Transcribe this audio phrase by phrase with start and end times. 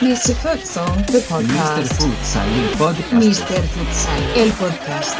[0.00, 0.34] Mr.
[0.36, 1.28] Futsal, the Mr.
[1.28, 1.92] podcast.
[1.94, 3.12] Futsal, el podcast.
[3.12, 3.60] Mr.
[3.64, 5.16] Futsal, el podcast.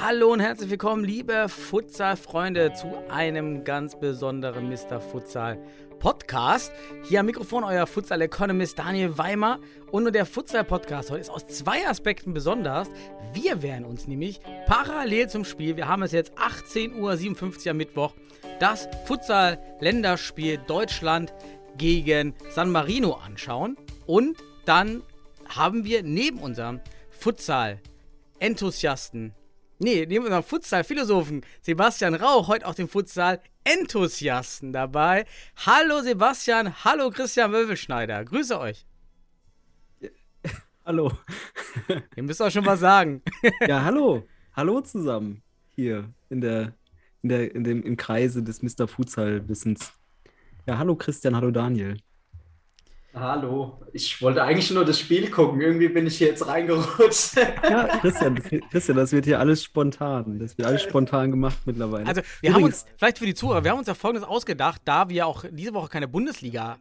[0.00, 5.00] Hallo und herzlich willkommen, liebe Futsal-Freunde, zu einem ganz besonderen Mr.
[5.00, 5.58] Futsal
[5.98, 6.72] Podcast.
[7.04, 9.58] Hier am Mikrofon euer Futsal-Economist Daniel Weimer.
[9.90, 12.88] Und nur der Futsal-Podcast heute ist aus zwei Aspekten besonders.
[13.32, 18.14] Wir werden uns nämlich parallel zum Spiel, wir haben es jetzt 18.57 Uhr am Mittwoch,
[18.60, 21.32] das Futsal-Länderspiel Deutschland
[21.76, 23.76] gegen San Marino anschauen.
[24.06, 25.02] Und dann
[25.48, 29.34] haben wir neben unserem Futsal-Enthusiasten
[29.78, 35.26] Nee, neben unserem Futsal-Philosophen Sebastian Rauch heute auch den Futsal-Enthusiasten dabei.
[35.66, 38.24] Hallo Sebastian, hallo Christian Wölfelschneider.
[38.24, 38.86] Grüße euch.
[40.84, 41.12] Hallo.
[42.14, 43.22] Ihr müsst auch schon was sagen.
[43.68, 44.26] Ja, hallo.
[44.54, 45.42] Hallo zusammen.
[45.74, 46.72] Hier in der,
[47.22, 48.88] in der, in dem, im Kreise des Mr.
[48.88, 49.92] Futsal-Wissens.
[50.66, 51.98] Ja, hallo Christian, hallo Daniel.
[53.18, 55.62] Hallo, ich wollte eigentlich nur das Spiel gucken.
[55.62, 57.36] Irgendwie bin ich hier jetzt reingerutscht.
[57.62, 60.38] Ja, Christian, das, Christian, das wird hier alles spontan.
[60.38, 62.06] Das wird alles spontan gemacht mittlerweile.
[62.06, 64.82] Also, wir haben Übrigens- uns, vielleicht für die Zuhörer, wir haben uns ja folgendes ausgedacht,
[64.84, 66.76] da wir auch diese Woche keine Bundesliga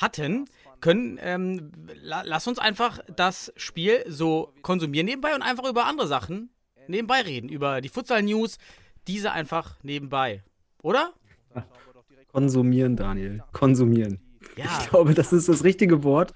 [0.00, 0.44] hatten,
[0.80, 6.06] können, ähm, la lass uns einfach das Spiel so konsumieren nebenbei und einfach über andere
[6.06, 6.50] Sachen
[6.86, 7.48] nebenbei reden.
[7.48, 8.58] Über die Futsal-News,
[9.08, 10.44] diese einfach nebenbei.
[10.82, 11.12] Oder?
[12.32, 13.42] Konsumieren, Daniel.
[13.52, 14.20] Konsumieren.
[14.56, 14.78] Ja.
[14.80, 16.32] Ich glaube, das ist das richtige Wort.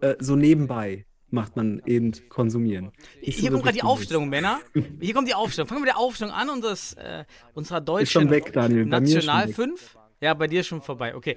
[0.00, 2.92] Äh, so nebenbei macht man eben konsumieren.
[3.24, 4.60] So Hier kommt gerade die Aufstellung, Männer.
[5.00, 5.68] Hier kommt die Aufstellung.
[5.68, 8.86] Fangen wir mit der Aufstellung an, unseres, äh, unserer deutschen Ist schon weg, Daniel.
[8.86, 9.56] Bei ist National weg.
[9.56, 9.98] 5.
[10.20, 11.14] Ja, bei dir ist schon vorbei.
[11.14, 11.36] Okay.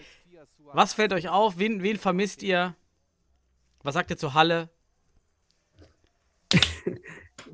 [0.73, 1.57] Was fällt euch auf?
[1.57, 2.75] Wen, wen vermisst ihr?
[3.83, 4.69] Was sagt ihr zu Halle?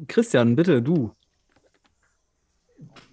[0.07, 1.13] Christian, bitte, du.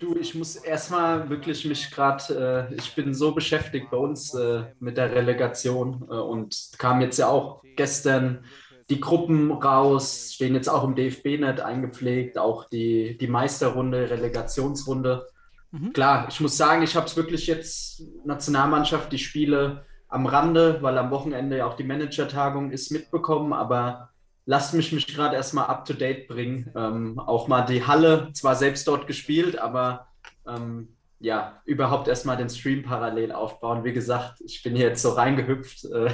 [0.02, 4.64] Du, ich muss erstmal wirklich mich gerade, äh, ich bin so beschäftigt bei uns äh,
[4.80, 8.44] mit der Relegation äh, und kam jetzt ja auch gestern
[8.90, 15.28] die Gruppen raus, stehen jetzt auch im DFB-Net eingepflegt, auch die, die Meisterrunde, Relegationsrunde.
[15.70, 15.92] Mhm.
[15.92, 20.98] Klar, ich muss sagen, ich habe es wirklich jetzt, Nationalmannschaft, die Spiele am Rande, weil
[20.98, 24.10] am Wochenende ja auch die Managertagung ist, mitbekommen, aber
[24.44, 26.70] lasst mich mich gerade erstmal up to date bringen.
[26.76, 30.08] Ähm, auch mal die Halle, zwar selbst dort gespielt, aber
[30.46, 30.88] ähm,
[31.22, 33.84] ja, überhaupt erstmal den Stream parallel aufbauen.
[33.84, 35.84] Wie gesagt, ich bin hier jetzt so reingehüpft.
[35.84, 36.10] Äh,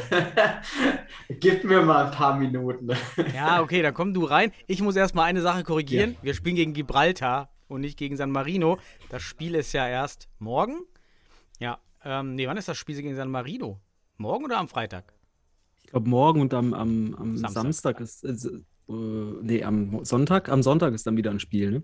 [1.40, 2.90] Gib mir mal ein paar Minuten.
[3.34, 4.52] Ja, okay, dann komm du rein.
[4.66, 6.16] Ich muss erstmal eine Sache korrigieren.
[6.20, 8.78] Wir spielen gegen Gibraltar und nicht gegen San Marino.
[9.08, 10.80] Das Spiel ist ja erst morgen.
[11.58, 13.80] Ja, ähm, nee, wann ist das Spiel gegen San Marino?
[14.18, 15.14] Morgen oder am Freitag?
[15.88, 17.62] Ich glaube, morgen und am, am, am Samstag.
[17.62, 21.82] Samstag, ist, äh, äh, nee, am Sonntag, am Sonntag ist dann wieder ein Spiel, ne?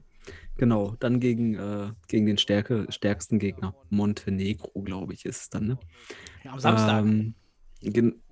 [0.59, 3.75] Genau, dann gegen, äh, gegen den stärke, stärksten Gegner.
[3.89, 5.79] Montenegro, glaube ich, ist es dann, ne?
[6.45, 7.03] Ja, am Samstag.
[7.03, 7.35] Ähm,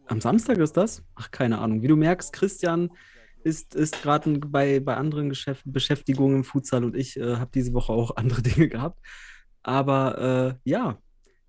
[0.09, 1.03] am Samstag ist das?
[1.15, 1.81] Ach, keine Ahnung.
[1.81, 2.91] Wie du merkst, Christian
[3.43, 7.73] ist, ist gerade bei, bei anderen Geschäft Beschäftigungen im Futsal und ich äh, habe diese
[7.73, 9.01] Woche auch andere Dinge gehabt.
[9.63, 10.99] Aber äh, ja,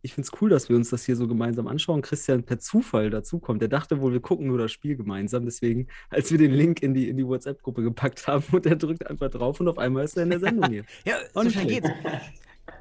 [0.04, 2.02] ich finde es cool, dass wir uns das hier so gemeinsam anschauen.
[2.02, 3.62] Christian per Zufall dazukommt.
[3.62, 5.46] Der dachte wohl, wir gucken nur das Spiel gemeinsam.
[5.46, 9.10] Deswegen, als wir den Link in die, in die WhatsApp-Gruppe gepackt haben und er drückt
[9.10, 10.84] einfach drauf und auf einmal ist er in der Sendung hier.
[11.06, 11.90] ja, so nicht schnell geht's.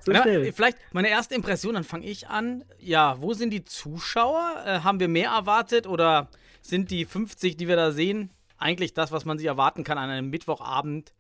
[0.05, 2.65] So Na, vielleicht meine erste Impression, dann fange ich an.
[2.81, 4.63] Ja, wo sind die Zuschauer?
[4.67, 6.29] Äh, haben wir mehr erwartet oder
[6.61, 10.11] sind die 50, die wir da sehen, eigentlich das, was man sich erwarten kann an
[10.11, 11.13] einem Mittwochabend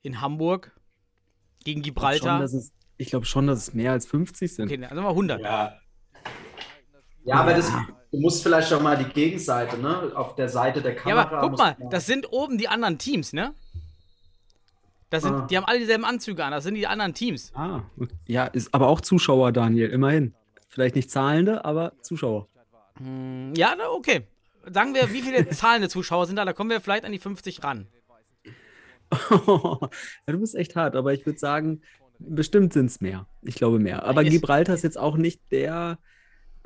[0.00, 0.72] in Hamburg
[1.64, 2.40] gegen Schon, Gibraltar?
[2.40, 4.70] dass es, ich glaube schon, dass es mehr als 50 sind.
[4.70, 5.40] Okay, also mal 100.
[5.40, 5.78] Ja.
[7.24, 7.70] Ja, aber das,
[8.10, 10.12] du musst vielleicht auch mal die Gegenseite, ne?
[10.14, 11.22] Auf der Seite der Ja, Kamera.
[11.22, 13.54] aber guck mal, das sind oben die anderen Teams, ne?
[15.10, 15.46] Das sind, Ah.
[15.48, 17.52] Die haben alle dieselben Anzüge an, das sind die anderen Teams.
[17.54, 17.82] Ah,
[18.26, 20.34] ja, ist aber auch Zuschauer, Daniel, immerhin.
[20.68, 22.46] Vielleicht nicht zahlende, aber Zuschauer.
[22.98, 24.26] Hm, Ja, okay.
[24.70, 26.44] Sagen wir, wie viele zahlende Zuschauer sind da?
[26.44, 27.86] Da kommen wir vielleicht an die 50 ran.
[29.30, 29.78] ja,
[30.26, 31.80] du bist echt hart, aber ich würde sagen,
[32.18, 33.26] bestimmt sind es mehr.
[33.42, 34.04] Ich glaube mehr.
[34.04, 35.98] Aber Ist- Gibraltar ist jetzt auch nicht der,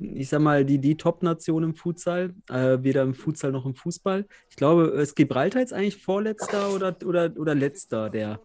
[0.00, 4.26] ich sag mal, die, die Top-Nation im Futsal, äh, weder im Futsal noch im Fußball.
[4.50, 8.40] Ich glaube, ist Gibraltar jetzt eigentlich Vorletzter oder, oder, oder Letzter der,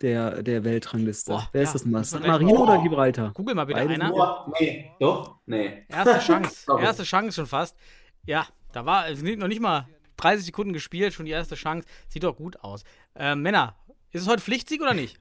[0.00, 1.32] der, der Weltrangliste?
[1.32, 2.04] Boah, Wer ja, ist das mal?
[2.04, 2.62] San Marino Oh.
[2.62, 3.32] oder Gibraltar?
[3.34, 4.12] Google mal bitte Beide einer.
[4.14, 5.38] Oh, nee, doch?
[5.46, 5.84] Nee.
[5.88, 6.66] Erste Chance.
[6.80, 7.76] Erste Chance schon fast.
[8.24, 9.86] Ja, da war es sind noch nicht mal
[10.18, 11.86] 30 Sekunden gespielt, schon die erste Chance.
[12.08, 12.84] Sieht doch gut aus.
[13.14, 13.76] Äh, Männer,
[14.12, 15.18] ist es heute Pflichtsieg oder nicht?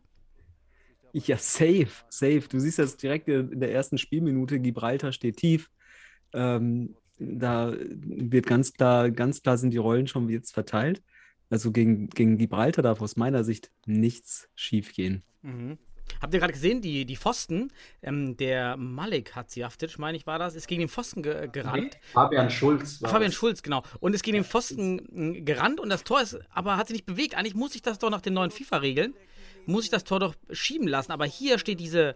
[1.28, 2.44] Ja, safe, safe.
[2.50, 5.70] Du siehst jetzt direkt in der ersten Spielminute, Gibraltar steht tief.
[6.34, 11.02] Ähm, da wird ganz klar, ganz klar sind die Rollen schon jetzt verteilt.
[11.50, 15.24] Also gegen, gegen Gibraltar darf aus meiner Sicht nichts schiefgehen.
[15.42, 15.78] Mhm.
[16.22, 17.72] Habt ihr gerade gesehen, die, die Pfosten,
[18.02, 21.98] ähm, der Malik Hadziaftic, meine ich war das, ist gegen den Pfosten ge gerannt.
[22.14, 23.36] Fabian Schulz war Fabian das.
[23.36, 23.84] Schulz, genau.
[24.00, 27.06] Und ist gegen den Pfosten mh, gerannt und das Tor ist, aber hat sich nicht
[27.06, 27.36] bewegt.
[27.36, 29.14] Eigentlich muss ich das doch nach den neuen FIFA-Regeln,
[29.68, 31.12] muss ich das Tor doch schieben lassen.
[31.12, 32.16] Aber hier steht diese,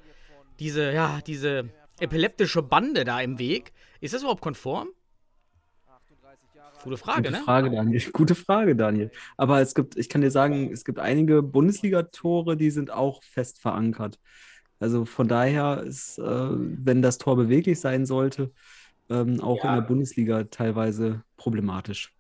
[0.59, 1.69] diese, ja, diese
[1.99, 3.73] epileptische Bande da im Weg.
[4.01, 4.89] Ist das überhaupt konform?
[6.83, 7.41] Gute Frage, Gute ne?
[7.43, 8.01] Frage, Daniel.
[8.13, 9.11] Gute Frage, Daniel.
[9.35, 13.59] Aber es gibt, ich kann dir sagen, es gibt einige Bundesliga-Tore, die sind auch fest
[13.59, 14.17] verankert.
[14.79, 18.51] Also von daher ist, äh, wenn das Tor beweglich sein sollte,
[19.09, 19.71] ähm, auch Ja.
[19.71, 22.13] in der Bundesliga teilweise problematisch.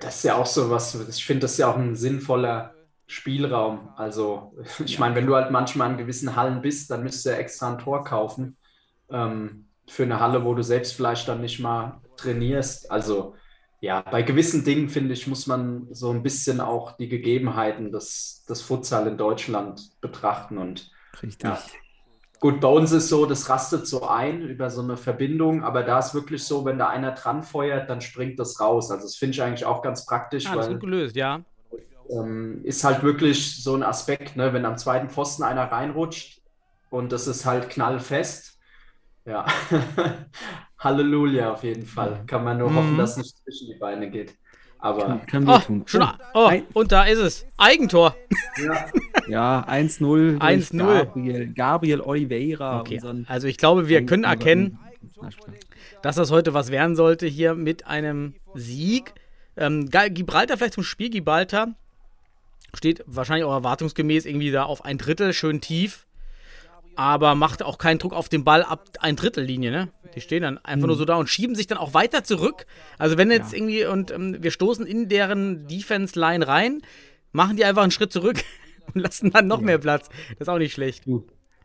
[0.00, 2.74] Das ist ja auch so was, ich finde das ja auch ein sinnvoller
[3.10, 3.90] Spielraum.
[3.96, 4.54] Also,
[4.84, 7.70] ich meine, wenn du halt manchmal in gewissen Hallen bist, dann müsst du ja extra
[7.70, 8.56] ein Tor kaufen
[9.10, 12.90] ähm, für eine Halle, wo du selbst vielleicht dann nicht mal trainierst.
[12.90, 13.34] Also,
[13.80, 18.44] ja, bei gewissen Dingen, finde ich, muss man so ein bisschen auch die Gegebenheiten des,
[18.48, 20.90] des Futsal in Deutschland betrachten und
[21.22, 21.42] Richtig.
[21.42, 21.58] ja.
[22.38, 25.98] Gut, bei uns ist so, das rastet so ein über so eine Verbindung, aber da
[25.98, 28.90] ist wirklich so, wenn da einer dran feuert, dann springt das raus.
[28.90, 31.42] Also das finde ich eigentlich auch ganz praktisch, Ah, das ist weil gut gelöst, ja.
[32.12, 36.40] Ähm, ist halt wirklich so ein Aspekt, ne, wenn am zweiten Pfosten einer reinrutscht
[36.90, 38.58] und das ist halt knallfest.
[39.26, 39.44] Ja,
[40.78, 42.22] Halleluja auf jeden Fall.
[42.26, 42.76] Kann man nur Mhm.
[42.76, 44.34] hoffen, dass es nicht zwischen die Beine geht.
[44.78, 45.82] Aber Kann, kann Oh, wehtun.
[45.84, 47.46] schon, oh, und da ist es.
[47.58, 48.16] Eigentor.
[49.28, 50.38] Ja, 1-0.
[50.38, 50.78] durch 1-0.
[50.78, 52.80] Gabriel, Gabriel Oliveira.
[52.80, 54.78] Okay, also ich glaube, wir können erkennen,
[56.02, 59.12] dass das heute was werden sollte hier mit einem Sieg.
[59.56, 61.10] Ähm, Gibraltar vielleicht zum Spiel.
[61.10, 61.74] Gibraltar
[62.74, 66.06] steht wahrscheinlich auch erwartungsgemäß irgendwie da auf ein Drittel, schön tief.
[66.96, 69.88] Aber macht auch keinen Druck auf den Ball ab ein Drittel Linie, ne?
[70.14, 72.66] Die stehen dann einfach nur so da und schieben sich dann auch weiter zurück.
[72.98, 73.58] Also wenn jetzt Ja.
[73.58, 76.82] irgendwie und ähm, wir stoßen in deren Defense-Line rein,
[77.32, 78.42] machen die einfach einen Schritt zurück
[78.94, 80.08] und lassen dann noch mehr Platz.
[80.30, 81.04] Das ist auch nicht schlecht.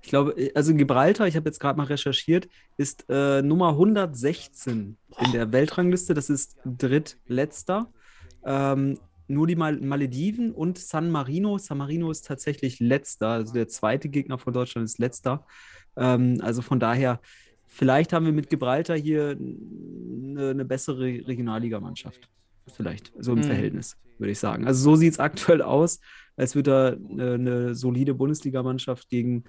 [0.04, 2.48] Ich glaube, also Gibraltar, ich habe jetzt gerade mal recherchiert,
[2.78, 6.14] ist äh, Nummer 116 in der Weltrangliste.
[6.14, 7.92] Das ist drittletzter.
[8.46, 11.58] Ähm, nur die Mal Malediven und San Marino.
[11.58, 13.30] San Marino ist tatsächlich letzter.
[13.30, 15.46] Also der zweite Gegner von Deutschland ist letzter.
[15.96, 17.20] Ähm, also von daher,
[17.68, 22.30] vielleicht haben wir mit Gibraltar hier eine, eine bessere Regionalligamannschaft.
[22.68, 23.44] Vielleicht, so im Mhm.
[23.44, 24.66] Verhältnis, würde ich sagen.
[24.66, 26.00] Also so sieht es aktuell aus,
[26.36, 29.44] als würde da eine, eine solide Bundesligamannschaft gegen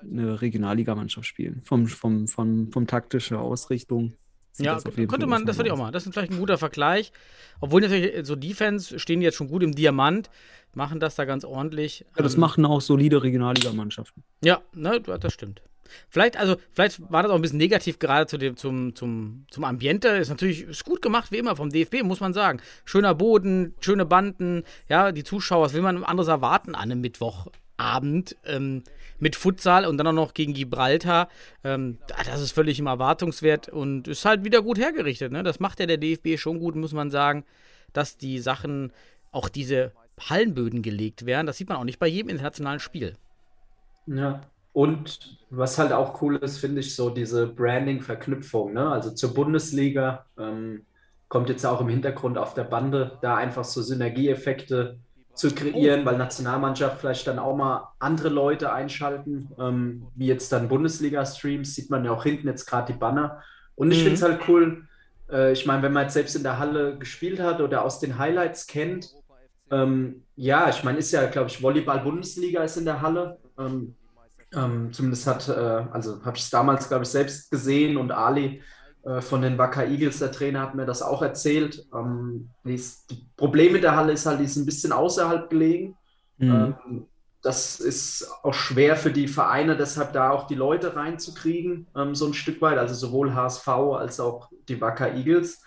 [0.00, 1.60] eine Regionalligamannschaft spielen.
[1.64, 4.14] Vom, vom, vom, vom taktische Ausrichtung.
[4.58, 5.92] Ja, könnte man, das würde ich auch mal.
[5.92, 7.12] Das ist vielleicht ein guter Vergleich.
[7.60, 10.30] Obwohl natürlich äh, so Defense stehen jetzt schon gut im Diamant,
[10.74, 12.04] machen das da ganz ordentlich.
[12.16, 14.22] Ja, das Ähm, machen auch solide Regionalligamannschaften.
[14.44, 15.62] Ja, ne, das stimmt.
[16.08, 19.64] Vielleicht, also, vielleicht war das auch ein bisschen negativ gerade zu dem, zum, zum, zum
[19.64, 20.08] Ambiente.
[20.08, 22.60] Ist natürlich ist gut gemacht, wie immer, vom DFB, muss man sagen.
[22.84, 27.02] Schöner Boden, schöne Banden, ja, die Zuschauer, was will man anderes erwarten an einem
[27.78, 28.82] Mittwochabend ähm,
[29.18, 31.28] mit Futsal und dann auch noch gegen Gibraltar.
[31.64, 35.32] Ähm, das ist völlig im Erwartungswert und ist halt wieder gut hergerichtet.
[35.32, 35.42] Ne?
[35.42, 37.44] Das macht ja der DFB schon gut, muss man sagen,
[37.92, 38.92] dass die Sachen,
[39.30, 41.46] auch diese Hallenböden gelegt werden.
[41.46, 43.16] Das sieht man auch nicht bei jedem internationalen Spiel.
[44.06, 44.42] Ja.
[44.74, 48.90] Und was halt auch cool ist, finde ich, so diese Branding-Verknüpfung, ne?
[48.90, 50.86] Also zur Bundesliga ähm,
[51.28, 54.98] kommt jetzt auch im Hintergrund auf der Bande, da einfach so Synergieeffekte
[55.34, 60.68] zu kreieren, weil Nationalmannschaft vielleicht dann auch mal andere Leute einschalten, ähm, wie jetzt dann
[60.68, 63.42] Bundesliga-Streams, sieht man ja auch hinten jetzt gerade die Banner.
[63.74, 64.02] Und ich Mhm.
[64.02, 64.86] finde es halt cool,
[65.30, 68.18] äh, ich meine, wenn man jetzt selbst in der Halle gespielt hat oder aus den
[68.18, 69.10] Highlights kennt,
[69.70, 73.38] ähm, ja, ich meine, ist ja, glaube ich, Volleyball-Bundesliga ist in der Halle.
[73.58, 73.94] Ähm,
[74.54, 78.62] ähm, zumindest hat, äh, also habe ich es damals, glaube ich, selbst gesehen und Ali
[79.20, 81.84] von den Wacker Eagles, der Trainer, hat mir das auch erzählt.
[81.94, 82.80] Ähm, die
[83.36, 85.96] Problem mit der Halle ist halt, die ist ein bisschen außerhalb gelegen.
[86.38, 86.76] Mhm.
[86.84, 87.06] Ähm,
[87.42, 92.26] das ist auch schwer für die Vereine, deshalb da auch die Leute reinzukriegen, ähm, so
[92.26, 95.60] ein Stück weit, also sowohl HSV als auch die Wacker Eagles.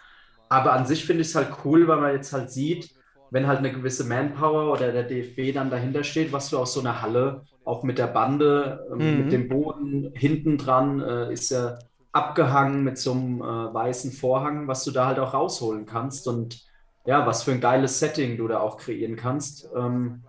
[0.50, 2.92] Aber an sich finde ich es halt cool, weil man jetzt halt sieht,
[3.30, 6.80] wenn halt eine gewisse Manpower oder der DFB dann dahinter steht, was du aus so
[6.80, 9.18] einer Halle, auch mit der Bande, ähm, Mhm.
[9.18, 11.78] mit dem Boden hinten dran, äh, ist ja
[12.16, 16.64] abgehangen mit so einem äh, weißen Vorhang, was du da halt auch rausholen kannst und
[17.06, 19.70] ja, was für ein geiles Setting du da auch kreieren kannst.
[19.76, 20.24] Ähm,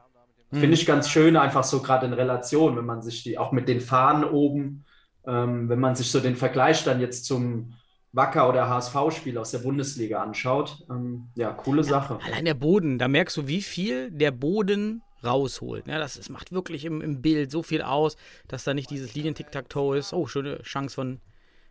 [0.51, 0.61] Mhm.
[0.61, 3.69] Finde ich ganz schön, einfach so gerade in Relation, wenn man sich die, auch mit
[3.69, 4.85] den Fahnen oben,
[5.27, 7.75] ähm, wenn man sich so den Vergleich dann jetzt zum
[8.13, 10.85] Wacker- oder HSV-Spiel aus der Bundesliga anschaut.
[10.89, 12.19] Ähm, ja, coole Sache.
[12.25, 15.87] Allein der Boden, da merkst du, wie viel der Boden rausholt.
[15.89, 18.17] Ja, das, das macht wirklich im, im Bild so viel aus,
[18.49, 20.13] dass da nicht dieses Linien-Tic-Tac-Toe ist.
[20.13, 21.21] Oh, schöne Chance von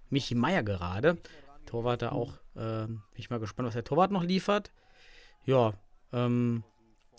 [0.09, 1.17] Michi Meier gerade.
[1.65, 2.33] Torwart da auch.
[2.55, 4.71] Äh, bin ich mal gespannt, was der Torwart noch liefert.
[5.45, 5.73] Ja,
[6.13, 6.63] ähm,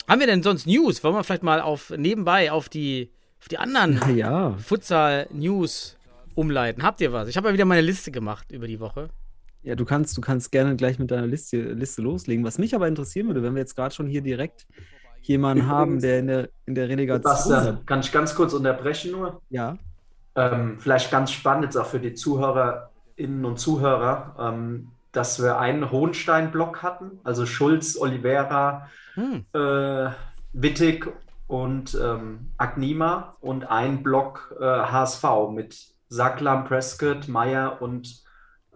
[0.07, 1.03] haben wir denn sonst News?
[1.03, 4.55] Wollen wir vielleicht mal auf nebenbei auf die, auf die anderen Ja.
[4.57, 5.97] Futsal-News
[6.35, 6.83] umleiten?
[6.83, 7.27] Habt ihr was?
[7.27, 9.09] Ich habe ja wieder meine Liste gemacht über die Woche.
[9.63, 12.45] Ja, du kannst, du kannst gerne gleich mit deiner Liste, Liste loslegen.
[12.45, 14.65] Was mich aber interessieren würde, wenn wir jetzt gerade schon hier direkt
[15.23, 17.35] jemanden haben, der in der, in der Relegation.
[17.35, 19.41] Sebastian, kann ich ganz kurz unterbrechen nur?
[19.49, 19.77] Ja.
[20.37, 25.91] Ähm, vielleicht ganz spannend jetzt auch für die Zuhörerinnen und Zuhörer, ähm, dass wir einen
[25.91, 29.45] Hohenstein-Block hatten, also Schulz, Oliveira, Hm.
[29.51, 30.11] äh,
[30.53, 31.11] Wittig
[31.47, 35.75] und ähm, Agnima und ein Block äh, HSV mit
[36.07, 38.21] Sacklam, Prescott, Meyer und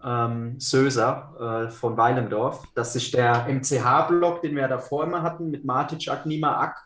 [0.04, 5.64] ähm, Söser äh, von Weilendorf, dass sich der MCH-Block, den wir davor immer hatten, mit
[5.64, 6.76] Matic, Agnima, Ack,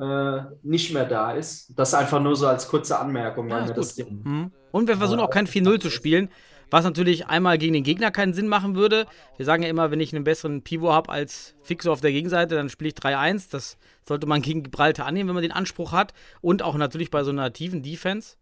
[0.00, 1.72] äh, nicht mehr da ist.
[1.76, 4.06] Das einfach nur so als kurze Anmerkung, Ja, weil ist mir das gut.
[4.06, 4.52] Ding Hm.
[4.70, 6.28] Und wir versuchen auch kein 4-0 zu spielen,
[6.70, 9.06] was natürlich einmal gegen den Gegner keinen Sinn machen würde.
[9.38, 12.54] Wir sagen ja immer, wenn ich einen besseren Pivot habe als Fixo auf der Gegenseite,
[12.54, 13.50] dann spiele ich 3-1.
[13.50, 16.12] Das sollte man gegen Gibraltar annehmen, wenn man den Anspruch hat.
[16.42, 18.36] Und auch natürlich bei so einer tiefen Defense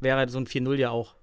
[0.00, 1.16] wäre so ein 4-0 ja auch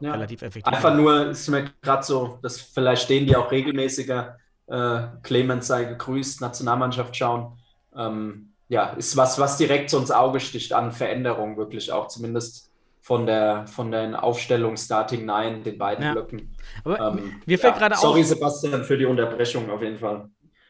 [0.00, 0.12] Ja.
[0.12, 0.72] relativ effektiv.
[0.72, 4.38] Einfach nur ist mir gerade so, dass vielleicht stehen die auch regelmäßiger.
[4.68, 7.58] Äh, Clemens sei gegrüßt, Nationalmannschaft schauen.
[7.96, 12.70] Ähm, ja, ist was, was direkt so ins Auge sticht an Veränderung, wirklich auch zumindest
[13.00, 16.12] von der von den Aufstellung Starting Nine, den beiden Ja.
[16.12, 16.56] Blöcken.
[16.84, 18.26] Aber Ähm, mir fällt ja, gerade Sorry, auf.
[18.26, 20.28] Sebastian, für die Unterbrechung auf jeden Fall.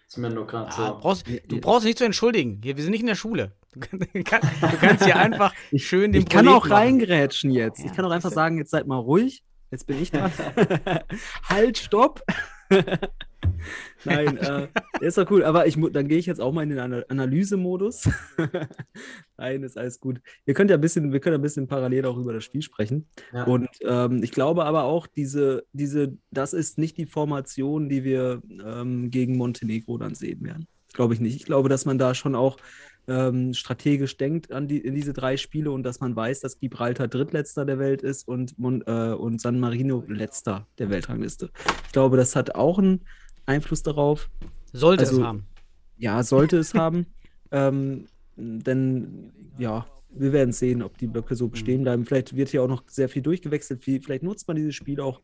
[0.08, 0.98] Ist mir nur gerade Ah, so.
[1.00, 2.60] brauchst, du brauchst dich nicht zu entschuldigen.
[2.62, 3.52] Hier, wir sind nicht in der Schule.
[3.74, 6.72] Du, kann- kann- kannst hier einfach schön den Ich kann Proleten auch machen.
[6.72, 7.80] reingrätschen jetzt.
[7.80, 9.42] Ja, ich kann auch einfach sagen, jetzt seid mal ruhig.
[9.72, 10.30] Jetzt bin ich dran.
[11.48, 12.22] halt, stopp.
[14.04, 14.68] Nein, äh,
[15.00, 15.44] ist doch cool.
[15.44, 18.08] Aber ich, dann gehe ich jetzt auch mal in den Ana Analysemodus.
[19.36, 20.20] Nein, ist alles gut.
[20.44, 23.06] Wir können ja ein bisschen, wir können ein bisschen parallel auch über das Spiel sprechen.
[23.32, 23.44] Ja.
[23.44, 28.42] Und ähm, ich glaube aber auch, diese, diese, das ist nicht die Formation, die wir
[28.64, 30.66] ähm, gegen Montenegro dann sehen werden.
[30.92, 31.36] Glaube ich nicht.
[31.36, 32.56] Ich glaube, dass man da schon auch
[33.06, 37.08] ähm, strategisch denkt an die, in diese drei Spiele und dass man weiß, dass Gibraltar
[37.08, 41.50] Drittletzter der Welt ist und, Mon äh, und San Marino Letzter der Weltrangliste.
[41.86, 43.02] Ich glaube, das hat auch einen
[43.46, 44.30] Einfluss darauf.
[44.72, 45.46] Sollte Also- es haben.
[45.96, 47.06] Ja, sollte es haben.
[47.52, 52.04] Ähm, denn ja, wir werden sehen, ob die Blöcke so bestehen bleiben.
[52.04, 53.84] Vielleicht wird hier auch noch sehr viel durchgewechselt.
[53.84, 55.20] Vielleicht nutzt man dieses Spiel auch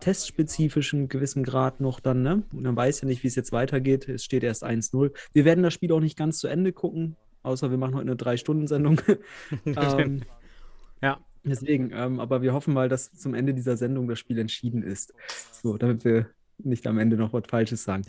[0.00, 2.42] testspezifisch in gewissem Grad noch dann, ne?
[2.52, 4.08] Und man weiß ja nicht, wie es jetzt weitergeht.
[4.08, 5.12] Es steht erst 1-0.
[5.34, 8.16] Wir werden das Spiel auch nicht ganz zu Ende gucken, außer wir machen heute eine
[8.16, 9.00] Drei-Stunden-Sendung.
[9.66, 10.22] ähm,
[11.02, 11.18] Ja.
[11.44, 15.12] Deswegen, ähm, aber wir hoffen mal, dass zum Ende dieser Sendung das Spiel entschieden ist.
[15.62, 16.26] So, damit wir
[16.64, 18.02] nicht am Ende noch was Falsches sagen.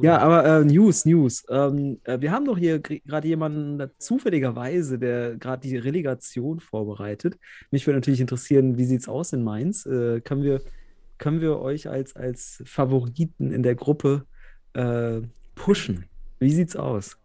[0.00, 1.44] Ja, aber äh, News, News.
[1.48, 7.38] Ähm, äh, wir haben doch hier gerade jemanden da, zufälligerweise, der gerade die Relegation vorbereitet.
[7.70, 9.86] Mich würde natürlich interessieren, wie sieht es aus in Mainz?
[9.86, 10.60] Äh, können wir,
[11.18, 14.24] können wir euch als, als Favoriten in der Gruppe
[14.74, 15.20] äh,
[15.54, 16.06] pushen?
[16.38, 17.18] Wie sieht's aus?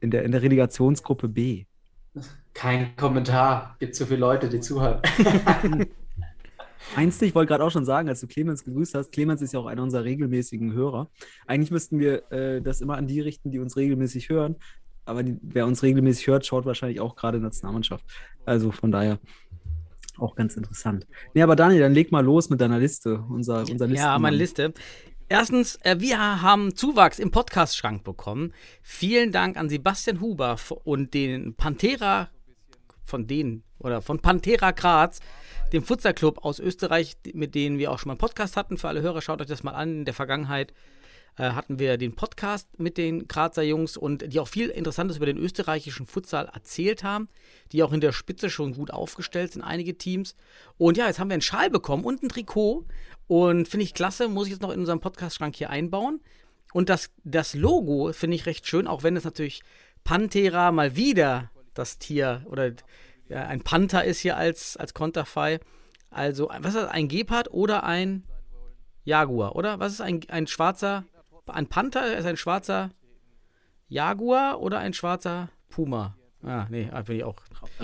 [0.00, 1.64] In der, in der Relegationsgruppe B.
[2.52, 3.76] Kein Kommentar.
[3.78, 5.00] Gibt so viele Leute, die zuhören.
[6.96, 9.60] Eins, ich wollte gerade auch schon sagen, als du Clemens gegrüßt hast, Clemens ist ja
[9.60, 11.10] auch einer unserer regelmäßigen Hörer.
[11.46, 14.56] Eigentlich müssten wir äh, das immer an die richten, die uns regelmäßig hören.
[15.04, 18.04] Aber die, wer uns regelmäßig hört, schaut wahrscheinlich auch gerade Nationalmannschaft.
[18.44, 19.18] Also von daher
[20.18, 21.06] auch ganz interessant.
[21.34, 23.24] Nee, aber Daniel, dann leg mal los mit deiner Liste.
[23.28, 24.36] Unser, unser Ja, meine.
[24.36, 24.72] Liste.
[25.28, 28.52] Erstens, äh, wir haben Zuwachs im Podcast-Schrank bekommen.
[28.82, 32.28] Vielen Dank an Sebastian Huber und den Pantera
[33.02, 35.20] von denen oder von Pantera Graz,
[35.74, 38.78] dem Futsal-Club aus Österreich, mit denen wir auch schon mal einen Podcast hatten.
[38.78, 39.98] Für alle Hörer, schaut euch das mal an.
[39.98, 40.72] In der Vergangenheit
[41.36, 45.26] äh, hatten wir den Podcast mit den Grazer Jungs und die auch viel Interessantes über
[45.26, 47.28] den österreichischen Futsal erzählt haben,
[47.72, 50.36] die auch in der Spitze schon gut aufgestellt sind, einige Teams.
[50.78, 52.86] Und ja, jetzt haben wir einen Schal bekommen und ein Trikot
[53.26, 56.20] und finde ich klasse, muss ich jetzt noch in unserem Podcast-Schrank hier einbauen.
[56.72, 59.62] Und das, das Logo finde ich recht schön, auch wenn es natürlich
[60.04, 62.72] Pantera mal wieder das Tier oder
[63.28, 65.60] ja, ein Panther ist hier als, als Konterfei.
[66.10, 68.24] Also, was ist das, ein Gepard oder ein
[69.04, 69.80] Jaguar, oder?
[69.80, 71.04] Was ist ein, ein schwarzer,
[71.46, 72.90] ein Panther ist ein schwarzer
[73.88, 76.16] Jaguar oder ein schwarzer Puma?
[76.42, 77.36] Ah, nee, ah, bin ich auch.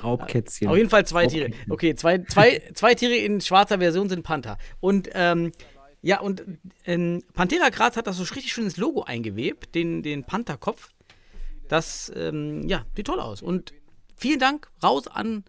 [0.02, 0.68] Raubkätzchen.
[0.68, 1.50] Auf jeden Fall zwei Tiere.
[1.68, 4.58] Okay, zwei, zwei, zwei Tiere in schwarzer Version sind Panther.
[4.80, 5.52] Und ähm,
[6.02, 6.44] ja, und
[6.84, 10.90] ähm, Pantera Graz hat das so richtig schönes Logo eingewebt, den, den Pantherkopf.
[11.68, 13.42] Das, ähm, ja, sieht toll aus.
[13.42, 13.72] Und
[14.20, 15.44] vielen Dank raus an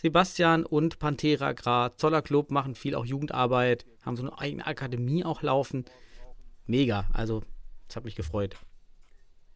[0.00, 1.96] Sebastian und Pantera Graz.
[1.96, 5.84] Zoller Club machen viel auch Jugendarbeit, haben so eine eigene Akademie auch laufen.
[6.66, 7.42] Mega, also,
[7.88, 8.56] das hat mich gefreut.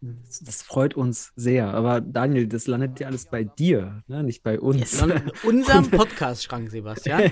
[0.01, 1.73] Das, das freut uns sehr.
[1.73, 4.23] Aber Daniel, das landet ja alles bei dir, ne?
[4.23, 5.01] nicht bei uns.
[5.01, 7.31] In unserem Podcast-Schrank, Sebastian.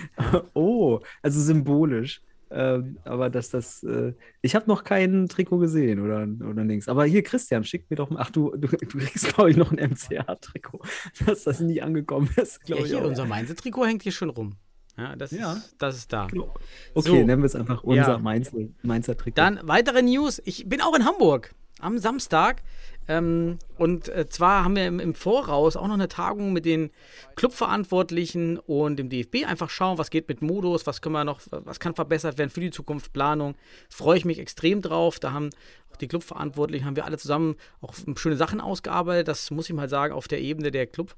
[0.54, 2.20] oh, also symbolisch.
[2.54, 6.88] Ähm, aber dass das, äh, ich habe noch kein Trikot gesehen oder, oder nichts.
[6.88, 9.72] Aber hier, Christian, schick mir doch mal, ach, du, du, du kriegst, glaube ich, noch
[9.72, 10.80] ein MCA-Trikot,
[11.26, 12.88] dass das nie angekommen ist, Ja, glaube ich.
[12.92, 13.06] hier, auch.
[13.08, 14.54] unser Mainzer-Trikot hängt hier schon rum.
[14.98, 15.54] Ja, das, Ja.
[15.54, 16.26] Ist, das ist da.
[16.26, 16.54] Genau.
[16.94, 17.14] Okay, So.
[17.14, 18.18] nennen wir es einfach unser Ja.
[18.18, 19.36] Mainzer, Mainzer Trikot.
[19.36, 20.42] Dann weitere News.
[20.44, 22.62] Ich bin auch in Hamburg am Samstag.
[23.08, 26.90] Ähm, und äh, zwar haben wir im, im Voraus auch noch eine Tagung mit den
[27.34, 29.44] Clubverantwortlichen und dem DFB.
[29.46, 32.60] Einfach schauen, was geht mit Modus, was können wir noch, was kann verbessert werden für
[32.60, 33.54] die Zukunft, Planung.
[33.88, 35.18] Freue ich mich extrem drauf.
[35.18, 35.50] Da haben
[35.90, 39.28] auch die Clubverantwortlichen, haben wir alle zusammen auch schöne Sachen ausgearbeitet.
[39.28, 41.16] Das muss ich mal sagen, auf der Ebene der Club.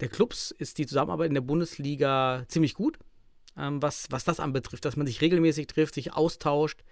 [0.00, 2.98] Der Clubs ist die Zusammenarbeit in der Bundesliga ziemlich gut,
[3.58, 6.84] ähm, was, was das anbetrifft, dass man sich regelmäßig trifft, sich austauscht.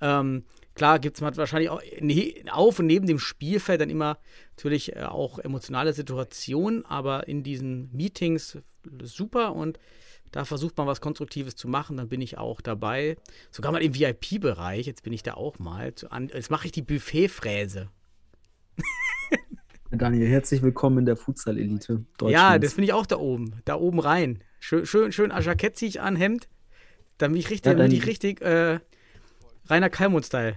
[0.00, 4.18] Ähm, klar gibt es wahrscheinlich auch ne, auf und neben dem Spielfeld dann immer
[4.56, 8.58] natürlich äh, auch emotionale Situationen, aber in diesen Meetings
[9.02, 9.78] super und
[10.30, 13.16] da versucht man was Konstruktives zu machen, dann bin ich auch dabei.
[13.50, 15.86] Sogar mal im VIP-Bereich, jetzt bin ich da auch mal.
[15.86, 17.88] Jetzt mache ich die Buffetfräse.
[19.90, 22.04] Daniel, herzlich willkommen in der Futsal-Elite.
[22.26, 24.44] Ja, das bin ich auch da oben, da oben rein.
[24.60, 26.48] Schön, schön, schön ein Jackett ziehe ich an, Hemd.
[27.16, 28.80] Dann bin ich richtig, Ja, dann- ich richtig äh,
[29.68, 30.54] Rainer Kalmund-Style.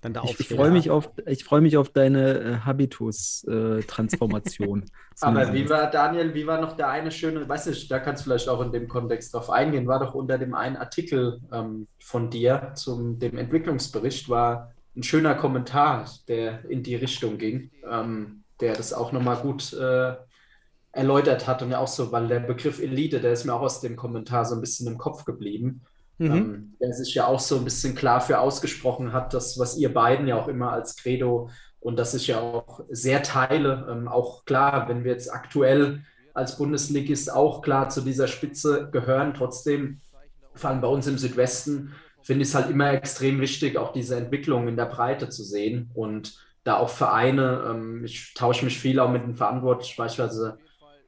[0.00, 4.84] Dann da ich, ich freue mich auf, ich freue mich auf deine äh, Habitus-Transformation.
[5.22, 8.24] Aber wie war, Daniel, wie war noch der eine schöne, weiß nicht, da kannst du
[8.24, 12.28] vielleicht auch in dem Kontext drauf eingehen, war doch unter dem einen Artikel ähm, von
[12.28, 18.74] dir zum dem Entwicklungsbericht, war ein schöner Kommentar, der in die Richtung ging, ähm, der
[18.74, 20.16] das auch nochmal gut äh,
[20.92, 23.80] erläutert hat und ja auch so, weil der Begriff Elite, der ist mir auch aus
[23.80, 25.80] dem Kommentar so ein bisschen im Kopf geblieben.
[26.18, 26.32] Mhm.
[26.32, 29.92] ähm, der sich ja auch so ein bisschen klar für ausgesprochen hat, das, was ihr
[29.92, 34.44] beiden ja auch immer als Credo und das ich ja auch sehr teile, ähm, auch
[34.44, 36.02] klar, wenn wir jetzt aktuell
[36.32, 40.00] als Bundesligist auch klar zu dieser Spitze gehören, trotzdem,
[40.54, 41.92] vor allem bei uns im Südwesten,
[42.22, 45.90] finde ich es halt immer extrem wichtig, auch diese Entwicklung in der Breite zu sehen
[45.94, 50.58] und da auch Vereine, ähm, ich tausche mich viel auch mit den Verantwortlichen, beispielsweise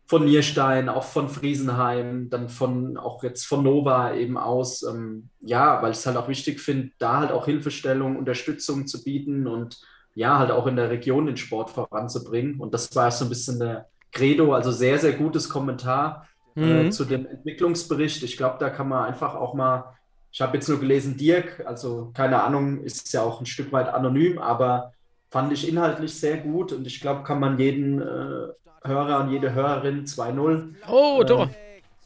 [0.07, 4.83] von Nierstein, auch von Friesenheim, dann von auch jetzt von Nova eben aus.
[4.83, 9.03] Ähm, ja, weil ich es halt auch wichtig finde, da halt auch Hilfestellung, Unterstützung zu
[9.03, 9.79] bieten und
[10.14, 12.61] ja, halt auch in der Region den Sport voranzubringen.
[12.61, 16.27] Und das war so ein bisschen der Credo, also sehr, sehr gutes Kommentar
[16.61, 16.90] äh, Mhm.
[16.90, 18.23] zu dem Entwicklungsbericht.
[18.23, 19.95] Ich glaube, da kann man einfach auch mal,
[20.33, 23.88] ich habe jetzt nur gelesen, Dirk, also keine Ahnung, ist ja auch ein Stück weit
[23.88, 24.92] anonym, aber
[25.37, 28.49] fand ich inhaltlich sehr gut und ich glaube, kann man jeden äh,
[28.85, 31.51] Hörer und jede Hörerin 2-0 Oh, äh, Tor.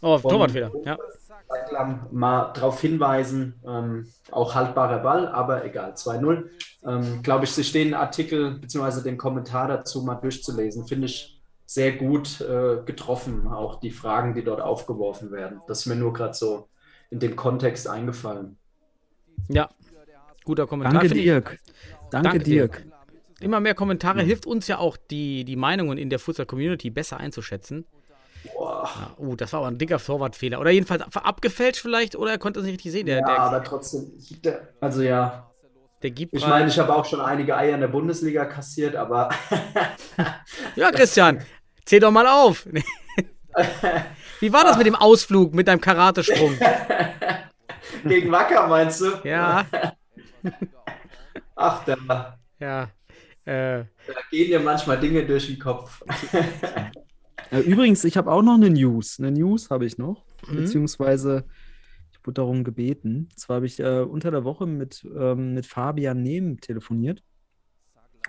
[0.02, 0.72] Oh, von- Torwartfehler.
[0.84, 0.98] Ja.
[2.10, 6.48] Mal darauf hinweisen, ähm, auch haltbarer Ball, aber egal, 2-0.
[6.84, 9.02] Ähm, Glaube ich, sich den Artikel bzw.
[9.02, 14.42] den Kommentar dazu mal durchzulesen, finde ich sehr gut äh, getroffen, auch die Fragen, die
[14.42, 15.60] dort aufgeworfen werden.
[15.68, 16.66] Das ist mir nur gerade so
[17.10, 18.56] in dem Kontext eingefallen.
[19.48, 19.68] ja.
[20.44, 20.94] Guter Kommentar.
[21.00, 21.14] Danke.
[21.14, 21.58] Dirk.
[22.10, 22.84] Danke, Danke, Dirk.
[23.40, 27.87] Immer mehr Kommentare hilft uns ja auch, die, die Meinungen in der Futsal-Community besser einzuschätzen.
[28.55, 28.88] Boah.
[28.94, 30.61] Ja, oh, das war aber ein dicker Torwartfehler.
[30.61, 33.07] Oder jedenfalls abgefälscht vielleicht, oder er konnte es nicht richtig sehen.
[33.07, 34.12] Der, Ja, der, aber trotzdem,
[34.44, 35.50] der, also ja,
[36.03, 39.29] der gibt ich meine, ich habe auch schon einige Eier in der Bundesliga kassiert, aber
[40.76, 41.42] Ja, Christian,
[41.85, 42.66] zähl doch mal auf.
[44.40, 46.57] Wie war das mit dem Ausflug, mit deinem Karatesprung?
[48.05, 49.12] gegen Wacker meinst du?
[49.24, 49.66] Ja,
[51.55, 52.88] Ach, da, ja.
[53.50, 56.02] Äh, da gehen dir manchmal Dinge durch den Kopf.
[57.52, 59.18] Äh, übrigens, ich habe auch noch eine News.
[59.18, 60.56] Eine News habe ich noch, Mhm.
[60.56, 61.46] beziehungsweise
[62.12, 63.28] ich wurde darum gebeten.
[63.34, 67.24] Zwar habe ich äh, unter der Woche mit, ähm, mit Fabian Nehm telefoniert.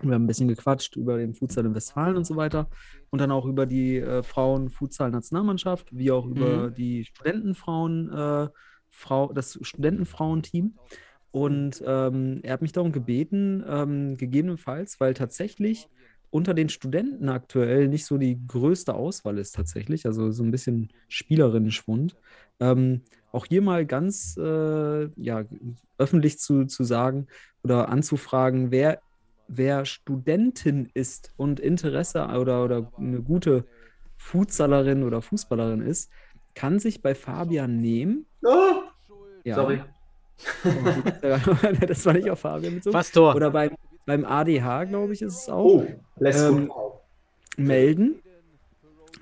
[0.01, 2.67] Wir haben ein bisschen gequatscht über den Futsal in Westfalen und so weiter.
[3.12, 6.73] Und dann auch über die äh, Frauen-Futsal-Nationalmannschaft, wie auch über Mhm.
[6.73, 8.47] die Studentenfrauen, äh,
[8.89, 10.79] Frau, das Studentenfrauenteam.
[11.32, 15.88] Und ähm, er hat mich darum gebeten, ähm, gegebenenfalls, weil tatsächlich
[16.30, 20.89] unter den Studenten aktuell nicht so die größte Auswahl ist tatsächlich, also so ein bisschen
[21.10, 22.15] Spielerinnen-Schwund.
[22.60, 25.44] Ähm, auch hier mal ganz äh, ja,
[25.98, 27.28] öffentlich zu, zu sagen
[27.63, 29.02] oder anzufragen, wer,
[29.48, 33.65] wer Studentin ist und Interesse oder, oder eine gute
[34.17, 36.12] Futsalerin oder Fußballerin ist,
[36.56, 38.26] kann sich bei Fabian nehmen.
[38.44, 38.84] Oh,
[39.44, 39.82] Ja, sorry.
[41.88, 42.93] das war nicht auf Fabian mit so.
[42.93, 43.36] was Tor?
[43.36, 43.71] Oder beim,
[44.06, 45.65] beim ADH, glaube ich, ist es auch.
[45.65, 46.71] Oh, lässt Ähm,
[47.58, 48.21] melden.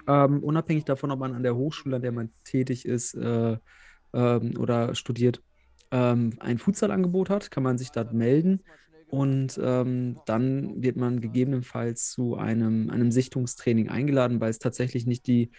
[0.08, 3.58] Ähm, unabhängig davon, ob man an der Hochschule, an der man tätig ist äh,
[4.14, 5.42] ähm, oder studiert,
[5.92, 8.62] ähm, ein Futsalangebot hat, kann man sich dort melden.
[9.10, 15.26] Und ähm, dann wird man gegebenenfalls zu einem, einem Sichtungstraining eingeladen, weil es tatsächlich nicht
[15.26, 15.52] die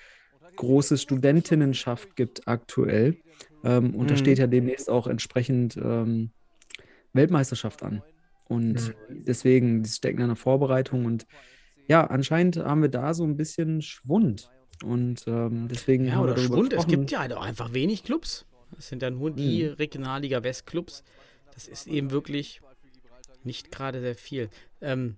[0.55, 3.17] große Studentinnenschaft gibt aktuell.
[3.63, 4.19] Ähm, und da Mhm.
[4.19, 6.33] steht ja demnächst auch entsprechend ähm,
[7.13, 8.03] Weltmeisterschaft an.
[8.45, 11.05] Und deswegen, die stecken in der Vorbereitung.
[11.05, 11.27] Und
[11.89, 14.51] ja, anscheinend haben wir da so ein bisschen Schwund.
[14.85, 16.73] Und ähm, deswegen Ja, haben wir oder Schwund.
[16.73, 18.47] Es gibt ja halt auch einfach wenig Clubs.
[18.79, 19.73] Es sind ja nur die Mhm.
[19.75, 21.03] Regionalliga West Clubs.
[21.55, 22.61] Das ist eben wirklich
[23.45, 24.49] nicht gerade sehr viel.
[24.81, 25.17] Ähm,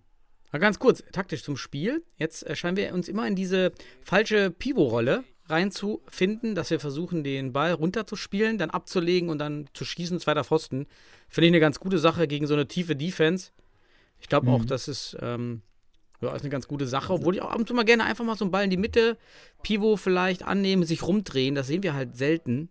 [0.52, 2.02] mal ganz kurz, taktisch zum Spiel.
[2.16, 7.52] Jetzt äh, scheinen wir uns immer in diese falsche Pivot-Rolle reinzufinden, dass wir versuchen, den
[7.52, 10.86] Ball runterzuspielen, dann abzulegen und dann zu schießen, zweiter Pfosten.
[11.28, 13.50] Finde ich eine ganz gute Sache gegen so eine tiefe Defense.
[14.20, 14.66] Ich glaube auch, Mhm.
[14.66, 15.62] das ist, ähm,
[16.20, 18.24] ja, ist eine ganz gute Sache, obwohl ich auch ab und zu mal gerne einfach
[18.24, 19.16] mal so einen Ball in die Mitte,
[19.62, 21.54] Pivot vielleicht annehmen, sich rumdrehen.
[21.54, 22.68] Das sehen wir halt selten.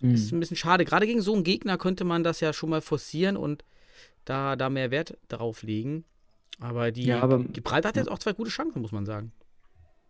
[0.00, 0.14] Mhm.
[0.14, 0.84] Ist ein bisschen schade.
[0.84, 3.64] Gerade gegen so einen Gegner könnte man das ja schon mal forcieren und
[4.24, 6.04] da, da mehr Wert drauf legen.
[6.60, 9.32] Aber die Ja, aber- Gibraltar hat jetzt auch zwei gute Chancen, muss man sagen.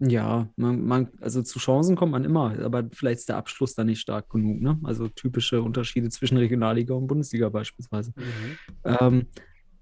[0.01, 3.83] Ja, man, man, also zu Chancen kommt man immer, aber vielleicht ist der Abschluss da
[3.83, 4.79] nicht stark genug, ne?
[4.85, 8.13] Also typische Unterschiede zwischen Regionalliga und Bundesliga beispielsweise.
[8.85, 9.27] Ähm,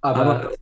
[0.00, 0.52] Aber, aber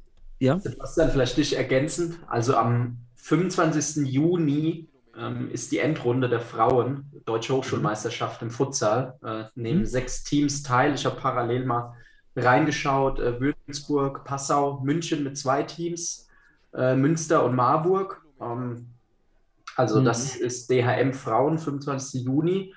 [0.40, 2.18] ja, Sebastian, vielleicht dich ergänzend.
[2.26, 4.06] Also am 25.
[4.12, 9.14] Juni ähm, ist die Endrunde der Frauen Deutsche Hochschulmeisterschaft im Futsal.
[9.24, 9.86] Äh, nehmen Mhm.
[9.86, 10.94] sechs Teams teil.
[10.94, 11.94] Ich habe parallel mal
[12.34, 13.20] reingeschaut.
[13.20, 16.28] Äh, Würzburg, Passau, München mit zwei Teams,
[16.74, 18.20] äh, Münster und Marburg.
[18.40, 18.88] Ähm,
[19.76, 20.04] also Mhm.
[20.04, 22.24] das ist DHM Frauen, 25.
[22.24, 22.74] Juni.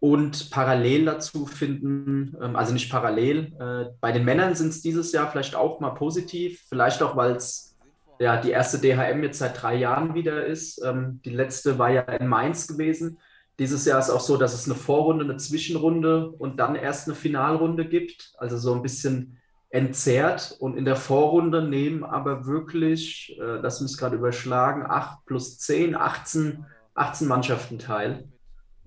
[0.00, 5.12] Und parallel dazu finden, ähm, also nicht parallel, äh, bei den Männern sind es dieses
[5.12, 7.78] Jahr vielleicht auch mal positiv, vielleicht auch, weil es
[8.18, 10.82] ja die erste DHM jetzt seit drei Jahren wieder ist.
[10.84, 13.18] Ähm, die letzte war ja in Mainz gewesen.
[13.60, 17.14] Dieses Jahr ist auch so, dass es eine Vorrunde, eine Zwischenrunde und dann erst eine
[17.14, 18.32] Finalrunde gibt.
[18.38, 19.38] Also so ein bisschen
[19.72, 20.56] entzerrt.
[20.60, 25.96] Und in der Vorrunde nehmen aber wirklich, äh, lass mich gerade überschlagen, 8 plus 10,
[25.96, 28.28] 18, 18 Mannschaften teil.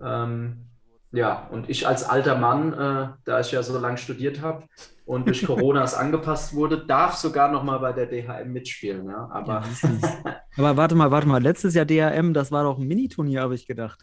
[0.02, 0.65] Ähm,
[1.16, 4.64] ja, und ich als alter Mann, äh, da ich ja so lange studiert habe
[5.06, 9.08] und durch Corona es angepasst wurde, darf sogar noch mal bei der DHM mitspielen.
[9.08, 9.64] Ja, aber
[10.58, 13.68] aber warte mal, warte mal, letztes Jahr DRM, das war doch ein Miniturnier, habe ich
[13.68, 14.00] gedacht.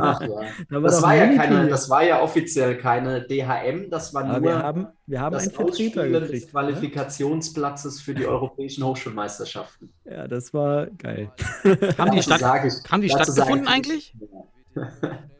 [0.00, 0.28] ach ja.
[0.70, 4.40] Da Das doch war ja keine, das war ja offiziell keine DHM, das war Aber
[4.40, 6.46] nur wir haben, wir haben das einen Vertreter Ausspielen des gekriegt.
[6.46, 6.50] Ne?
[6.52, 9.92] Qualifikationsplatzes für die europäischen Hochschulmeisterschaften.
[10.04, 11.30] Ja, das war geil.
[11.98, 12.30] Haben die, ich-
[12.90, 14.14] haben die stattgefunden eigentlich?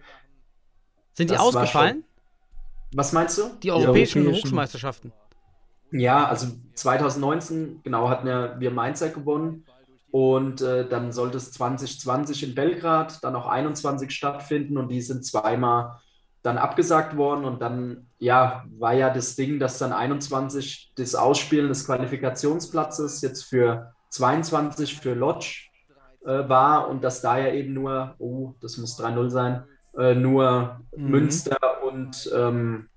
[1.17, 2.05] Sind die Das ausgefallen?
[2.93, 3.51] Was meinst du?
[3.63, 4.45] Die europäischen europäischen.
[4.45, 5.13] Hochschulmeisterschaften.
[5.91, 9.65] Ja, also 2019, genau, hatten ja wir Mainzer gewonnen.
[10.11, 15.27] Und äh, dann sollte es 2020 in Belgrad, dann auch 21 stattfinden und die sind
[15.27, 16.01] zweimal
[16.43, 17.45] dann abgesagt worden.
[17.45, 23.45] Und dann, ja, war ja das Ding, dass dann 21 das Ausspielen des Qualifikationsplatzes jetzt
[23.45, 25.69] für 22 für Lodge
[26.25, 29.65] äh, war und dass da ja eben nur, oh, das muss 3-0 sein,
[29.99, 31.11] äh, nur Mhm.
[31.11, 32.89] Münster und ähm,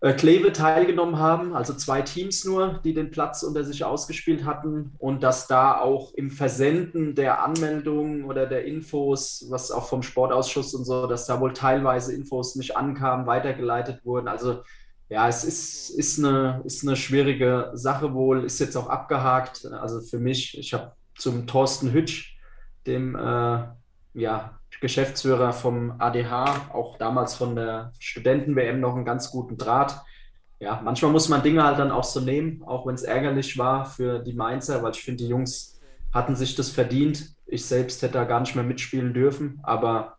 [0.00, 4.94] äh, Kleve teilgenommen haben, also zwei Teams nur, die den Platz unter sich ausgespielt hatten
[4.98, 10.72] und dass da auch im Versenden der Anmeldungen oder der Infos, was auch vom Sportausschuss
[10.74, 14.28] und so, dass da wohl teilweise Infos nicht ankamen, weitergeleitet wurden.
[14.28, 14.62] Also
[15.10, 19.66] ja, es ist, ist, eine, ist eine schwierige Sache wohl, ist jetzt auch abgehakt.
[19.66, 22.38] Also für mich, ich habe zum Thorsten Hütsch,
[22.86, 23.64] dem äh,
[24.14, 30.00] ja, Geschäftsführer vom ADH, auch damals von der Studenten-WM noch einen ganz guten Draht.
[30.58, 33.84] Ja, manchmal muss man Dinge halt dann auch so nehmen, auch wenn es ärgerlich war
[33.84, 35.80] für die Mainzer, weil ich finde, die Jungs
[36.12, 37.34] hatten sich das verdient.
[37.46, 40.16] Ich selbst hätte da gar nicht mehr mitspielen dürfen, aber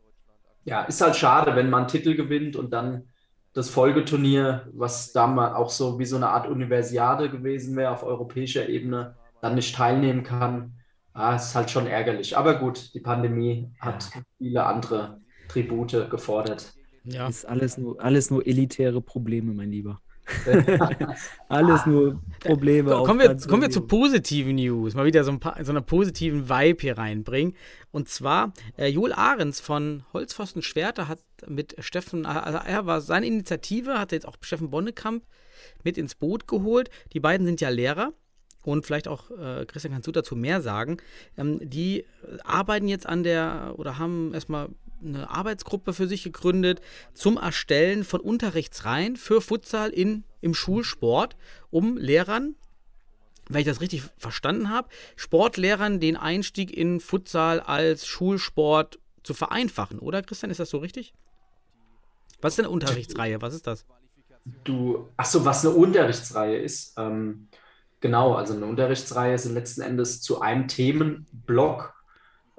[0.63, 3.07] ja, ist halt schade, wenn man einen Titel gewinnt und dann
[3.53, 8.69] das Folgeturnier, was damals auch so wie so eine Art Universiade gewesen wäre auf europäischer
[8.69, 10.73] Ebene, dann nicht teilnehmen kann.
[11.13, 12.37] Ah, ist halt schon ärgerlich.
[12.37, 15.19] Aber gut, die Pandemie hat viele andere
[15.49, 16.73] Tribute gefordert.
[17.03, 17.27] Ja.
[17.27, 20.01] Ist alles nur, alles nur elitäre Probleme, mein Lieber.
[21.49, 22.95] alles nur Probleme.
[22.95, 24.93] auf Kommen wir, kommen wir zu positiven News.
[24.93, 27.55] Mal wieder so, ein paar, so einen positiven Vibe hier reinbringen.
[27.91, 33.25] Und zwar, äh, Joel Ahrens von Holzpfosten Schwerter hat mit Steffen, also er war seine
[33.25, 35.23] Initiative, hat jetzt auch Steffen Bonnekamp
[35.83, 36.89] mit ins Boot geholt.
[37.13, 38.13] Die beiden sind ja Lehrer.
[38.63, 40.97] Und vielleicht auch, äh, Christian, kannst du dazu mehr sagen?
[41.37, 42.05] Ähm, die
[42.43, 44.69] arbeiten jetzt an der oder haben erstmal
[45.03, 46.81] eine Arbeitsgruppe für sich gegründet
[47.13, 51.35] zum Erstellen von Unterrichtsreihen für Futsal in, im Schulsport,
[51.71, 52.55] um Lehrern,
[53.49, 59.99] wenn ich das richtig verstanden habe, Sportlehrern den Einstieg in Futsal als Schulsport zu vereinfachen,
[59.99, 60.51] oder Christian?
[60.51, 61.13] Ist das so richtig?
[62.41, 63.41] Was ist eine Unterrichtsreihe?
[63.41, 63.85] Was ist das?
[64.63, 66.93] du, ach so, was eine Unterrichtsreihe ist.
[66.97, 67.47] Ähm,
[68.01, 71.93] genau, also eine Unterrichtsreihe sind letzten Endes zu einem Themenblock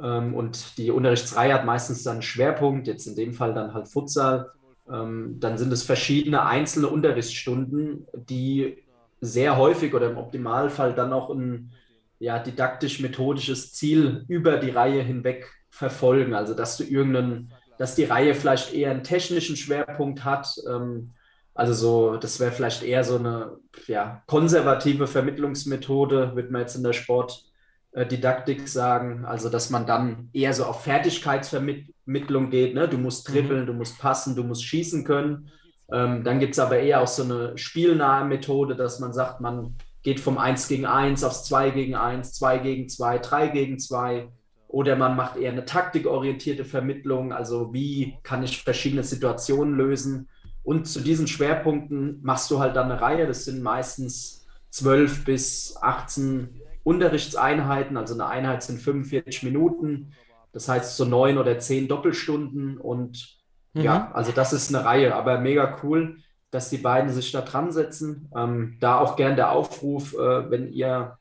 [0.01, 3.89] ähm, und die Unterrichtsreihe hat meistens dann einen Schwerpunkt, jetzt in dem Fall dann halt
[3.89, 4.51] Futsal.
[4.91, 8.83] Ähm, dann sind es verschiedene einzelne Unterrichtsstunden, die
[9.21, 11.73] sehr häufig oder im Optimalfall dann auch ein
[12.19, 16.35] ja, didaktisch-methodisches Ziel über die Reihe hinweg verfolgen.
[16.35, 20.49] Also dass du irgendeinen, dass die Reihe vielleicht eher einen technischen Schwerpunkt hat.
[20.69, 21.11] Ähm,
[21.55, 26.83] also so, das wäre vielleicht eher so eine ja, konservative Vermittlungsmethode, würde man jetzt in
[26.83, 29.25] der Sportdidaktik sagen.
[29.25, 32.75] Also dass man dann eher so auf Fertigkeitsvermittlung geht.
[32.75, 32.89] Ne?
[32.89, 33.33] Du musst Mhm.
[33.35, 35.51] dribbeln, du musst passen, du musst schießen können.
[35.93, 39.75] Ähm, dann gibt es aber eher auch so eine spielnahe Methode, dass man sagt, man
[40.03, 44.29] geht vom 1 gegen 1 aufs 2 gegen 1, 2 gegen 2, 3 gegen 2.
[44.69, 50.29] Oder man macht eher eine taktikorientierte Vermittlung, also wie kann ich verschiedene Situationen lösen.
[50.63, 55.77] Und zu diesen Schwerpunkten machst du halt dann eine Reihe, das sind meistens 12 bis
[55.81, 60.13] 18 Unterrichtseinheiten, also eine Einheit sind 45 Minuten,
[60.53, 62.79] das heißt so neun oder zehn Doppelstunden.
[62.79, 63.39] Und
[63.75, 63.83] Mhm.
[63.83, 66.19] ja, also das ist eine Reihe, aber mega cool,
[66.51, 68.31] dass die beiden sich da dran setzen.
[68.37, 71.17] Ähm, da auch gern der Aufruf, äh, wenn ihr,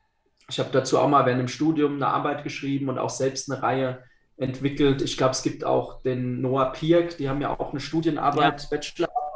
[0.48, 3.62] ich habe dazu auch mal während dem Studium eine Arbeit geschrieben und auch selbst eine
[3.62, 4.04] Reihe
[4.36, 5.02] entwickelt.
[5.02, 8.68] Ich glaube, es gibt auch den Noah Pirk, die haben ja auch eine Studienarbeit,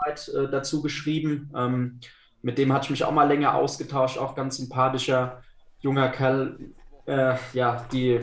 [0.06, 1.50] Bachelorarbeit äh, dazu geschrieben.
[1.54, 2.00] Ähm,
[2.42, 5.42] mit dem hatte ich mich auch mal länger ausgetauscht, auch ganz sympathischer
[5.80, 6.58] junger Kerl.
[7.06, 8.20] Äh, ja, die,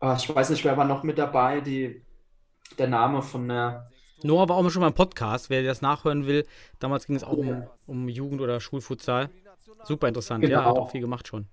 [0.00, 2.02] ah, ich weiß nicht, wer war noch mit dabei, die,
[2.78, 3.88] der Name von der
[4.24, 6.46] Noah war auch schon mal im Podcast, wer das nachhören will.
[6.78, 9.30] Damals ging es auch um, um Jugend- oder Schulfutsal.
[9.82, 10.70] Super interessant, ja, Genau.
[10.70, 11.48] hat auch viel gemacht schon.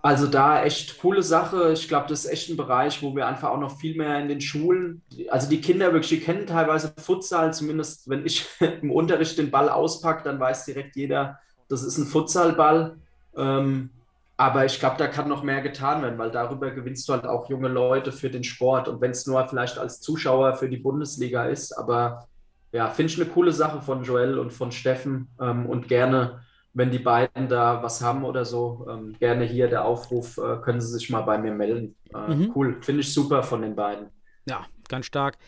[0.00, 1.72] Also da echt coole Sache.
[1.72, 4.28] Ich glaube, das ist echt ein Bereich, wo wir einfach auch noch viel mehr in
[4.28, 8.46] den Schulen, also die Kinder wirklich, die kennen teilweise Futsal, zumindest wenn ich
[8.82, 12.96] im Unterricht den Ball auspacke, dann weiß direkt jeder, das ist ein Futsalball.
[13.36, 13.90] Ähm,
[14.36, 17.50] aber ich glaube, da kann noch mehr getan werden, weil darüber gewinnst du halt auch
[17.50, 18.86] junge Leute für den Sport.
[18.86, 22.28] Und wenn es nur vielleicht als Zuschauer für die Bundesliga ist, aber
[22.70, 26.42] ja, finde ich eine coole Sache von Joel und von Steffen ähm, und gerne
[26.74, 30.80] wenn die beiden da was haben oder so, ähm, gerne hier der Aufruf, äh, können
[30.80, 31.96] sie sich mal bei mir melden.
[32.14, 32.52] Äh, Mhm.
[32.54, 34.08] Cool, finde ich super von den beiden.
[34.46, 35.38] Ja, ganz stark.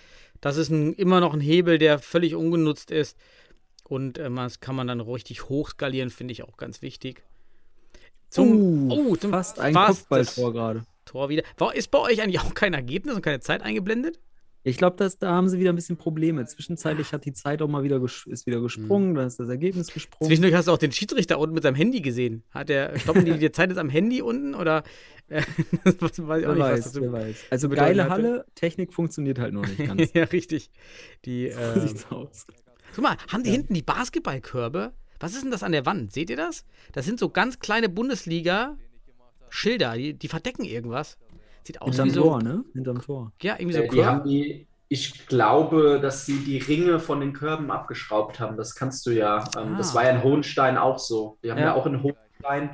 [0.41, 3.19] Das ist ein, immer noch ein Hebel, der völlig ungenutzt ist.
[3.85, 7.23] Und ähm, das kann man dann richtig hochskalieren, finde ich auch ganz wichtig.
[8.31, 10.87] Zum, Uh, oh, zum fast ein fast Kopfballtor gerade.
[11.05, 11.43] Tor wieder.
[11.59, 14.21] War, ist bei euch eigentlich auch kein Ergebnis und keine Zeit eingeblendet?
[14.63, 16.45] Ich glaube, da haben sie wieder ein bisschen Probleme.
[16.45, 20.29] Zwischenzeitlich hat die Zeit auch mal wieder, ist wieder gesprungen, dann ist das Ergebnis gesprungen.
[20.29, 22.43] Zwischendurch hast du auch den Schiedsrichter unten mit seinem Handy gesehen.
[22.51, 24.83] Hat der, stoppen die die Zeit jetzt am Handy unten oder
[25.29, 25.41] äh,
[25.85, 27.37] weiß ich auch Wer nicht, was weiß, wer weiß.
[27.51, 28.11] Also geile.
[28.11, 30.13] Halle, Technik funktioniert halt noch nicht ganz.
[30.13, 30.71] ja, richtig.
[31.25, 32.47] Die, So äh, sieht's aus.
[32.95, 34.93] guck mal, haben die hinten die Basketballkörbe?
[35.21, 36.13] Was ist denn das an der Wand?
[36.13, 36.65] Seht ihr das?
[36.93, 41.17] Das sind so ganz kleine Bundesliga-Schilder, die, die verdecken irgendwas.
[41.71, 42.23] Sieht aus Hinterm wie so.
[42.23, 42.65] Tor, ne?
[42.73, 43.33] Hinterm Tor.
[43.43, 47.33] Ja, irgendwie so Äh, die haben die, ich glaube, dass sie die Ringe von den
[47.33, 48.57] Körben abgeschraubt haben.
[48.57, 49.45] Das kannst du ja.
[49.57, 49.79] Ähm, Ah.
[49.79, 51.39] Das war ja in Hohenstein auch so.
[51.45, 51.67] Die haben Ja.
[51.67, 52.71] ja, auch in Hohenstein,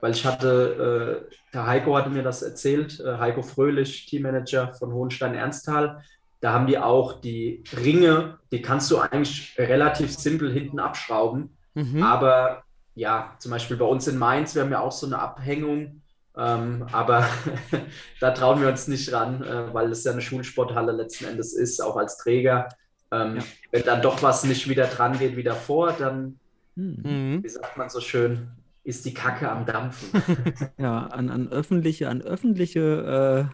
[0.00, 4.92] weil ich hatte, äh, der Heiko hatte mir das erzählt, äh, Heiko Fröhlich, Teammanager von
[4.92, 6.02] Hohenstein Ernsthal.
[6.40, 11.56] Da haben die auch die Ringe, die kannst du eigentlich relativ simpel hinten abschrauben.
[11.74, 12.02] Mhm.
[12.02, 16.02] Aber ja, zum Beispiel bei uns in Mainz, wir haben ja auch so eine Abhängung,
[16.38, 17.26] ähm, aber
[18.20, 21.80] da trauen wir uns nicht ran, äh, weil es ja eine Schulsporthalle letzten Endes ist,
[21.80, 22.68] auch als Träger.
[23.12, 23.42] Ähm, Ja.
[23.72, 26.38] Wenn dann doch was nicht wieder dran geht wie davor, dann,
[26.76, 26.96] Hm.
[27.02, 27.44] Mhm.
[27.44, 28.48] wie sagt man so schön,
[28.84, 30.10] ist die Kacke am Dampfen.
[30.78, 33.50] Ja, an, an öffentliche, an öffentliche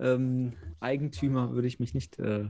[0.00, 2.46] äh, ähm, Eigentümer würde ich mich nicht, äh,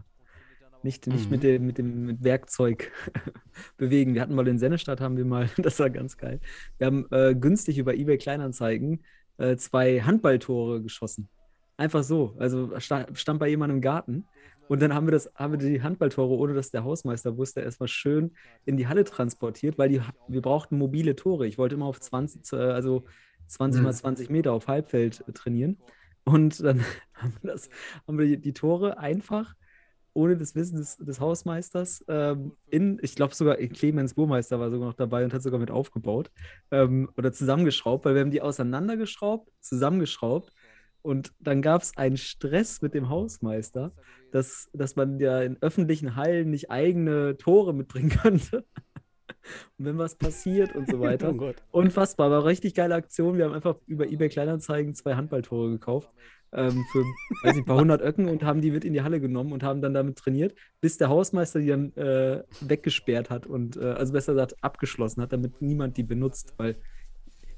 [0.82, 1.30] nicht, nicht Mhm.
[1.30, 2.90] mit, dem, mit dem mit Werkzeug
[3.76, 4.14] bewegen.
[4.14, 6.40] Wir hatten mal in Sennestadt, haben wir mal, das war ganz geil.
[6.78, 9.04] Wir haben äh, günstig über eBay Kleinanzeigen
[9.38, 11.28] äh, zwei Handballtore geschossen.
[11.76, 12.34] Einfach so.
[12.38, 14.26] Also sta stand bei jemandem im Garten.
[14.68, 17.88] Und dann haben wir das, haben wir die Handballtore, ohne dass der Hausmeister wusste, erstmal
[17.88, 18.32] schön
[18.64, 21.46] in die Halle transportiert, weil die, wir brauchten mobile Tore.
[21.46, 23.04] Ich wollte immer auf 20, äh, also
[23.48, 23.84] 20 Mhm.
[23.86, 25.78] mal 20 Meter auf Halbfeld äh, trainieren.
[26.24, 26.80] Und dann
[27.14, 27.68] haben wir, das,
[28.06, 29.54] haben wir die Tore einfach,
[30.14, 34.88] ohne das Wissen des, des Hausmeisters, ähm, in, ich glaube sogar, Clemens Burmeister war sogar
[34.88, 36.30] noch dabei und hat sogar mit aufgebaut
[36.70, 40.52] ähm, oder zusammengeschraubt, weil wir haben die auseinandergeschraubt, zusammengeschraubt
[41.02, 43.92] und dann gab es einen Stress mit dem Hausmeister,
[44.30, 48.64] dass, dass man ja in öffentlichen Hallen nicht eigene Tore mitbringen könnte.
[49.78, 51.28] Und wenn was passiert und so weiter.
[51.32, 51.56] Oh Gott.
[51.72, 53.36] Unfassbar, war eine richtig geile Aktion.
[53.36, 56.08] Wir haben einfach über eBay Kleinanzeigen zwei Handballtore gekauft.
[56.52, 57.00] Ähm, für
[57.42, 59.62] weiß nicht, ein paar hundert Öcken und haben die mit in die Halle genommen und
[59.62, 64.12] haben dann damit trainiert, bis der Hausmeister die dann äh, weggesperrt hat und, äh, also
[64.12, 66.76] besser gesagt, abgeschlossen hat, damit niemand die benutzt, weil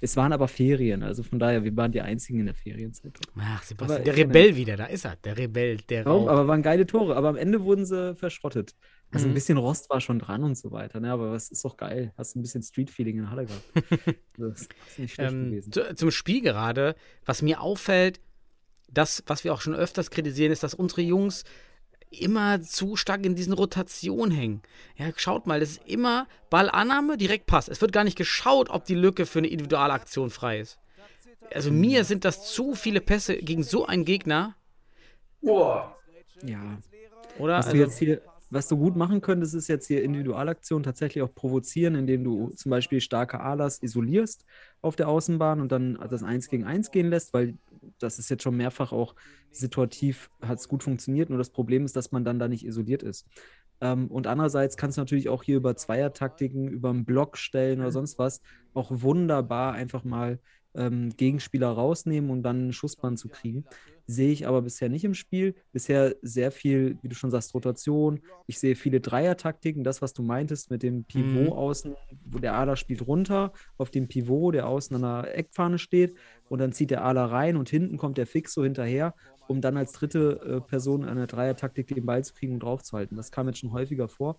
[0.01, 3.19] es waren aber Ferien, also von daher, wir waren die Einzigen in der Ferienzeit.
[3.39, 6.25] Ach, Sebastian, Aber- der Rebell wieder, da ist er, der Rebell, der Warum?
[6.25, 6.31] Rauch.
[6.33, 8.75] Aber waren geile Tore, aber am Ende wurden sie verschrottet.
[9.13, 9.31] Also Mhm.
[9.31, 11.11] ein bisschen Rost war schon dran und so weiter, ne?
[11.11, 12.13] aber es ist doch geil.
[12.19, 13.65] Hast ein bisschen Street-Feeling in der Halle gehabt.
[14.37, 15.73] das ist nicht schlecht ähm, gewesen.
[15.73, 18.21] zu, zum Spiel gerade, was mir auffällt,
[18.95, 21.45] das, was wir auch schon öfters kritisieren, ist, dass unsere Jungs
[22.11, 24.63] immer zu stark in diesen Rotationen hängen.
[24.97, 27.69] Ja, schaut mal, das ist immer Ballannahme, direkt Pass.
[27.69, 30.79] Es wird gar nicht geschaut, ob die Lücke für eine Individualaktion frei ist.
[31.53, 34.57] Also mir sind das zu viele Pässe gegen so einen Gegner,
[35.43, 35.97] Boah.
[36.43, 36.79] Ja.
[37.39, 37.59] oder?
[37.59, 41.23] Was du Also, jetzt hier, was du gut machen könntest, ist jetzt hier Individualaktion tatsächlich
[41.23, 44.47] auch provozieren, indem du zum Beispiel starke Alas isolierst
[44.85, 47.57] auf der Außenbahn und dann das 1 gegen 1 gehen lässt, weil
[47.99, 49.15] das ist jetzt schon mehrfach auch
[49.51, 53.03] situativ, hat es gut funktioniert, nur das Problem ist, dass man dann da nicht isoliert
[53.03, 53.27] ist.
[53.81, 57.91] Ähm, und andererseits kannst du natürlich auch hier über Zweiertaktiken, über einen Block stellen oder
[57.91, 58.41] sonst was
[58.73, 60.39] auch wunderbar einfach mal
[60.75, 63.65] ähm, Gegenspieler rausnehmen und dann einen Schussband zu kriegen.
[64.07, 65.55] Sehe ich aber bisher nicht im Spiel.
[65.73, 68.21] Bisher sehr viel, wie du schon sagst, Rotation.
[68.47, 69.83] Ich sehe viele Dreier-Taktiken.
[69.83, 71.53] Das, was du meintest mit dem Pivot Mhm.
[71.53, 76.15] außen, wo der Ader spielt runter auf dem Pivot, der außen an der Eckfahne steht.
[76.49, 79.15] Und dann zieht der Ader rein und hinten kommt der Fix so hinterher,
[79.47, 83.17] um dann als dritte äh, Person an der Dreier-Taktik den Ball zu kriegen und draufzuhalten.
[83.17, 84.39] Das kam jetzt schon häufiger vor.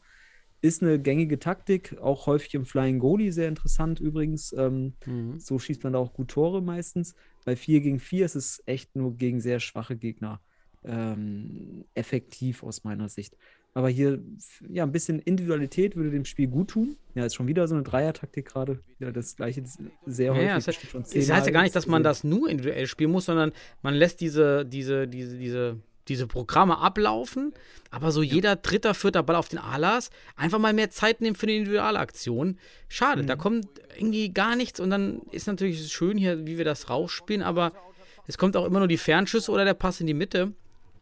[0.66, 4.54] Ist eine gängige Taktik, auch häufig im Flying Goalie sehr interessant übrigens.
[4.58, 5.40] Ähm, Mhm.
[5.40, 7.16] so schießt man da auch gut Tore meistens.
[7.46, 10.42] Bei 4 gegen 4 ist es echt nur gegen sehr schwache Gegner
[10.84, 13.38] ähm, effektiv aus meiner Sicht.
[13.74, 14.24] Aber hier,
[14.70, 16.96] ja, ein bisschen Individualität würde dem Spiel gut tun.
[17.14, 18.80] Ja, ist schon wieder so eine Dreier-Taktik gerade.
[19.00, 19.64] Ja, das gleiche
[20.06, 20.48] sehr häufig.
[20.48, 23.26] ja, bestimmt schon es heißt ja gar nicht, dass man das nur individuell spielen muss,
[23.26, 23.52] sondern
[23.82, 27.54] man lässt diese, diese, diese, diese, diese Programme ablaufen,
[27.92, 31.48] aber so jeder dritter, vierter Ball auf den Alas einfach mal mehr Zeit nehmen für
[31.48, 32.58] eine Individualaktion.
[32.90, 33.28] Schade, Mhm.
[33.28, 37.42] da kommt irgendwie gar nichts und dann ist natürlich schön hier, wie wir das rausspielen,
[37.42, 37.72] aber
[38.28, 40.54] es kommt auch immer nur die Fernschüsse oder der Pass in die Mitte.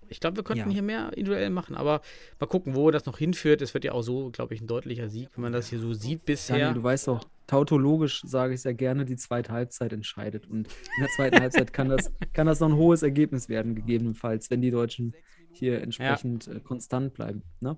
[0.10, 0.74] Ich glaube, wir könnten Ja.
[0.74, 2.02] hier mehr individuell machen, aber
[2.40, 3.62] mal gucken, wo das noch hinführt.
[3.62, 5.94] Es wird ja auch so, glaube ich, ein deutlicher Sieg, wenn man das hier so
[5.94, 6.58] sieht bisher.
[6.60, 10.48] Daniel, du weißt doch, tautologisch sage ich sehr gerne, die zweite Halbzeit entscheidet.
[10.48, 14.50] Und in der zweiten Halbzeit kann das, kann das noch ein hohes Ergebnis werden, gegebenenfalls,
[14.50, 15.14] wenn die Deutschen
[15.52, 17.44] hier entsprechend äh, konstant bleiben.
[17.60, 17.78] Ne?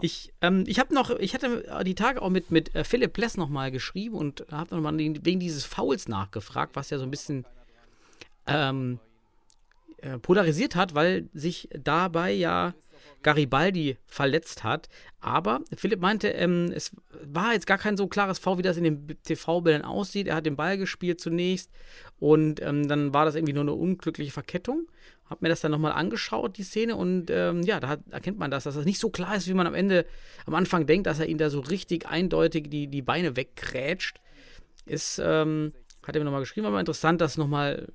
[0.00, 3.36] Ich, ähm, ich habe noch, ich hatte die Tage auch mit, mit äh, Philipp Pless
[3.36, 7.44] nochmal geschrieben und habe nochmal wegen dieses Fouls nachgefragt, was ja so ein bisschen
[8.46, 8.98] ähm,
[9.98, 12.74] äh, polarisiert hat, weil sich dabei ja
[13.24, 14.88] Garibaldi verletzt hat.
[15.18, 18.84] Aber Philipp meinte, ähm, es war jetzt gar kein so klares V, wie das in
[18.84, 20.28] den TV-Bildern aussieht.
[20.28, 21.70] Er hat den Ball gespielt zunächst
[22.20, 24.86] und ähm, dann war das irgendwie nur eine unglückliche Verkettung.
[25.28, 28.50] Hab mir das dann nochmal angeschaut, die Szene, und ähm, ja, da hat, erkennt man
[28.50, 30.04] das, dass das nicht so klar ist, wie man am Ende,
[30.44, 34.20] am Anfang denkt, dass er ihn da so richtig eindeutig die, die Beine wegkrätscht.
[34.84, 35.72] Ist, ähm,
[36.06, 37.88] hat er mir nochmal geschrieben, aber interessant, das nochmal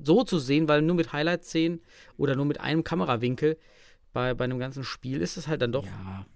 [0.00, 1.80] so zu sehen, weil nur mit Highlight-Szenen
[2.16, 3.58] oder nur mit einem Kamerawinkel
[4.16, 6.26] bei, bei einem ganzen Spiel ist es halt dann doch Ja.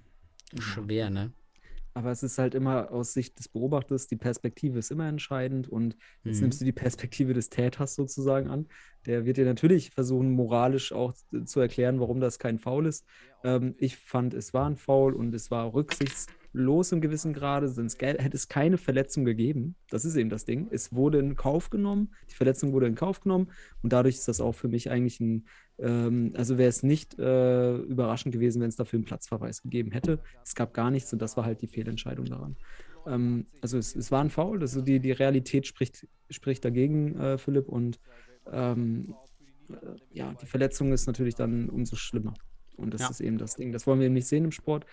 [0.58, 1.32] schwer, ne?
[1.94, 5.96] Aber es ist halt immer aus Sicht des Beobachters, die Perspektive ist immer entscheidend und
[6.24, 6.42] jetzt Mhm.
[6.42, 8.68] nimmst du die Perspektive des Täters sozusagen an.
[9.06, 11.14] Der wird dir natürlich versuchen, moralisch auch
[11.46, 13.06] zu erklären, warum das kein Foul ist.
[13.44, 15.72] Ähm, ich fand, es war ein Foul und es war
[16.54, 19.74] rücksichtslos im gewissen Grade, sonst hätte es keine Verletzung gegeben.
[19.90, 20.68] Das ist eben das Ding.
[20.70, 23.50] Es wurde in Kauf genommen, die Verletzung wurde in Kauf genommen
[23.82, 25.46] und dadurch ist das auch für mich eigentlich ein,
[25.78, 30.20] ähm, also wäre es nicht äh, überraschend gewesen, wenn es dafür einen Platzverweis gegeben hätte.
[30.44, 32.56] Es gab gar nichts und das war halt die Fehlentscheidung daran.
[33.06, 37.38] Ähm, also es, es war ein Foul, also die, die Realität spricht, spricht dagegen, äh,
[37.38, 37.98] Philipp, und
[38.50, 39.14] ähm,
[39.70, 39.74] äh,
[40.12, 42.34] ja, die Verletzung ist natürlich dann umso schlimmer.
[42.76, 43.10] Und das Ja.
[43.10, 43.72] ist eben das Ding.
[43.72, 44.86] Das wollen wir eben nicht sehen im Sport.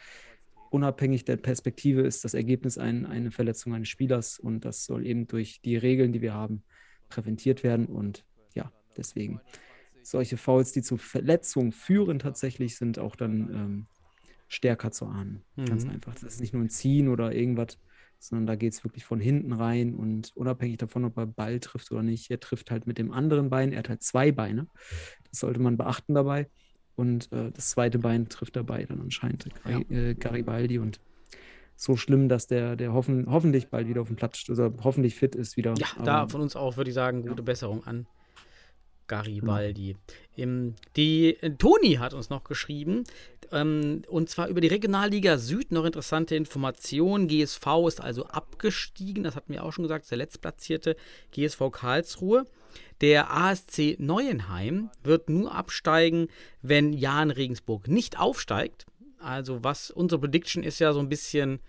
[0.69, 5.27] Unabhängig der Perspektive ist das Ergebnis ein, eine Verletzung eines Spielers und das soll eben
[5.27, 6.63] durch die Regeln, die wir haben,
[7.09, 7.85] präventiert werden.
[7.87, 9.39] Und ja, deswegen
[10.03, 13.87] solche Fouls, die zu Verletzungen führen, tatsächlich sind auch dann ähm,
[14.47, 15.43] stärker zu ahnen.
[15.65, 15.91] Ganz Mhm.
[15.91, 16.13] einfach.
[16.15, 17.77] Das ist nicht nur ein Ziehen oder irgendwas,
[18.19, 21.91] sondern da geht es wirklich von hinten rein und unabhängig davon, ob er Ball trifft
[21.91, 23.71] oder nicht, er trifft halt mit dem anderen Bein.
[23.73, 24.67] Er hat halt zwei Beine.
[25.29, 26.49] Das sollte man beachten dabei.
[26.97, 30.99] Und äh, das zweite Bein trifft dabei dann anscheinend Gari äh, Garibaldi und
[31.75, 35.35] so schlimm, dass der, der hoffen, hoffentlich bald wieder auf dem Platz, also hoffentlich fit
[35.35, 35.75] ist wieder.
[35.77, 38.07] Ja, Aber da von uns auch würde ich sagen, gute Besserung an
[39.07, 39.95] Garibaldi.
[40.35, 43.03] Im, die äh, Toni hat uns noch geschrieben,
[43.51, 47.27] ähm, und zwar über die Regionalliga Süd noch interessante Informationen.
[47.27, 50.95] GSV ist also abgestiegen, das hatten wir auch schon gesagt, der letztplatzierte
[51.31, 52.45] GSV Karlsruhe.
[53.01, 56.27] Der ASC Neuenheim wird nur absteigen,
[56.61, 58.85] wenn Jan Regensburg nicht aufsteigt.
[59.19, 61.59] Also was unsere Prediction ist ja so ein bisschen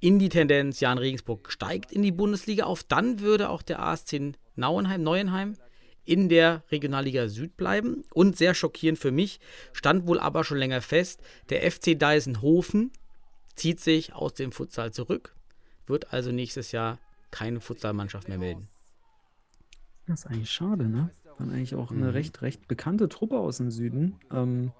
[0.00, 4.34] in die Tendenz, Jan Regensburg steigt in die Bundesliga auf, dann würde auch der ASC
[4.54, 5.56] Nauenheim, Neuenheim
[6.04, 8.02] in der Regionalliga Süd bleiben.
[8.12, 9.40] Und sehr schockierend für mich,
[9.72, 12.92] stand wohl aber schon länger fest, der FC Deisenhofen
[13.54, 15.34] zieht sich aus dem Futsal zurück,
[15.86, 16.98] wird also nächstes Jahr
[17.30, 18.68] keine Futsalmannschaft mehr melden.
[20.06, 21.10] Das ist eigentlich schade, ne?
[21.38, 22.10] War eigentlich auch eine Mhm.
[22.10, 24.16] recht, recht bekannte Truppe aus dem Süden.
[24.32, 24.72] Ähm,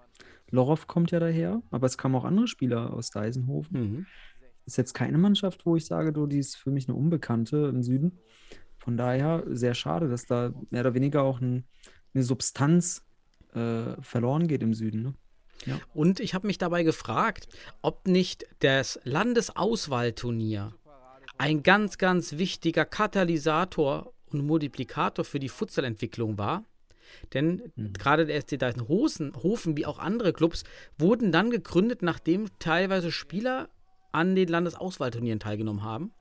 [0.51, 3.81] Lorov kommt ja daher, aber es kamen auch andere Spieler aus Deisenhofen.
[3.81, 4.07] Mhm.
[4.67, 7.83] Ist jetzt keine Mannschaft, wo ich sage, du, die ist für mich eine Unbekannte im
[7.83, 8.19] Süden.
[8.85, 11.65] Von daher sehr schade, dass da mehr oder weniger auch ein,
[12.13, 13.03] eine Substanz
[13.55, 15.03] äh, verloren geht im Süden.
[15.03, 15.15] Ne?
[15.95, 17.49] Und ich habe mich dabei gefragt,
[17.81, 20.75] ob nicht das Landesauswahlturnier
[21.39, 26.65] ein ganz, ganz wichtiger Katalysator und Multiplikator für die Futsalentwicklung war.
[27.33, 30.65] Denn gerade der SC Deisenhofen, Hofen wie auch andere Clubs
[30.99, 33.71] wurden dann gegründet, nachdem teilweise Spieler
[34.13, 36.13] an den Landesauswahlturnieren teilgenommen haben.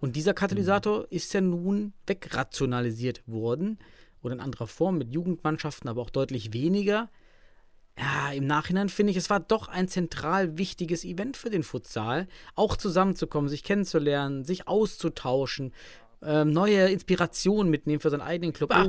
[0.00, 3.78] Und dieser Katalysator ist ja nun wegrationalisiert worden
[4.22, 7.08] oder in anderer Form mit Jugendmannschaften, aber auch deutlich weniger.
[7.98, 12.28] Ja, im Nachhinein finde ich, es war doch ein zentral wichtiges Event für den Futsal,
[12.54, 15.72] auch zusammenzukommen, sich kennenzulernen, sich auszutauschen,
[16.22, 18.70] ähm, neue Inspirationen mitnehmen für seinen eigenen Club.
[18.74, 18.86] Ah,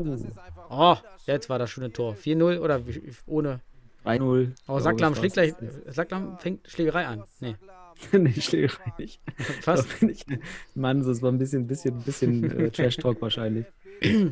[0.70, 2.16] oh, jetzt war das schöne Tor.
[2.16, 3.62] 4-0 oder wie- ohne.
[4.04, 4.54] 3-0.
[4.68, 5.54] Oh, Sacklam schlägt gleich.
[5.88, 7.24] Sacklam fängt Schlägerei an.
[7.42, 7.56] Nee,
[8.12, 9.22] nee, Schlägerei nicht.
[9.62, 9.88] fast.
[9.90, 10.26] Da bin ich,
[10.76, 13.66] Mann, das war ein bisschen, bisschen, bisschen äh, Trash-Talk wahrscheinlich.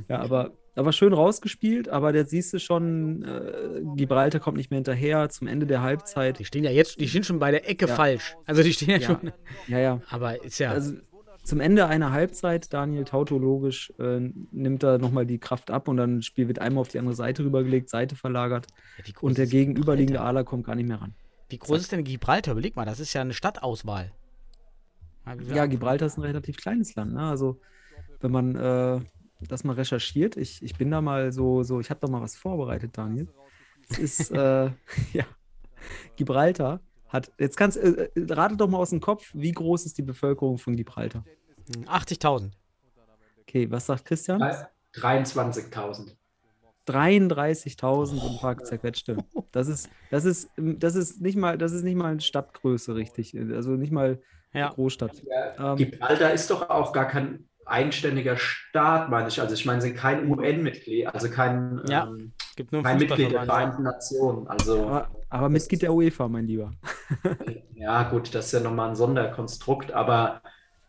[0.07, 4.77] Ja, aber, aber schön rausgespielt, aber jetzt siehst du schon, äh, Gibraltar kommt nicht mehr
[4.77, 6.37] hinterher zum Ende der Halbzeit.
[6.39, 7.95] Die stehen ja jetzt, die stehen schon bei der Ecke Ja.
[7.95, 8.35] falsch.
[8.45, 9.05] Also die stehen ja, Ja.
[9.07, 9.31] schon.
[9.67, 10.01] Ja, ja.
[10.09, 10.71] Aber ist ja.
[10.71, 10.93] Also
[11.43, 14.19] zum Ende einer Halbzeit, Daniel tautologisch, äh,
[14.51, 17.15] nimmt er nochmal die Kraft ab und dann das Spiel wird einmal auf die andere
[17.15, 18.67] Seite rübergelegt, Seite verlagert
[19.13, 20.21] groß und der gegenüberliegende?
[20.21, 21.13] Ala kommt gar nicht mehr ran.
[21.49, 22.53] Wie groß ist denn Gibraltar?
[22.53, 24.11] Überleg mal, das ist ja eine Stadtauswahl.
[25.47, 27.13] Ja, Gibraltar ist ein relativ kleines Land.
[27.13, 27.27] Ne?
[27.27, 27.59] Also,
[28.19, 29.01] wenn man äh,
[29.41, 32.35] das mal recherchiert, ich, ich bin da mal so, so ich habe da mal was
[32.35, 33.27] vorbereitet, Daniel.
[33.89, 34.71] Es ist, äh,
[35.13, 35.25] ja,
[36.15, 39.97] Gibraltar hat, jetzt kannst äh, äh, rate doch mal aus dem Kopf, wie groß ist
[39.97, 41.23] die Bevölkerung von Gibraltar?
[41.85, 42.51] 80.000.
[43.41, 44.41] Okay, was sagt Christian?
[44.93, 46.15] 23.000.
[46.87, 49.17] 33.000 und ein paar zerquetschte.
[49.51, 53.37] Das ist, das ist, das ist nicht mal, das ist nicht mal eine Stadtgröße, richtig.
[53.53, 54.19] Also nicht mal
[54.51, 54.69] Ja.
[54.69, 55.23] Großstadt.
[55.57, 59.39] Ja, Ähm, Gibraltar ist doch auch gar kein eigenständiger Staat, meine ich.
[59.39, 62.05] Also ich meine, sie sind kein UN-Mitglied, also kein, Ja.
[62.07, 63.43] ähm, Gibt nur kein Mitglied der.
[63.45, 64.45] Vereinten Nationen.
[64.47, 66.71] Also aber, aber Mitglied der UEFA, mein Lieber.
[67.75, 70.41] ja gut, das ist ja nochmal ein Sonderkonstrukt, aber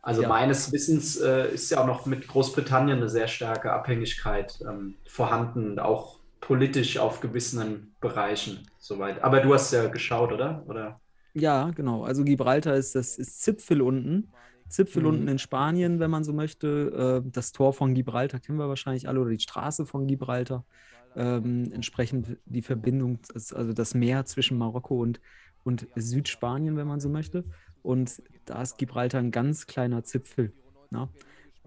[0.06, 0.28] also Ja.
[0.28, 5.78] meines Wissens äh, ist ja auch noch mit Großbritannien eine sehr starke Abhängigkeit ähm, vorhanden,
[5.80, 9.22] auch politisch auf gewissen Bereichen soweit.
[9.24, 10.64] Aber du hast ja geschaut, oder?
[10.68, 11.00] Oder?
[11.34, 12.04] Ja, genau.
[12.04, 14.32] Also Gibraltar ist das ist Zipfel unten.
[14.68, 15.08] Zipfel Mhm.
[15.08, 17.22] unten in Spanien, wenn man so möchte.
[17.26, 20.64] Äh, das Tor von Gibraltar kennen wir wahrscheinlich alle oder die Straße von Gibraltar.
[21.14, 25.20] Ähm, entsprechend die Verbindung, also das Meer zwischen Marokko und,
[25.66, 27.44] und Südspanien, wenn man so möchte.
[27.82, 30.52] Und da ist Gibraltar ein ganz kleiner Zipfel.
[30.90, 31.08] Na?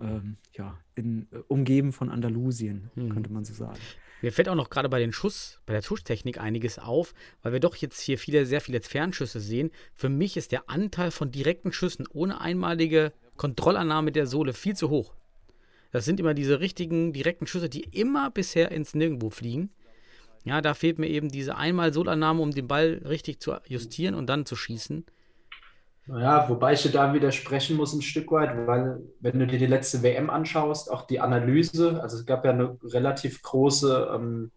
[0.01, 3.09] Ähm, ja, in, äh, umgeben von Andalusien, Mhm.
[3.09, 3.77] könnte man so sagen.
[4.21, 7.59] Mir fällt auch noch gerade bei den Schuss, bei der Schusstechnik einiges auf, weil wir
[7.59, 9.71] doch jetzt hier viele, sehr viele Fernschüsse sehen.
[9.93, 14.89] Für mich ist der Anteil von direkten Schüssen ohne einmalige Kontrollannahme der Sohle viel zu
[14.89, 15.13] hoch.
[15.91, 19.69] Das sind immer diese richtigen direkten Schüsse, die immer bisher ins Nirgendwo fliegen.
[20.43, 24.27] Ja, da fehlt mir eben diese einmal Solannahme, um den Ball richtig zu justieren und
[24.27, 25.05] dann zu schießen.
[26.07, 29.67] Naja, wobei ich dir da widersprechen muss ein Stück weit, weil wenn du dir die
[29.67, 34.51] letzte WM anschaust, auch die Analyse, also es gab ja eine relativ große ähm,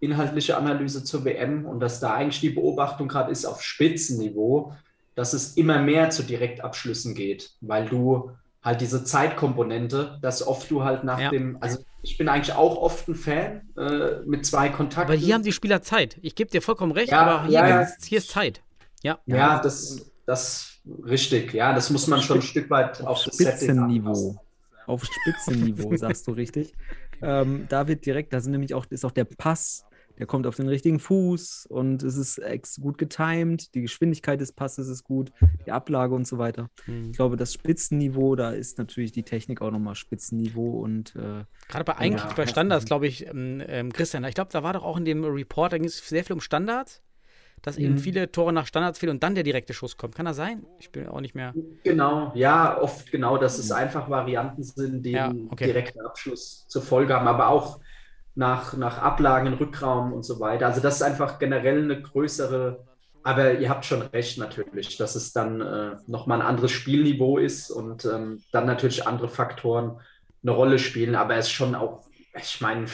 [0.00, 4.74] inhaltliche Analyse zur WM und dass da eigentlich die Beobachtung gerade ist auf Spitzenniveau,
[5.14, 10.84] dass es immer mehr zu Direktabschlüssen geht, weil du halt diese Zeitkomponente, dass oft du
[10.84, 11.30] halt nach Ja.
[11.30, 15.12] dem, also ich bin eigentlich auch oft ein Fan äh, mit zwei Kontakten.
[15.12, 16.16] Aber hier haben die Spieler Zeit.
[16.22, 17.80] Ich gebe dir vollkommen recht, Ja, aber hier, ja.
[17.82, 18.62] Ist, hier ist Zeit.
[19.02, 19.18] Ja.
[19.26, 21.52] Ja, das, das richtig.
[21.52, 23.34] Ja, das muss man schon ein Stück weit auf, Auf.
[23.34, 24.36] Spitzenniveau.
[24.86, 26.72] Auf Spitzenniveau, sagst du richtig.
[27.24, 29.84] Ähm, da wird direkt, da sind nämlich auch, ist auch der Pass
[30.18, 34.52] der kommt auf den richtigen Fuß und es ist ex gut getimed, die Geschwindigkeit des
[34.52, 35.32] Passes ist gut,
[35.66, 36.68] die Ablage und so weiter.
[36.86, 37.10] Mhm.
[37.10, 41.84] Ich glaube, das Spitzenniveau, da ist natürlich die Technik auch nochmal Spitzenniveau und äh, Gerade
[41.84, 42.34] bei eigentlich Ja.
[42.36, 45.24] bei Standards, glaube ich, ähm, ähm, Christian, ich glaube, da war doch auch in dem
[45.24, 47.02] Report, da ging es sehr viel um Standards,
[47.62, 47.98] dass eben Mhm.
[47.98, 50.14] viele Tore nach Standards fehlen und dann der direkte Schuss kommt.
[50.16, 50.66] Kann das sein?
[50.80, 51.54] Ich bin auch nicht mehr.
[51.84, 55.66] Genau, ja, oft genau, dass es einfach Varianten sind, die Ja, okay.
[55.66, 57.80] direkten Abschluss zur Folge haben, aber auch
[58.34, 60.66] nach, nach Ablagen, Rückraum und so weiter.
[60.66, 62.84] Also das ist einfach generell eine größere,
[63.22, 67.70] aber ihr habt schon recht natürlich, dass es dann äh, nochmal ein anderes Spielniveau ist
[67.70, 70.00] und ähm, dann natürlich andere Faktoren
[70.42, 72.04] eine Rolle spielen, aber es ist schon auch,
[72.40, 72.86] ich meine,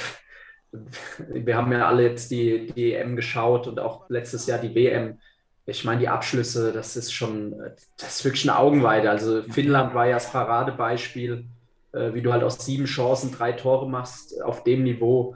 [1.28, 5.18] wir haben ja alle jetzt die, die EM geschaut und auch letztes Jahr die WM.
[5.64, 7.54] Ich meine, die Abschlüsse, das ist schon,
[7.98, 9.10] das ist wirklich eine Augenweide.
[9.10, 11.44] Also Finnland war ja das Paradebeispiel,
[11.98, 15.34] äh, wie du halt aus sieben Chancen drei Tore machst auf dem Niveau.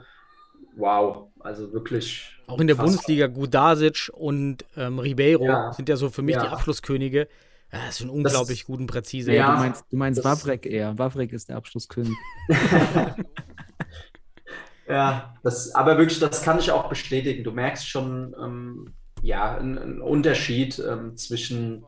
[0.75, 2.29] Wow, also wirklich.
[2.47, 2.75] Auch in der.
[2.75, 5.71] Bundesliga Gudasic und ähm, Ribeiro Ja.
[5.73, 6.41] sind ja so für mich Ja.
[6.43, 7.27] die Abschlusskönige.
[7.71, 9.33] Ja, das sind unglaublich gut und präzise.
[9.33, 9.51] Ja.
[9.53, 10.97] du meinst, du meinst das- Wawrek eher.
[10.97, 12.15] Wawrek ist der Abschlusskönig.
[14.87, 17.43] Ja, das, aber wirklich, das kann ich auch bestätigen.
[17.45, 21.85] Du merkst schon, ähm, ja, einen, einen Unterschied ähm, zwischen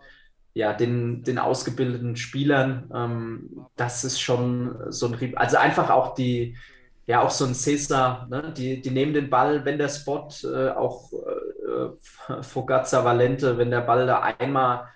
[0.56, 2.90] ja, den, den ausgebildeten Spielern.
[2.96, 6.58] Ähm, das ist schon so ein, also einfach auch die,
[7.06, 8.54] ja, auch so ein Cesar, ne?
[8.58, 13.82] Die, die nehmen den Ball, wenn der Spot, äh, auch äh, Fogazza Valente, wenn der
[13.82, 14.88] Ball da einmal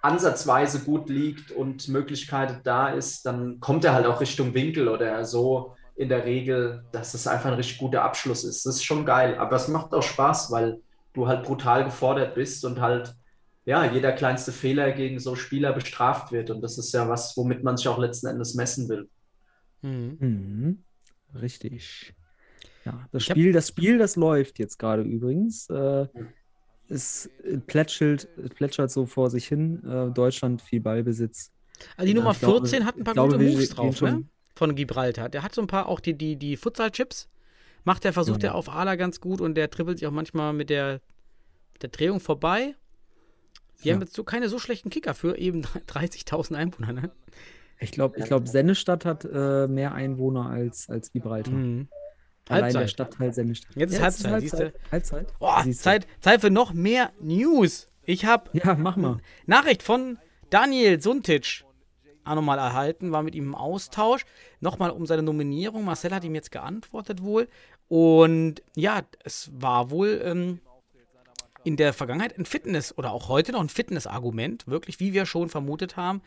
[0.00, 5.24] ansatzweise gut liegt und Möglichkeit da ist, dann kommt er halt auch Richtung Winkel oder
[5.24, 8.64] so in der Regel, dass es einfach ein richtig guter Abschluss ist.
[8.64, 10.80] Das ist schon geil, aber es macht auch Spaß, weil
[11.12, 13.14] du halt brutal gefordert bist und halt,
[13.68, 16.50] ja, jeder kleinste Fehler gegen so Spieler bestraft wird.
[16.50, 19.08] Und das ist ja was, womit man sich auch letzten Endes messen will.
[19.82, 20.16] Mhm.
[20.20, 20.78] Mhm.
[21.40, 22.14] Richtig.
[22.84, 25.68] Ja, das Ich hab- Spiel, das Spiel, das läuft jetzt gerade übrigens.
[25.68, 26.06] Äh,
[26.88, 27.28] es
[27.66, 29.84] plätschert, plätschert so vor sich hin.
[29.84, 31.52] Äh, Deutschland viel Ballbesitz.
[31.96, 33.96] Also die Ja, Nummer ich glaube- 14 hat ein paar glaube, gute wir Moves drauf,
[33.96, 34.24] schon- ne?
[34.56, 35.28] Von Gibraltar.
[35.28, 37.28] Der hat so ein paar, auch die, die, die Futsal-Chips.
[37.84, 38.50] Macht der, versucht Ja.
[38.50, 41.00] er auf Ala ganz gut und der trippelt sich auch manchmal mit der,
[41.74, 42.74] mit der Drehung vorbei.
[43.82, 43.94] Die Ja.
[43.94, 47.10] haben jetzt so keine so schlechten Kicker für eben 30.000 Einwohner, ne?
[47.80, 51.52] Ich glaube, ich glaub, Sennestadt hat äh, mehr Einwohner als, als Gibraltar.
[51.54, 51.88] Mhm.
[52.48, 52.82] Allein Halbzeit.
[52.82, 53.76] der Stadtteil Sennestadt.
[53.76, 54.72] Jetzt ist Ja, Halbzeit, siehste.
[54.90, 55.38] Halbzeit.
[55.38, 55.64] Boah.
[55.72, 57.86] Zeit, Zeit für noch mehr News.
[58.04, 59.18] Ich habe Ja, mach mal.
[59.46, 60.18] Nachricht von
[60.50, 61.64] Daniel Suntic
[62.24, 64.24] auch nochmal erhalten, war mit ihm im Austausch.
[64.60, 65.84] Nochmal um seine Nominierung.
[65.84, 67.48] Marcel hat ihm jetzt geantwortet wohl.
[67.86, 70.60] Und ja, es war wohl ähm,
[71.68, 75.50] in der Vergangenheit ein Fitness oder auch heute noch ein Fitnessargument, wirklich, wie wir schon
[75.50, 76.22] vermutet haben.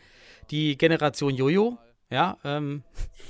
[0.52, 1.78] Die Generation Jojo,
[2.10, 2.84] ja, ähm,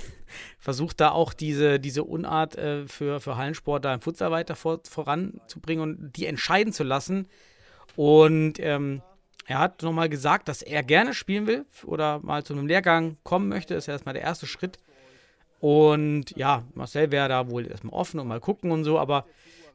[0.59, 4.81] versucht da auch diese, diese Unart äh, für, für Hallensport da im Futsal weiter vor,
[4.87, 7.29] voranzubringen und die entscheiden zu lassen.
[7.97, 9.01] Und ähm,
[9.47, 13.49] er hat nochmal gesagt, dass er gerne spielen will oder mal zu einem Lehrgang kommen
[13.49, 13.73] möchte.
[13.73, 14.79] Das ist erstmal der erste Schritt.
[15.61, 19.25] Und ja, Marcel wäre da wohl erstmal offen und mal gucken und so, aber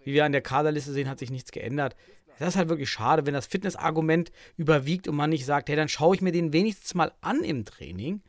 [0.03, 1.95] wie wir an der Kaderliste sehen, hat sich nichts geändert.
[2.39, 5.89] Das ist halt wirklich schade, wenn das Fitnessargument überwiegt und man nicht sagt, hey, dann
[5.89, 8.21] schaue ich mir den wenigstens mal an im Training.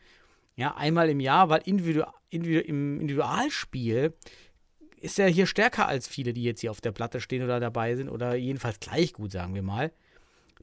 [0.56, 4.12] Ja, einmal im Jahr, weil individu individu im Individualspiel
[5.00, 7.94] ist er hier stärker als viele, die jetzt hier auf der Platte stehen oder dabei
[7.96, 9.92] sind oder jedenfalls gleich gut, sagen wir mal.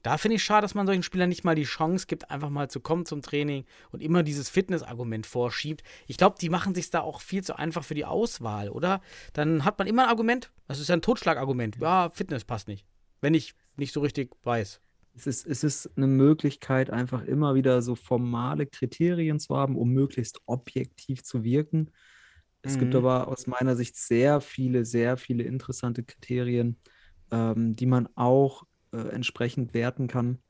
[0.02, 2.68] Da finde ich schade, dass man solchen Spielern nicht mal die Chance gibt, einfach mal
[2.70, 5.82] zu kommen zum Training und immer dieses Fitnessargument vorschiebt.
[6.06, 9.00] Ich glaube, die machen sich da auch viel zu einfach für die Auswahl, oder?
[9.32, 11.78] Dann hat man immer ein Argument, das ist ja ein Totschlagargument.
[11.80, 12.86] Ja, Fitness passt nicht,
[13.20, 14.80] wenn ich nicht so richtig weiß.
[15.14, 19.90] Es ist, es ist eine Möglichkeit, einfach immer wieder so formale Kriterien zu haben, um
[19.90, 21.90] möglichst objektiv zu wirken.
[22.62, 22.96] Es gibt Mhm.
[22.96, 26.80] aber aus meiner Sicht sehr viele, sehr viele interessante Kriterien,
[27.30, 30.42] ähm, die man auch äh, entsprechend werten kann.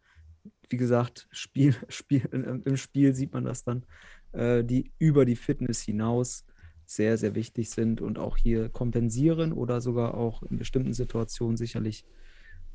[0.71, 3.87] Wie gesagt, Spiel, Spiel, im im Spiel sieht man das dann,
[4.33, 6.45] äh, die über die Fitness hinaus
[6.85, 12.07] sehr, sehr wichtig sind und auch hier kompensieren oder sogar auch in bestimmten Situationen sicherlich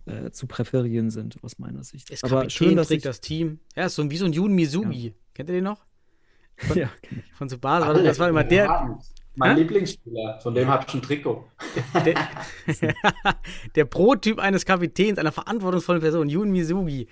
[0.06, 2.10] äh, zu präferieren sind, aus meiner Sicht.
[2.10, 3.60] Ist Aber Kapitän, schön, dass trägt ich, das Team.
[3.76, 5.14] Ja, ist so ein, wie so ein Jun Misugi.
[5.34, 5.86] Kennt ihr den noch?
[6.76, 7.34] ja, kenn ich.
[7.34, 7.88] Von Subasa.
[7.88, 8.98] Warte, das war immer der,
[9.36, 9.62] Mein Hä?
[9.62, 11.46] Lieblingsspieler, von dem habe ich ein Trikot.
[12.06, 12.16] der,
[13.76, 17.08] der Prototyp eines Kapitäns, einer verantwortungsvollen Person, Jun Misugi.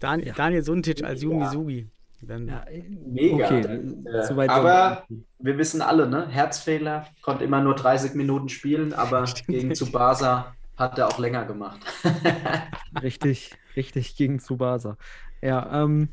[0.00, 0.34] Dan, Ja.
[0.34, 1.46] Daniel Suntic als Jun Ja.
[1.46, 1.86] Misugi.
[2.22, 3.44] Dann, Ja, äh, Mega.
[3.46, 6.28] Okay, Äh, soweit aber so- wir wissen alle, ne?
[6.28, 11.80] Herzfehler, konnte immer nur 30 Minuten spielen, aber gegen Tsubasa hat er auch länger gemacht.
[13.02, 14.96] Richtig, richtig gegen Tsubasa.
[15.42, 16.08] Ja, ähm,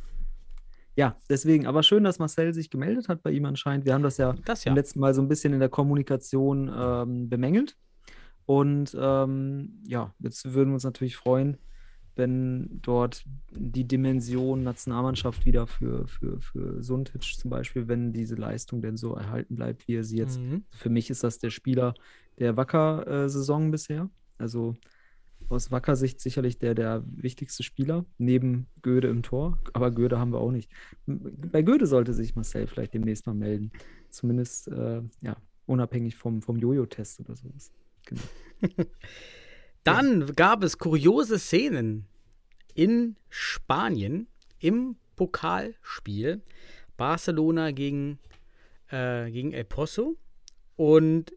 [0.96, 3.86] ja, deswegen, aber schön, dass Marcel sich gemeldet hat bei ihm anscheinend.
[3.86, 4.76] Wir haben das ja das beim ja.
[4.76, 7.76] letzten Mal so ein bisschen in der Kommunikation ähm, bemängelt.
[8.46, 11.58] Und ähm, ja, jetzt würden wir uns natürlich freuen,
[12.16, 18.82] wenn dort die Dimension Nationalmannschaft wieder für, für, für Suntic zum Beispiel, wenn diese Leistung
[18.82, 20.40] denn so erhalten bleibt, wie er sie jetzt.
[20.40, 20.64] Mhm.
[20.72, 21.96] Für mich ist das der Spieler
[22.38, 24.10] der Wacker-Saison bisher.
[24.44, 24.76] Also
[25.48, 29.58] aus Wacker-Sicht sicherlich der, der wichtigste Spieler, neben Göde im Tor.
[29.72, 30.70] Aber Göde haben wir auch nicht.
[31.06, 33.72] Bei Göde sollte sich Marcel vielleicht demnächst mal melden.
[34.10, 37.72] Zumindest, äh, ja, unabhängig vom, vom Jojo-Test oder sowas.
[38.06, 38.22] Genau.
[39.86, 42.06] Dann gab es kuriose Szenen
[42.74, 44.28] in Spanien
[44.60, 46.42] im Pokalspiel.
[46.98, 48.20] Barcelona gegen,
[48.90, 50.18] äh, gegen El Pozo.
[50.76, 51.34] Und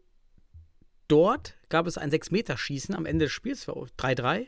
[1.07, 3.67] dort gab es ein 6-Meter-Schießen am Ende des Spiels.
[3.67, 4.47] 3-3.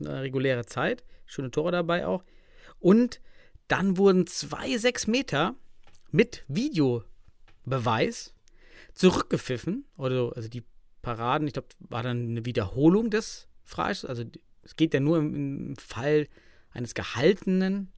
[0.00, 1.04] Eine reguläre Zeit.
[1.26, 2.24] Schöne Tore dabei auch.
[2.78, 3.20] Und
[3.68, 5.54] dann wurden zwei 6 Meter
[6.10, 8.34] mit Videobeweis
[8.94, 9.84] zurückgepfiffen.
[9.96, 10.64] Oder, also die
[11.02, 14.10] Paraden, ich glaube, war dann eine Wiederholung des Freistoßes.
[14.10, 14.30] Also
[14.62, 16.28] es geht ja nur im, im Fall
[16.72, 17.92] eines gehaltenen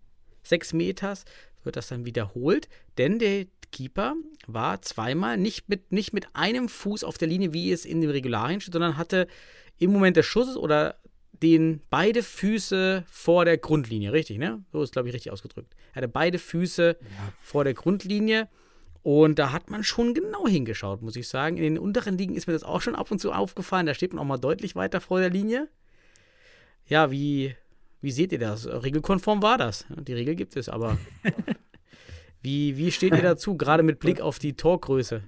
[0.45, 1.25] 6 Meters,
[1.63, 4.15] wird das dann wiederholt, denn der Keeper
[4.47, 8.11] war zweimal nicht mit, nicht mit einem Fuß auf der Linie, wie es in den
[8.11, 9.27] Regularien steht, sondern hatte
[9.79, 10.95] im Moment des Schusses oder
[11.43, 14.63] den beide Füße vor der Grundlinie, richtig, ne?
[14.73, 15.75] So ist, glaube ich, richtig ausgedrückt.
[15.93, 16.97] Er hatte beide Füße
[17.43, 18.49] vor der Grundlinie
[19.03, 21.57] und da hat man schon genau hingeschaut, muss ich sagen.
[21.57, 23.87] In den unteren Ligen ist mir das auch schon ab und zu aufgefallen.
[23.87, 25.69] Da steht man auch mal deutlich weiter vor der Linie.
[26.87, 27.57] Ja, wie,
[28.01, 28.67] wie seht ihr das?
[28.67, 29.87] Regelkonform war das.
[29.89, 30.97] Die Regel gibt es, aber
[32.43, 35.23] wie, wie steht ihr dazu, gerade mit Blick auf die Torgröße?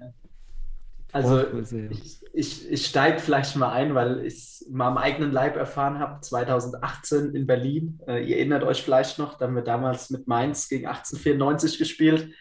[1.13, 1.91] Also Torgröße, ja.
[1.91, 6.01] ich, ich, ich steige vielleicht mal ein, weil ich es mal am eigenen Leib erfahren
[6.01, 8.01] habe, 2018 in Berlin.
[8.09, 12.35] Äh, ihr erinnert euch vielleicht noch, da haben wir damals mit Mainz gegen 1894 gespielt.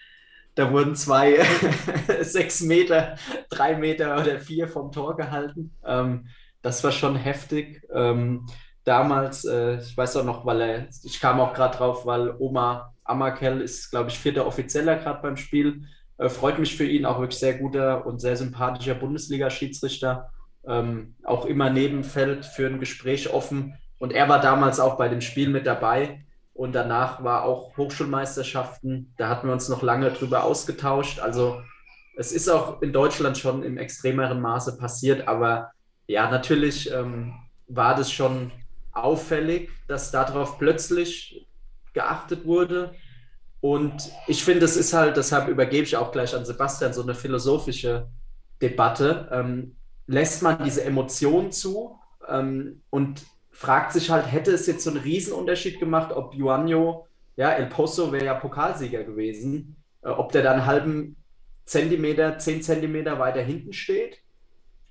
[0.55, 1.39] Da wurden zwei
[2.21, 3.15] sechs Meter,
[3.49, 5.75] drei Meter oder vier vom Tor gehalten.
[5.85, 6.27] Ähm,
[6.63, 7.83] das war schon heftig.
[7.93, 8.47] Ähm,
[8.83, 12.92] damals, äh, ich weiß auch noch, weil er, ich kam auch gerade drauf, weil Oma
[13.05, 15.85] Amakel ist, glaube ich, vierter Offizieller gerade beim Spiel.
[16.17, 20.29] Äh, freut mich für ihn, auch wirklich sehr guter und sehr sympathischer Bundesliga-Schiedsrichter.
[20.65, 23.75] Ähm, auch immer neben Feld für ein Gespräch offen.
[23.97, 26.25] Und er war damals auch bei dem Spiel mit dabei.
[26.53, 29.13] Und danach war auch Hochschulmeisterschaften.
[29.17, 31.19] Da hatten wir uns noch lange drüber ausgetauscht.
[31.19, 31.61] Also
[32.15, 35.27] es ist auch in Deutschland schon im extremeren Maße passiert.
[35.27, 35.71] Aber
[36.07, 37.33] ja, natürlich ähm,
[37.67, 38.51] war das schon
[38.91, 41.42] auffällig, dass darauf plötzlich
[41.93, 42.93] geachtet wurde.
[43.61, 47.15] Und ich finde, es ist halt, deshalb übergebe ich auch gleich an Sebastian, so eine
[47.15, 48.09] philosophische
[48.61, 49.29] Debatte.
[49.31, 49.75] Ähm,
[50.05, 54.99] lässt man diese Emotionen zu ähm, und fragt sich halt, hätte es jetzt so einen
[54.99, 60.53] Riesenunterschied gemacht, ob Juanjo, ja, El Pozo wäre ja Pokalsieger gewesen, äh, ob der dann
[60.53, 61.15] einen halben
[61.65, 64.19] Zentimeter, zehn Zentimeter weiter hinten steht?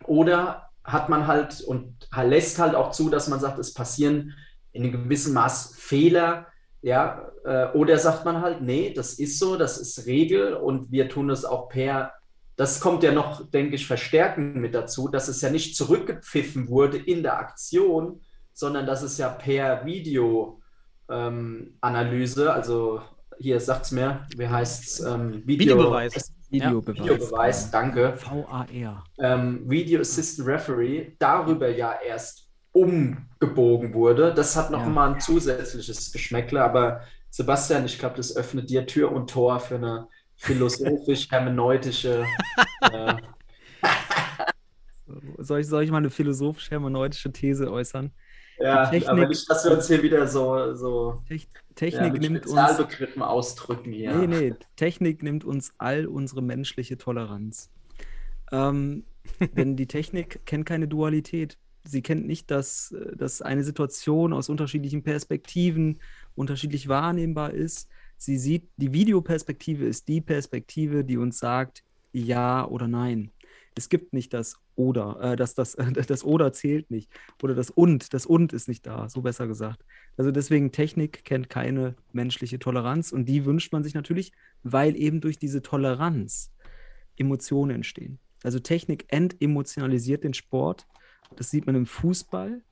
[0.04, 4.34] Oder hat man halt und lässt halt auch zu, dass man sagt, es passieren
[4.72, 6.46] in einem gewissen Maß Fehler,
[6.82, 11.08] ja, äh, oder sagt man halt, nee, das ist so, das ist Regel und wir
[11.08, 12.12] tun es auch per,
[12.56, 16.98] das kommt ja noch, denke ich, verstärkend mit dazu, dass es ja nicht zurückgepfiffen wurde
[16.98, 18.20] in der Aktion,
[18.52, 23.00] sondern dass es ja per Videoanalyse, also
[23.38, 25.00] hier sagt es mir, wie heißt es?
[25.00, 26.32] Ähm, Video, Videobeweis.
[26.50, 27.00] Videobeweis.
[27.00, 28.14] Videobeweis, danke.
[28.16, 28.66] VAR.
[29.18, 32.48] Ähm, Video Assistant Referee darüber ja erst
[33.42, 34.32] umgebogen wurde.
[34.34, 34.88] Das hat noch Ja.
[34.88, 39.76] mal ein zusätzliches Geschmäckle, aber Sebastian, ich glaube, das öffnet dir Tür und Tor für
[39.76, 42.24] eine philosophisch-hermeneutische
[42.92, 43.14] äh,
[45.38, 48.12] Soll ich, soll ich mal eine philosophisch-hermeneutische These äußern?
[48.58, 52.22] ja, Technik- aber nicht, dass wir uns hier wieder so, so Tech- ja, Technik mit
[52.22, 53.20] nimmt uns.
[53.20, 54.14] Ausdrücken hier.
[54.14, 57.70] Nee, nee, Technik nimmt uns all unsere menschliche Toleranz.
[58.52, 59.04] Ähm,
[59.56, 61.58] denn die Technik kennt keine Dualität.
[61.84, 66.00] Sie kennt nicht, dass, äh, dass eine Situation aus unterschiedlichen Perspektiven
[66.34, 67.88] unterschiedlich wahrnehmbar ist.
[68.16, 73.30] Sie sieht, die Videoperspektive ist die Perspektive, die uns sagt, ja oder nein.
[73.74, 77.10] Es gibt nicht das oder, äh, das, das, das oder zählt nicht.
[77.42, 79.84] Oder das und, das und ist nicht da, so besser gesagt.
[80.16, 85.20] Also deswegen, Technik kennt keine menschliche Toleranz und die wünscht man sich natürlich, weil eben
[85.20, 86.50] durch diese Toleranz
[87.16, 88.18] Emotionen entstehen.
[88.42, 90.86] Also Technik entemotionalisiert den Sport.
[91.36, 92.62] Das sieht man im Fußball,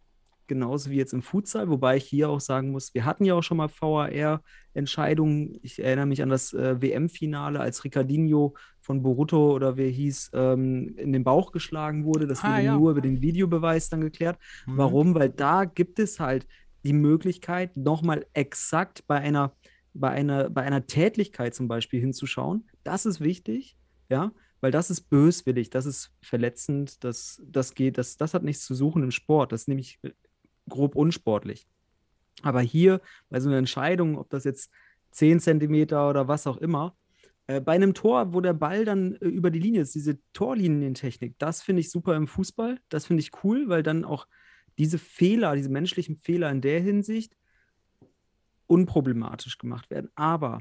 [0.46, 3.42] genauso wie jetzt im Futsal, wobei ich hier auch sagen muss, wir hatten ja auch
[3.42, 5.58] schon mal VAR-Entscheidungen.
[5.62, 10.94] Ich erinnere mich an das äh, WM-Finale, als Ricardinho von Boruto oder wer hieß, ähm,
[10.96, 12.26] in den Bauch geschlagen wurde.
[12.26, 12.76] Das Ah, wurde ja.
[12.76, 14.38] nur über den Videobeweis dann geklärt.
[14.66, 14.76] Mhm.
[14.76, 15.14] Warum?
[15.14, 16.46] Weil da gibt es halt
[16.84, 19.52] die Möglichkeit, nochmal exakt bei einer,
[19.92, 22.66] bei einer, bei einer Tätlichkeit zum Beispiel hinzuschauen.
[22.84, 23.76] Das ist wichtig,
[24.08, 28.64] ja, weil das ist böswillig, das ist verletzend, das, das geht, das, das hat nichts
[28.64, 29.52] zu suchen im Sport.
[29.52, 29.98] Das ist nämlich
[30.68, 31.66] grob unsportlich.
[32.42, 34.70] Aber hier bei so einer Entscheidung, ob das jetzt
[35.12, 36.96] 10 Zentimeter oder was auch immer,
[37.46, 41.34] äh, bei einem Tor, wo der Ball dann äh, über die Linie ist, diese Torlinientechnik,
[41.38, 42.78] das finde ich super im Fußball.
[42.88, 44.26] Das finde ich cool, weil dann auch
[44.78, 47.36] diese Fehler, diese menschlichen Fehler in der Hinsicht
[48.66, 50.10] unproblematisch gemacht werden.
[50.14, 50.60] Aber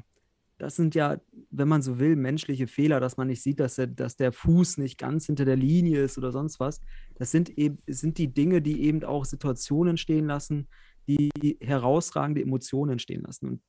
[0.60, 1.18] das sind ja,
[1.50, 4.76] wenn man so will, menschliche Fehler, dass man nicht sieht, dass der, dass der Fuß
[4.76, 6.80] nicht ganz hinter der Linie ist oder sonst was.
[7.14, 10.68] Das sind eben sind die Dinge, die eben auch Situationen entstehen lassen,
[11.08, 11.30] die
[11.60, 13.48] herausragende Emotionen entstehen lassen.
[13.48, 13.62] Und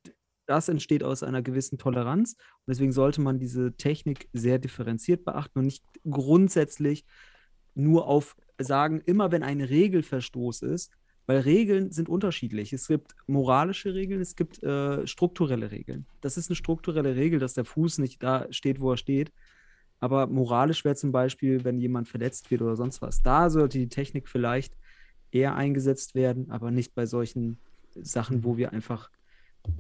[0.47, 2.33] das entsteht aus einer gewissen Toleranz.
[2.33, 7.05] Und deswegen sollte man diese Technik sehr differenziert beachten und nicht grundsätzlich
[7.73, 10.91] nur auf sagen, immer wenn ein Regelverstoß ist,
[11.25, 12.73] weil Regeln sind unterschiedlich.
[12.73, 16.05] Es gibt moralische Regeln, es gibt äh, strukturelle Regeln.
[16.21, 19.31] Das ist eine strukturelle Regel, dass der Fuß nicht da steht, wo er steht.
[19.99, 23.21] Aber moralisch wäre zum Beispiel, wenn jemand verletzt wird oder sonst was.
[23.21, 24.75] Da sollte die Technik vielleicht
[25.31, 27.59] eher eingesetzt werden, aber nicht bei solchen
[27.95, 29.11] Sachen, wo wir einfach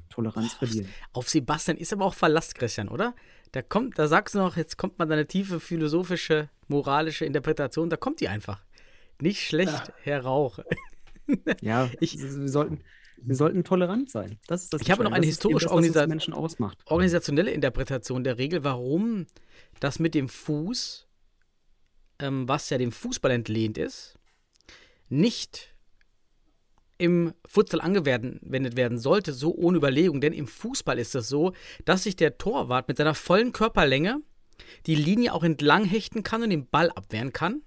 [0.09, 0.87] Toleranz verlieren.
[1.11, 3.15] Auf Sebastian ist aber auch Verlass, Christian, oder?
[3.51, 7.97] Da kommt, da sagst du noch, jetzt kommt mal deine tiefe philosophische, moralische Interpretation, da
[7.97, 8.63] kommt die einfach.
[9.19, 9.93] Nicht schlecht, ja.
[10.03, 10.59] Herr Rauch.
[11.61, 12.79] Ja, ich, wir, sollten,
[13.17, 14.39] wir sollten tolerant sein.
[14.47, 16.79] Das ist das ich habe noch eine historisch organisa ausmacht.
[16.85, 19.27] organisationelle Interpretation der Regel, warum
[19.79, 21.07] das mit dem Fuß,
[22.19, 24.17] ähm, was ja dem Fußball entlehnt ist,
[25.09, 25.71] nicht
[27.01, 30.21] im Futsal angewendet werden sollte, so ohne Überlegung.
[30.21, 31.53] Denn im Fußball ist es so,
[31.83, 34.21] dass sich der Torwart mit seiner vollen Körperlänge
[34.85, 37.63] die Linie auch entlang hechten kann und den Ball abwehren kann.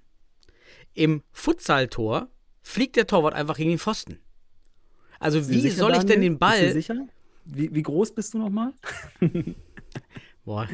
[0.94, 2.28] Im Futsaltor
[2.64, 4.18] fliegt der Torwart einfach gegen den Pfosten.
[5.20, 6.58] Also wie sicher, soll ich denn den Ball.
[6.58, 7.06] Bist du sicher?
[7.44, 8.72] Wie, wie groß bist du nochmal?
[10.44, 10.66] Boah,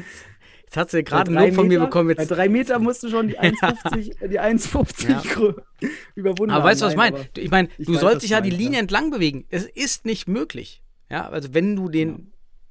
[0.63, 2.09] jetzt hat sie gerade einen Lob von mir bekommen.
[2.09, 2.17] Jetzt.
[2.17, 5.91] Bei drei Meter musst du schon die 1,50 die 1,50 ja.
[6.15, 7.27] überwunden Aber weißt du, was ich meine?
[7.37, 8.79] Ich meine, du sollst dich ja die Linie ja.
[8.79, 9.45] entlang bewegen.
[9.49, 10.81] Es ist nicht möglich.
[11.09, 12.17] Ja, also wenn du den ja.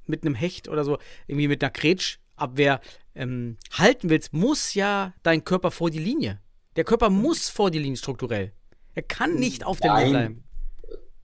[0.06, 2.80] mit einem Hecht oder so, irgendwie mit einer Kretschabwehr
[3.14, 6.40] ähm, halten willst, muss ja dein Körper vor die Linie.
[6.76, 8.52] Der Körper muss vor die Linie strukturell.
[8.94, 10.44] Er kann nicht auf der Linie bleiben.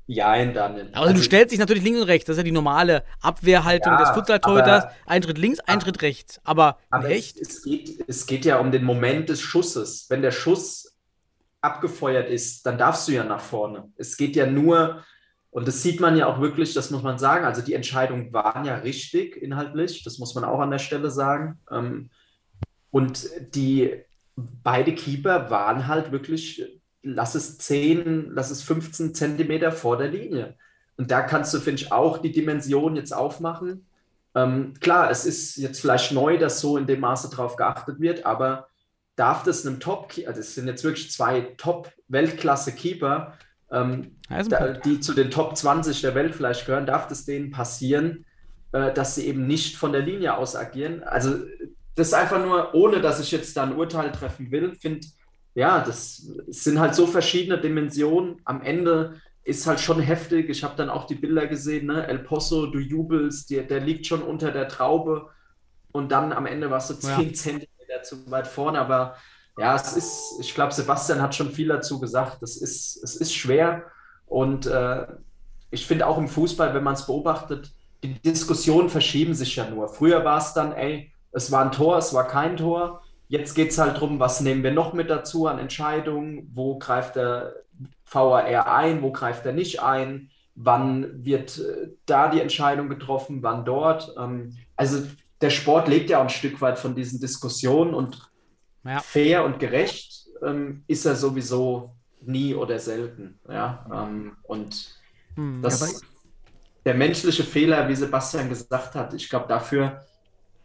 [0.08, 0.76] Ja, dann.
[0.76, 2.26] Also, also, du stellst dich natürlich links und rechts.
[2.26, 4.84] Das ist ja die normale Abwehrhaltung ja, des Futsal-Torhüters.
[5.04, 6.40] Ein Schritt links, ein Schritt rechts.
[6.44, 7.36] Aber, aber echt?
[7.38, 10.06] Es, es, geht, es geht ja um den Moment des Schusses.
[10.08, 10.96] Wenn der Schuss
[11.60, 13.90] abgefeuert ist, dann darfst du ja nach vorne.
[13.96, 15.02] Es geht ja nur,
[15.50, 17.44] und das sieht man ja auch wirklich, das muss man sagen.
[17.44, 20.04] Also die Entscheidungen waren ja richtig inhaltlich.
[20.04, 21.58] Das muss man auch an der Stelle sagen.
[21.68, 22.10] Ähm,
[22.92, 23.92] und die
[24.36, 26.62] beide Keeper waren halt wirklich
[27.06, 30.56] lass es 10, lass es 15 Zentimeter vor der Linie.
[30.96, 33.86] Und da kannst du, finde ich, auch die Dimension jetzt aufmachen.
[34.34, 38.26] Ähm, klar, es ist jetzt vielleicht neu, dass so in dem Maße drauf geachtet wird,
[38.26, 38.68] aber
[39.14, 43.34] darf das einem Top, also es sind jetzt wirklich zwei Top-Weltklasse-Keeper,
[43.70, 48.24] ähm, da, die zu den Top 20 der Welt vielleicht gehören, darf das denen passieren,
[48.72, 51.02] äh, dass sie eben nicht von der Linie aus agieren?
[51.02, 51.38] Also
[51.94, 55.06] das ist einfach nur, ohne dass ich jetzt da ein Urteil treffen will, finde
[55.56, 58.42] ja, das sind halt so verschiedene Dimensionen.
[58.44, 60.50] Am Ende ist halt schon heftig.
[60.50, 62.06] Ich habe dann auch die Bilder gesehen, ne?
[62.06, 65.30] El Pozo, du jubelst, der, der liegt schon unter der Traube
[65.92, 67.32] und dann am Ende warst du 10 ja.
[67.32, 68.78] Zentimeter zu weit vorne.
[68.78, 69.16] Aber
[69.56, 72.42] ja, es ist, ich glaube, Sebastian hat schon viel dazu gesagt.
[72.42, 73.84] Es ist, es ist schwer
[74.26, 75.06] und äh,
[75.70, 77.72] ich finde auch im Fußball, wenn man es beobachtet,
[78.04, 79.88] die Diskussionen verschieben sich ja nur.
[79.88, 83.02] Früher war es dann, ey, es war ein Tor, es war kein Tor.
[83.28, 87.16] Jetzt geht es halt darum, was nehmen wir noch mit dazu an Entscheidungen, wo greift
[87.16, 87.54] der
[88.04, 93.64] VAR ein, wo greift er nicht ein, wann wird äh, da die Entscheidung getroffen, wann
[93.64, 94.14] dort.
[94.18, 95.02] Ähm, also
[95.40, 98.30] der Sport lebt ja auch ein Stück weit von diesen Diskussionen und
[98.84, 99.00] ja.
[99.00, 103.38] fair und gerecht ähm, ist er sowieso nie oder selten.
[103.48, 103.86] Ja?
[103.92, 104.98] Ähm, und
[105.34, 106.00] hm, das,
[106.84, 110.00] der menschliche Fehler, wie Sebastian gesagt hat, ich glaube, dafür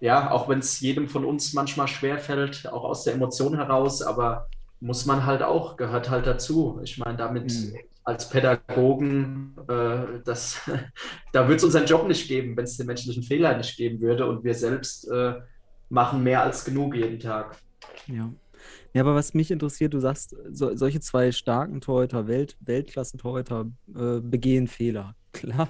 [0.01, 4.01] ja, auch wenn es jedem von uns manchmal schwer fällt, auch aus der Emotion heraus,
[4.01, 4.49] aber
[4.79, 6.79] muss man halt auch, gehört halt dazu.
[6.83, 7.75] Ich meine, damit mhm.
[8.03, 10.59] als Pädagogen, äh, das,
[11.31, 14.27] da würde es unseren Job nicht geben, wenn es den menschlichen Fehler nicht geben würde
[14.27, 15.35] und wir selbst äh,
[15.89, 17.57] machen mehr als genug jeden Tag.
[18.07, 18.33] Ja.
[18.93, 24.19] Ja, aber was mich interessiert, du sagst, so, solche zwei starken Torhüter, Welt, Weltklassen-Torhüter äh,
[24.19, 25.15] begehen Fehler.
[25.31, 25.69] Klar.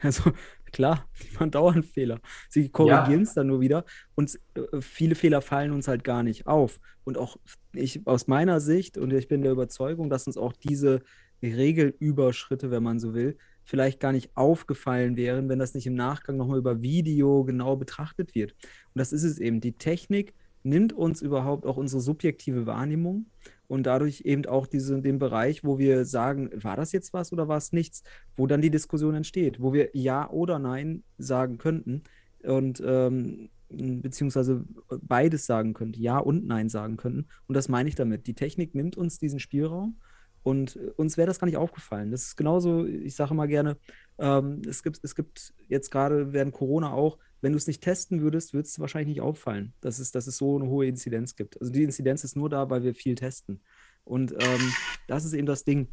[0.00, 0.32] Also
[0.72, 2.20] Klar, die machen dauernd Fehler.
[2.48, 3.40] Sie korrigieren es ja.
[3.40, 6.80] dann nur wieder und äh, viele Fehler fallen uns halt gar nicht auf.
[7.04, 7.36] Und auch
[7.72, 11.02] ich aus meiner Sicht und ich bin der Überzeugung, dass uns auch diese
[11.42, 16.36] Regelüberschritte, wenn man so will, vielleicht gar nicht aufgefallen wären, wenn das nicht im Nachgang
[16.36, 18.52] nochmal über Video genau betrachtet wird.
[18.52, 19.60] Und das ist es eben.
[19.60, 23.26] Die Technik nimmt uns überhaupt auch unsere subjektive Wahrnehmung
[23.72, 27.48] und dadurch eben auch diese, den Bereich, wo wir sagen, war das jetzt was oder
[27.48, 28.02] war es nichts,
[28.36, 32.02] wo dann die Diskussion entsteht, wo wir Ja oder Nein sagen könnten
[32.42, 34.62] und ähm, beziehungsweise
[35.00, 37.28] beides sagen könnten, Ja und Nein sagen könnten.
[37.46, 38.26] Und das meine ich damit.
[38.26, 39.96] Die Technik nimmt uns diesen Spielraum
[40.42, 42.10] und uns wäre das gar nicht aufgefallen.
[42.10, 43.78] Das ist genauso, ich sage mal gerne,
[44.18, 48.22] ähm, es, gibt, es gibt jetzt gerade während Corona auch, wenn du es nicht testen
[48.22, 51.60] würdest, würde es wahrscheinlich nicht auffallen, dass es, dass es so eine hohe Inzidenz gibt.
[51.60, 53.60] Also die Inzidenz ist nur da, weil wir viel testen.
[54.04, 54.72] Und ähm,
[55.08, 55.88] das ist eben das Ding.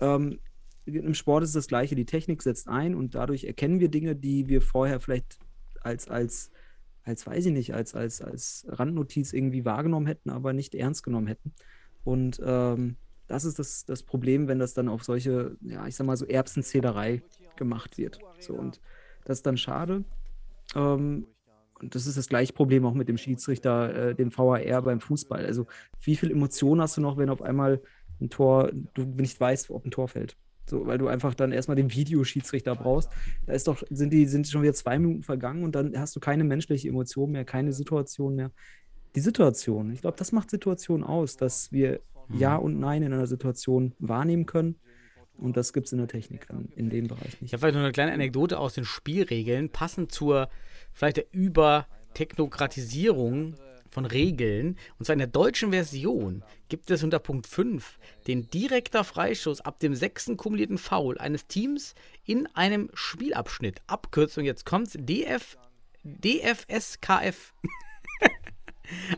[0.00, 0.40] Ähm,
[0.86, 1.94] Im Sport ist das Gleiche.
[1.94, 5.38] Die Technik setzt ein und dadurch erkennen wir Dinge, die wir vorher vielleicht
[5.82, 6.50] als, als,
[7.04, 11.26] als weiß ich nicht, als, als, als Randnotiz irgendwie wahrgenommen hätten, aber nicht ernst genommen
[11.26, 11.52] hätten.
[12.02, 12.96] Und ähm,
[13.26, 16.26] das ist das, das Problem, wenn das dann auf solche, ja, ich sag mal so
[16.26, 17.22] Erbsenzählerei
[17.56, 18.18] gemacht wird.
[18.40, 18.80] So, und
[19.24, 20.04] das ist dann schade.
[20.74, 21.26] Ähm,
[21.80, 25.44] und das ist das gleiche Problem auch mit dem Schiedsrichter, äh, dem VAR beim Fußball.
[25.44, 25.66] Also,
[26.02, 27.80] wie viel Emotionen hast du noch, wenn auf einmal
[28.20, 30.36] ein Tor, du nicht weißt, ob ein Tor fällt?
[30.66, 33.10] So, weil du einfach dann erstmal den Videoschiedsrichter brauchst.
[33.46, 36.20] Da ist doch, sind die, sind schon wieder zwei Minuten vergangen und dann hast du
[36.20, 38.50] keine menschliche Emotion mehr, keine Situation mehr.
[39.14, 42.00] Die Situation, ich glaube, das macht Situation aus, dass wir
[42.32, 44.76] Ja und Nein in einer Situation wahrnehmen können.
[45.38, 47.42] Und das gibt es in der Technik in, in dem Bereich nicht.
[47.42, 50.50] Ich habe vielleicht noch eine kleine Anekdote aus den Spielregeln, passend zur
[50.92, 53.54] vielleicht der Übertechnokratisierung
[53.90, 54.76] von Regeln.
[54.98, 59.78] Und zwar in der deutschen Version gibt es unter Punkt 5 den direkter Freistoß ab
[59.78, 63.80] dem sechsten kumulierten Foul eines Teams in einem Spielabschnitt.
[63.86, 65.56] Abkürzung, jetzt kommt's, DF,
[66.02, 67.54] DFSKF.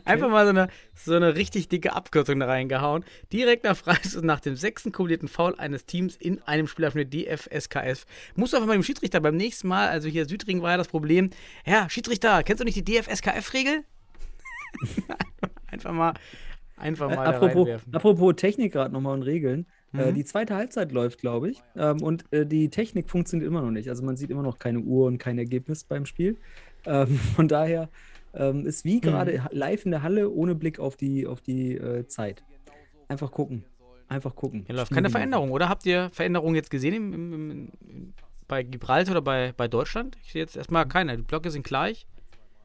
[0.05, 3.03] Einfach mal so eine, so eine richtig dicke Abkürzung da reingehauen.
[3.33, 8.05] Direkter Freistoß nach dem sechsten kumulierten Foul eines Teams in einem Spielabschnitt DFSKF.
[8.35, 10.87] Musst du einfach mal dem Schiedsrichter beim nächsten Mal, also hier Südring war ja das
[10.87, 11.29] Problem.
[11.65, 13.83] Ja, Schiedsrichter, kennst du nicht die DFSKF-Regel?
[15.71, 16.13] einfach mal,
[16.77, 19.65] einfach mal Äh, apropos, apropos Technik gerade nochmal und Regeln.
[19.93, 20.15] Äh, Mhm.
[20.15, 21.63] die zweite Halbzeit läuft, glaube ich.
[21.77, 23.87] Ähm, und äh, die Technik funktioniert immer noch nicht.
[23.89, 26.37] Also man sieht immer noch keine Uhr und kein Ergebnis beim Spiel.
[26.85, 27.89] Ähm, von daher
[28.37, 31.75] ähm, ist wie gerade ha- live in der Halle ohne Blick auf die, auf die
[31.75, 32.43] äh, Zeit.
[33.07, 33.65] Einfach gucken.
[34.07, 34.63] Einfach gucken.
[34.65, 35.09] Hier läuft keine.
[35.09, 35.67] Veränderung, oder?
[35.69, 37.33] Habt ihr Veränderungen jetzt gesehen im, im,
[37.81, 38.13] im,
[38.47, 40.17] bei Gibraltar oder bei, bei Deutschland?
[40.23, 41.17] Ich sehe jetzt erstmal keine.
[41.17, 42.07] Die Blöcke sind gleich.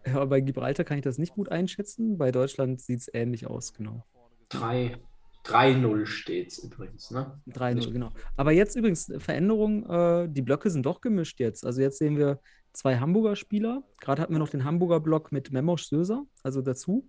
[0.06, 2.18] Ja, bei Gibraltar kann ich das nicht gut einschätzen.
[2.18, 4.04] Bei Deutschland sieht es ähnlich aus, genau.
[4.50, 4.96] 3
[5.44, 7.40] 3-0 steht es übrigens, ne?
[7.50, 8.10] 3-0, genau.
[8.36, 11.66] Aber jetzt übrigens äh, Veränderung, äh, die Blöcke sind doch gemischt jetzt.
[11.66, 12.38] Also jetzt sehen wir
[12.72, 13.82] zwei Hamburger Spieler.
[14.00, 17.08] Gerade hatten wir noch den Hamburger Block mit Memosch Söser, also dazu.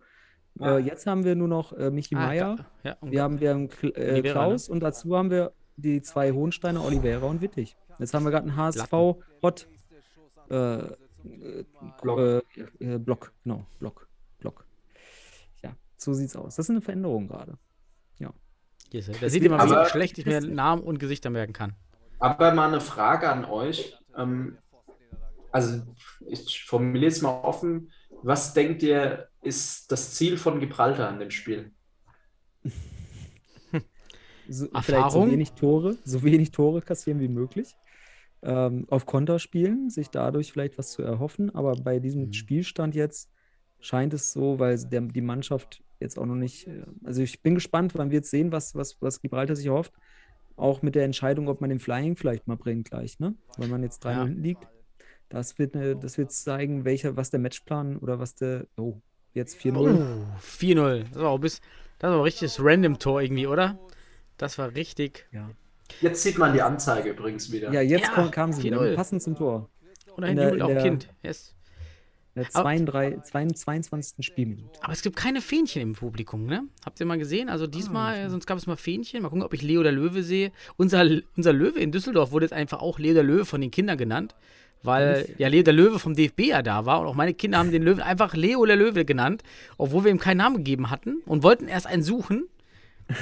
[0.55, 0.77] Ja.
[0.77, 2.55] Äh, jetzt haben wir nur noch äh, Michi Ah, Meier.
[2.83, 6.31] Ja, Wir haben, wir haben Kl äh, Oliveira, Klaus und dazu haben wir die zwei
[6.31, 7.75] Hohensteiner, Oliveira und Wittig.
[7.97, 8.91] Jetzt haben wir gerade einen HSV
[9.41, 9.67] Hot
[10.49, 11.65] äh, äh,
[12.01, 12.19] Block.
[12.19, 12.41] Äh,
[12.79, 14.07] äh, Block, genau, Block,
[14.39, 14.67] Block.
[15.63, 16.55] Ja, so sieht's aus.
[16.55, 17.57] Das ist eine Veränderung gerade.
[18.93, 19.15] Ist er.
[19.19, 21.73] Da seht ihr mal, wie schlecht ich mir Namen und Gesichter merken kann.
[22.19, 23.97] Aber mal eine Frage an euch.
[24.15, 24.57] Ähm,
[25.53, 25.95] also,
[26.27, 27.91] ich formuliere es mal offen.
[28.21, 31.73] Was denkt ihr, ist das Ziel von Gibraltar an dem Spiel?
[34.47, 35.11] so, vielleicht Erfahrung?
[35.11, 37.77] so wenig Tore, so wenig Tore kassieren wie möglich.
[38.43, 41.53] Ähm, auf Konter spielen, sich dadurch vielleicht was zu erhoffen.
[41.55, 42.33] Aber bei diesem Mhm.
[42.33, 43.31] Spielstand jetzt
[43.79, 46.67] scheint es so, weil der, die Mannschaft jetzt auch noch nicht.
[46.67, 49.93] äh, Also ich bin gespannt, wann wir jetzt sehen, was, was, was Gibraltar sich erhofft.
[50.55, 53.35] Auch mit der Entscheidung, ob man den Flying vielleicht mal bringt gleich, ne?
[53.57, 54.19] Weil man jetzt 3 Ja.
[54.19, 54.67] hinten liegt.
[55.33, 58.67] Das wird, eine, das wird zeigen, welcher, was der Matchplan oder was der.
[58.77, 59.01] Oh,
[59.33, 59.77] jetzt 4-0.
[59.77, 61.05] Oh, 4-0.
[61.11, 61.59] Das war auch bis,
[61.99, 63.79] das war ein richtiges Random-Tor irgendwie, oder?
[64.37, 65.27] Das war richtig.
[65.31, 65.49] Ja.
[66.01, 67.71] Jetzt sieht man die Anzeige übrigens wieder.
[67.73, 68.79] Ja, jetzt Ja, kam, kam sie wieder.
[68.81, 68.95] 4-0.
[68.95, 69.69] Passend zum Tor.
[70.15, 71.09] Oder In hinten der- jubelt auch ein Kind.
[71.23, 71.55] Yes.
[72.35, 74.25] In der Aber- 32, 22.
[74.25, 74.79] Spielminute.
[74.83, 76.63] Aber es gibt keine Fähnchen im Publikum, ne?
[76.85, 77.49] Habt ihr mal gesehen?
[77.49, 79.21] Also diesmal, Ah, sonst gab es mal Fähnchen.
[79.23, 80.51] Mal gucken, ob ich Leo der Löwe sehe.
[80.77, 83.97] Unser, unser Löwe in Düsseldorf wurde jetzt einfach auch Leo der Löwe von den Kindern
[83.97, 84.35] genannt.
[84.83, 87.71] Weil ja Leo der Löwe vom DFB ja da war und auch meine Kinder haben
[87.71, 89.41] den Löwen einfach Leo der Löwe genannt,
[89.77, 92.47] obwohl wir ihm keinen Namen gegeben hatten und wollten erst einen suchen.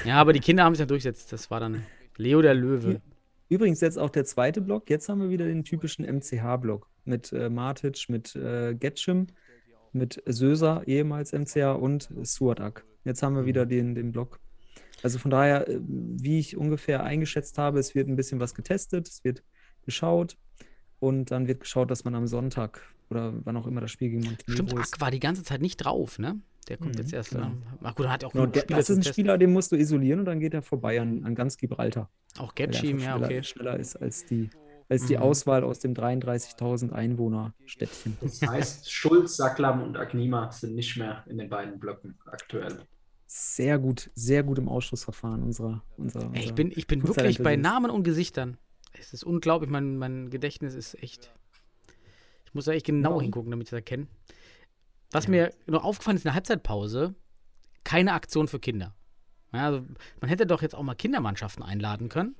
[0.05, 1.31] Ja, aber die Kinder haben sich ja durchgesetzt.
[1.31, 1.85] Das war dann
[2.17, 3.01] Leo der Löwe.
[3.49, 4.89] Übrigens jetzt auch der zweite Block.
[4.89, 9.27] Jetzt haben wir wieder den typischen MCH-Block mit äh, Matic, mit äh, Getschim,
[9.91, 12.85] mit Söser, ehemals MCH und Suadak.
[13.03, 14.39] Jetzt haben wir wieder den, den Block.
[15.03, 19.09] Also von daher, äh, wie ich ungefähr eingeschätzt habe, es wird ein bisschen was getestet,
[19.09, 19.43] es wird
[19.85, 20.37] geschaut
[21.01, 24.21] und dann wird geschaut, dass man am Sonntag oder wann auch immer das Spiel gegen
[24.21, 24.93] Stimmt, Montenegro ist.
[24.93, 26.39] Ack war die ganze Zeit nicht drauf, ne?
[26.69, 27.31] Der kommt Mhm, jetzt erst.
[27.31, 27.47] genau.
[27.47, 29.13] Ähm, ach gut, er hat ja auch Genau, der, das ist ein Testen.
[29.13, 32.09] Spieler, den musst du isolieren und dann geht er vorbei an, an ganz Gibraltar.
[32.37, 33.43] Auch er Getschim, ja, schneller, okay.
[33.43, 34.49] schneller ist als die
[34.89, 35.23] als die Mhm.
[35.23, 38.17] Auswahl aus dem 33.000 Einwohner-Städtchen.
[38.21, 42.77] Das heißt, Schulz, Sacklam und Agnima sind nicht mehr in den beiden Blöcken aktuell.
[43.25, 45.81] Sehr gut, sehr gut im Ausschussverfahren unserer.
[45.95, 47.55] unserer, Ey, ich bin, ich bin wirklich bei.
[47.55, 48.57] Namen und Gesichtern.
[48.93, 51.31] Es ist unglaublich, mein, mein Gedächtnis ist echt.
[52.45, 53.21] Ich muss da echt genau Ja.
[53.23, 54.07] hingucken, damit ich das erkenne.
[55.11, 57.15] Was mir noch aufgefallen ist in der Halbzeitpause,
[57.83, 58.93] keine Aktion für Kinder.
[59.53, 59.85] Ja, also
[60.21, 62.35] man hätte doch jetzt auch mal Kindermannschaften einladen können,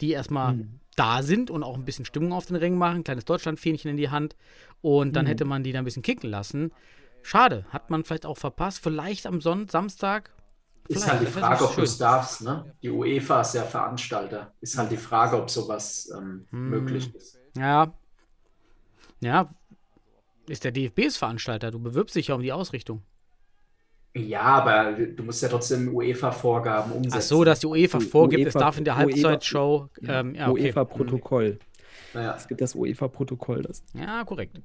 [0.00, 0.80] die erstmal Mhm.
[0.96, 3.96] da sind und auch ein bisschen Stimmung auf den Ring machen, ein kleines Deutschlandfähnchen in
[3.96, 4.36] die Hand
[4.82, 5.28] und dann Mhm.
[5.28, 6.72] hätte man die da ein bisschen kicken lassen.
[7.22, 8.80] Schade, hat man vielleicht auch verpasst.
[8.82, 10.30] Vielleicht am Sonntag, Samstag.
[10.88, 12.42] Ist halt die Frage, ob du es darfst.
[12.42, 12.74] Ne?
[12.82, 14.52] Die UEFA ist ja Veranstalter.
[14.60, 16.70] Ist halt die Frage, ob sowas ähm, Hm.
[16.70, 17.38] möglich ist.
[17.56, 17.92] Ja.
[19.20, 19.48] Ja.
[20.48, 21.70] Ist der DFBs Veranstalter.
[21.70, 23.02] Du bewirbst dich ja um die Ausrichtung.
[24.14, 27.16] Ja, aber du musst ja trotzdem UEFA-Vorgaben umsetzen.
[27.18, 29.88] Ach so, dass die UEFA vorgibt, es UEFA darf in der UEFA Halbzeitshow.
[30.02, 30.64] Ähm, ja, okay.
[30.68, 31.58] UEFA-Protokoll.
[32.12, 33.66] Naja, Es gibt das UEFA-Protokoll.
[33.94, 34.60] Ja, korrekt.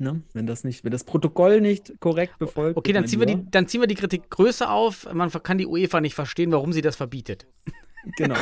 [0.00, 0.22] Ne?
[0.32, 3.50] Wenn das nicht, wenn das Protokoll nicht korrekt befolgt Okay, wird, dann ziehen, wir die,
[3.50, 5.12] dann ziehen wir die Kritik größer auf.
[5.12, 7.46] Man kann die UEFA nicht verstehen, warum sie das verbietet.
[8.16, 8.34] Genau,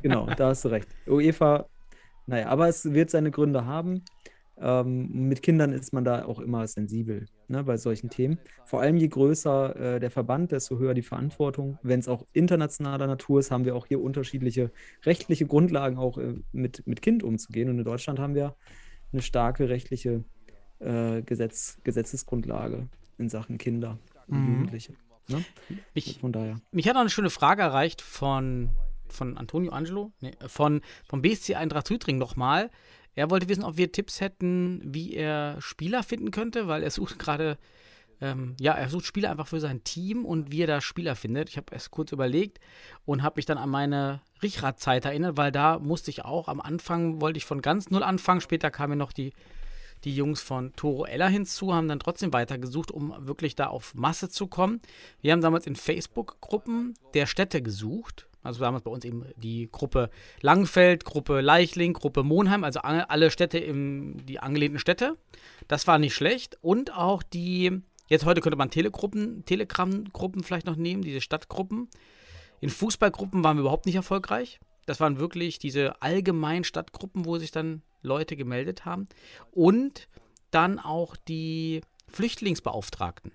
[0.00, 0.88] genau, da hast du recht.
[1.06, 1.66] UEFA,
[2.24, 4.02] naja, aber es wird seine Gründe haben.
[4.58, 8.38] Ähm, mit Kindern ist man da auch immer sensibel ne, bei solchen Themen.
[8.64, 11.78] Vor allem je größer äh, der Verband, desto höher die Verantwortung.
[11.82, 14.70] Wenn es auch internationaler Natur ist, haben wir auch hier unterschiedliche
[15.04, 17.68] rechtliche Grundlagen, auch äh, mit, mit Kind umzugehen.
[17.68, 18.56] Und in Deutschland haben wir
[19.12, 20.24] eine starke rechtliche
[20.84, 24.52] äh, Gesetz, Gesetzesgrundlage in Sachen Kinder und Mhm.
[24.52, 24.94] Jugendliche.
[25.28, 25.44] Ne?
[25.94, 26.60] Ich, Von daher.
[26.72, 28.70] mich hat auch eine schöne Frage erreicht von,
[29.08, 32.70] von Antonio Angelo, nee, von, vom BSC Eintracht Südring nochmal.
[33.14, 37.18] Er wollte wissen, ob wir Tipps hätten, wie er Spieler finden könnte, weil er sucht
[37.18, 37.58] gerade,
[38.20, 41.48] ähm, ja, er sucht Spieler einfach für sein Team und wie er da Spieler findet.
[41.50, 42.58] Ich habe erst kurz überlegt
[43.04, 47.20] und habe mich dann an meine Richrad-Zeit erinnert, weil da musste ich auch am Anfang,
[47.20, 49.32] wollte ich von ganz null anfangen, später kamen noch die
[50.04, 54.28] die Jungs von Toro Ella hinzu, haben dann trotzdem weitergesucht, um wirklich da auf Masse
[54.28, 54.80] zu kommen.
[55.20, 58.28] Wir haben damals in Facebook-Gruppen der Städte gesucht.
[58.42, 63.58] Also damals bei uns eben die Gruppe Langfeld, Gruppe Leichling, Gruppe Monheim, also alle Städte
[63.58, 65.16] im, die angelehnten Städte.
[65.68, 66.58] Das war nicht schlecht.
[66.60, 71.88] Und auch die, jetzt heute könnte man Telegruppen, Telegram-Gruppen vielleicht noch nehmen, diese Stadtgruppen.
[72.60, 74.58] In Fußballgruppen waren wir überhaupt nicht erfolgreich.
[74.86, 79.06] Das waren wirklich diese allgemeinen Stadtgruppen, wo sich dann Leute gemeldet haben.
[79.52, 80.08] Und
[80.50, 83.32] dann auch die Flüchtlingsbeauftragten.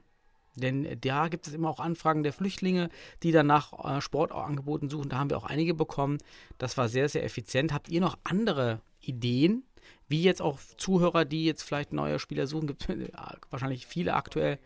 [0.56, 2.90] Denn da gibt es immer auch Anfragen der Flüchtlinge,
[3.22, 5.10] die dann nach äh, Sportangeboten suchen.
[5.10, 6.18] Da haben wir auch einige bekommen.
[6.58, 7.74] Das war sehr, sehr effizient.
[7.74, 9.64] Habt ihr noch andere Ideen,
[10.08, 13.10] wie jetzt auch Zuhörer, die jetzt vielleicht neue Spieler suchen, gibt es
[13.52, 14.58] wahrscheinlich viele aktuell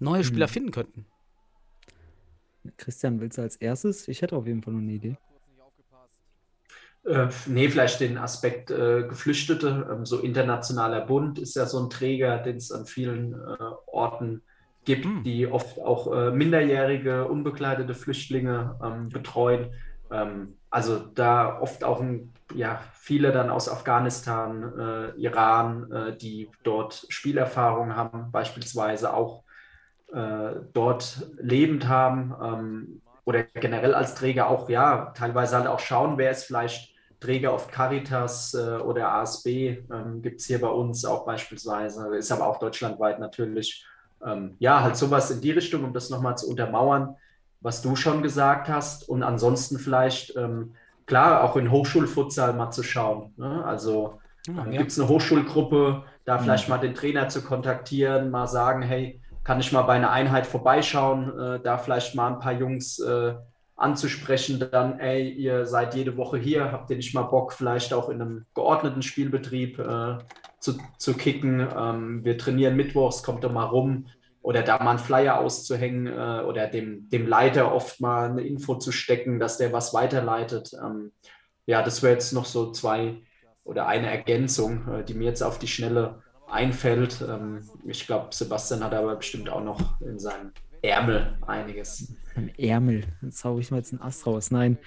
[0.00, 0.50] neue Spieler Mhm.
[0.52, 1.06] finden könnten?
[2.76, 4.08] Christian, willst du als erstes?
[4.08, 5.16] Ich hätte auf jeden Fall noch eine Idee.
[7.04, 9.88] Äh, nee, vielleicht den Aspekt äh, Geflüchtete.
[9.90, 14.42] Ähm, so internationaler Bund ist ja so ein Träger, den es an vielen äh, Orten
[14.84, 15.24] gibt, Hm.
[15.24, 19.72] die oft auch äh, minderjährige, unbegleitete Flüchtlinge ähm, betreuen.
[20.10, 26.50] Ähm, also da oft auch ein, ja, viele dann aus Afghanistan, äh, Iran, äh, die
[26.62, 29.44] dort Spielerfahrung haben, beispielsweise auch
[30.72, 33.00] dort lebend haben.
[33.26, 36.90] Ähm, oder generell als Träger auch, ja, teilweise halt auch schauen, wer ist vielleicht
[37.20, 39.46] Träger auf Caritas äh, oder ASB,
[39.92, 43.84] ähm, gibt es hier bei uns auch beispielsweise, ist aber auch deutschlandweit natürlich.
[44.24, 47.16] Ähm, ja, halt sowas in die Richtung, um das nochmal zu untermauern,
[47.60, 49.08] was du schon gesagt hast.
[49.08, 50.74] Und ansonsten vielleicht, ähm,
[51.06, 53.34] klar, auch in Hochschulfutsal mal zu schauen.
[53.36, 53.64] Ne?
[53.64, 54.76] Also Ah, äh, ja.
[54.76, 56.44] gibt es eine Hochschulgruppe, da Mhm.
[56.44, 60.46] vielleicht mal den Trainer zu kontaktieren, mal sagen, hey, kann ich mal bei einer Einheit
[60.46, 63.34] vorbeischauen, äh, da vielleicht mal ein paar Jungs äh,
[63.74, 68.10] anzusprechen, dann, ey, ihr seid jede Woche hier, habt ihr nicht mal Bock, vielleicht auch
[68.10, 70.18] in einem geordneten Spielbetrieb äh,
[70.60, 71.66] zu, zu kicken?
[71.76, 74.06] Ähm, wir trainieren mittwochs, kommt doch mal rum.
[74.40, 78.76] Oder da mal einen Flyer auszuhängen äh, oder dem, dem Leiter oft mal eine Info
[78.76, 80.70] zu stecken, dass der was weiterleitet.
[80.80, 81.10] Ähm,
[81.66, 83.20] ja, das wäre jetzt noch so zwei
[83.64, 87.24] oder eine Ergänzung, äh, die mir jetzt auf die Schnelle einfällt.
[87.26, 92.14] Ähm, ich glaube, Sebastian hat aber bestimmt auch noch in seinem Ärmel einiges.
[92.34, 93.04] Am Ärmel.
[93.20, 94.50] Dann zauber ich mal jetzt einen Ast raus.
[94.50, 94.78] Nein.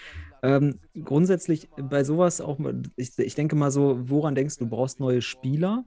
[0.42, 2.60] Ähm, grundsätzlich bei sowas auch,
[2.96, 4.66] ich, ich denke mal so, woran denkst du?
[4.66, 5.86] Du brauchst neue Spieler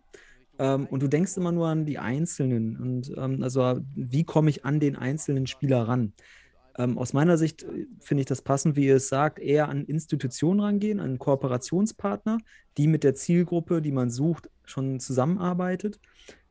[0.58, 2.76] ähm, und du denkst immer nur an die Einzelnen.
[2.76, 6.12] Und ähm, also, wie komme ich an den einzelnen Spieler ran?
[6.78, 9.84] Ähm, aus meiner Sicht äh, finde ich das passend, wie ihr es sagt, eher an
[9.84, 12.38] Institutionen rangehen, an Kooperationspartner,
[12.76, 15.98] die mit der Zielgruppe, die man sucht, schon zusammenarbeitet.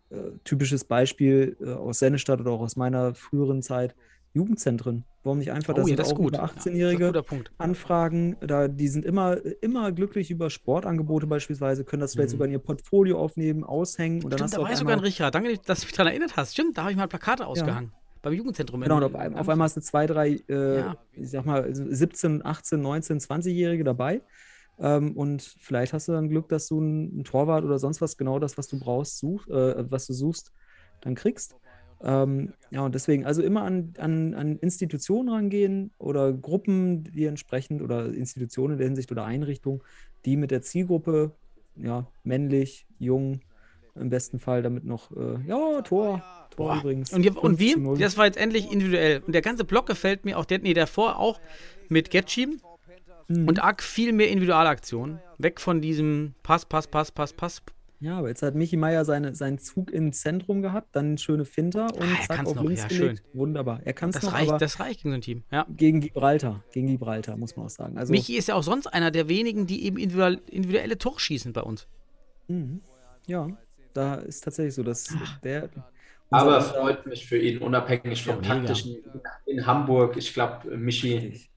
[0.09, 3.95] Äh, typisches Beispiel äh, aus Sennestadt oder auch aus meiner früheren Zeit
[4.33, 5.05] Jugendzentren.
[5.23, 6.33] Warum nicht einfach, Oh dass ja, das ist auch gut.
[6.33, 7.51] über Ja, das ein 18-Jährige guter Punkt.
[7.57, 12.31] Anfragen, da, die sind immer, immer glücklich über Sportangebote beispielsweise, können das vielleicht Mhm.
[12.33, 14.93] sogar in ihr Portfolio aufnehmen, aushängen und dann Stimmt, hast da du war ja sogar
[14.97, 15.33] ein Richard.
[15.33, 16.53] Danke, dass du mich daran erinnert hast.
[16.53, 17.91] Stimmt, da habe ich mal Plakate ausgehangen.
[18.25, 18.81] Beim Jugendzentrum.
[18.81, 20.97] genau, und auf, ein- auf einmal hast du zwei, drei, äh, Ja.
[21.13, 24.23] ich sag mal, 17, 18, 19, 20-Jährige dabei.
[24.79, 28.39] Ähm, und vielleicht hast du dann Glück, dass du einen Torwart oder sonst was, genau
[28.39, 30.51] das, was du brauchst, such, äh, was du suchst,
[31.01, 31.55] dann kriegst.
[32.01, 37.83] Ähm, ja, und deswegen, also immer an, an, an Institutionen rangehen oder Gruppen, die entsprechend
[37.83, 39.81] oder Institutionen in der Hinsicht oder Einrichtungen,
[40.25, 41.35] die mit der Zielgruppe,
[41.75, 43.41] ja, männlich, jung,
[43.95, 46.21] im besten Fall damit noch, äh, ja, Tor, Tor
[46.55, 46.77] Boah.
[46.79, 47.11] übrigens.
[47.13, 47.73] Und, wir, und 5 wie?
[47.73, 47.97] zu 0.
[47.97, 49.21] Das war jetzt endlich individuell.
[49.25, 50.45] Und der ganze Block gefällt mir auch.
[50.45, 51.39] Der, nee, davor auch
[51.89, 52.59] mit Getschim
[53.27, 53.47] Mhm.
[53.47, 55.19] und Ack viel mehr Individualaktionen.
[55.39, 57.63] Weg von diesem Pass, Pass, Pass, Pass, Pass.
[57.99, 61.85] Ja, aber jetzt hat Michi Meier seine, seinen Zug ins Zentrum gehabt, dann schöne Finter
[61.95, 63.23] und Ah, er zack auf noch, links ja, gelegt.
[63.33, 63.79] Wunderbar.
[63.83, 65.43] Er kann es Das noch, reicht, aber das reicht gegen so ein Team.
[65.51, 65.65] Ja.
[65.75, 67.97] gegen Gibraltar, gegen Gibraltar, muss man auch sagen.
[67.97, 71.51] Also, Michi ist ja auch sonst einer der wenigen, die eben individuell, individuelle Tore schießen
[71.51, 71.87] bei uns.
[72.47, 72.81] mhm.
[73.25, 73.47] ja,
[73.95, 75.07] da ist tatsächlich so, dass
[75.43, 75.69] der.
[76.29, 79.03] Aber freut mich für ihn, unabhängig vom Ja, taktischen
[79.45, 80.17] in Hamburg.
[80.17, 81.51] Ich glaube, Michi Richtig.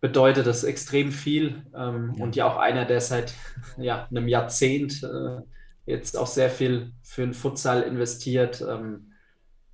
[0.00, 2.24] bedeutet das extrem viel ähm, Ja.
[2.24, 3.34] und ja auch einer, der seit
[3.78, 5.40] ja, einem Jahrzehnt äh,
[5.86, 8.60] jetzt auch sehr viel für den Futsal investiert.
[8.62, 9.12] Ähm,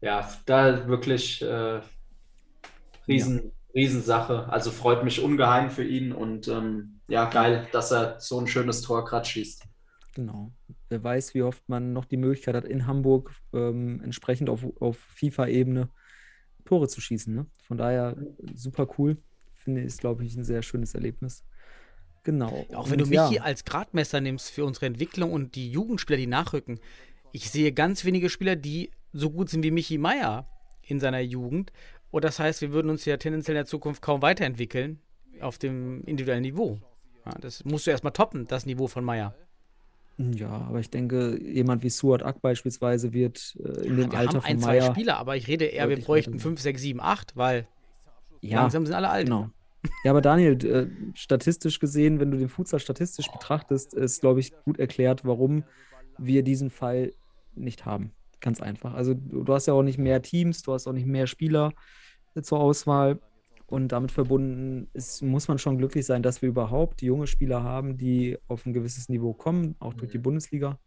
[0.00, 1.80] ja, da wirklich äh,
[3.08, 4.48] riesen, Riesensache.
[4.48, 8.82] Also freut mich ungeheim für ihn und ähm, ja, geil, dass er so ein schönes
[8.82, 9.64] Tor gerade schießt.
[10.14, 10.52] Genau.
[10.92, 14.98] Wer weiß, wie oft man noch die Möglichkeit hat, in Hamburg ähm, entsprechend auf, auf
[14.98, 15.88] FIFA-Ebene
[16.66, 17.34] Tore zu schießen.
[17.34, 17.46] Ne?
[17.66, 18.14] Von daher
[18.54, 19.16] super cool.
[19.54, 21.44] Finde ich, ist, glaube ich, ein sehr schönes Erlebnis.
[22.24, 22.66] Genau.
[22.74, 26.18] Auch wenn du Und Michi ja, als Gradmesser nimmst für unsere Entwicklung und die Jugendspieler,
[26.18, 26.78] die nachrücken.
[27.32, 30.46] Ich sehe ganz wenige Spieler, die so gut sind wie Michi Meier
[30.82, 31.72] in seiner Jugend.
[32.10, 35.00] Und das heißt, wir würden uns ja tendenziell in der Zukunft kaum weiterentwickeln
[35.40, 36.78] auf dem individuellen Niveau.
[37.24, 39.34] Ja, das musst du erstmal toppen, das Niveau von Meier.
[40.18, 44.34] Ja, aber ich denke, jemand wie Suat Ak beispielsweise wird äh, in dem wir Alter
[44.38, 44.92] haben ein, von zwei Meier.
[44.92, 47.66] Spieler, aber ich rede eher, wir bräuchten weiter 5, 6, 7, 8, weil
[48.40, 49.26] Ja, langsam sind alle alt.
[49.26, 49.50] genau.
[50.04, 54.52] Ja, aber Daniel, äh, statistisch gesehen, wenn du den Futsal statistisch betrachtest, ist, glaube ich,
[54.64, 55.64] gut erklärt, warum
[56.18, 57.12] wir diesen Fall
[57.54, 58.12] nicht haben.
[58.40, 58.94] Ganz einfach.
[58.94, 61.72] Also du, du hast ja auch nicht mehr Teams, du hast auch nicht mehr Spieler
[62.34, 63.18] äh, zur Auswahl.
[63.72, 67.96] Und damit verbunden ist, muss man schon glücklich sein, dass wir überhaupt junge Spieler haben,
[67.96, 70.78] die auf ein gewisses Niveau kommen, auch durch die Bundesliga.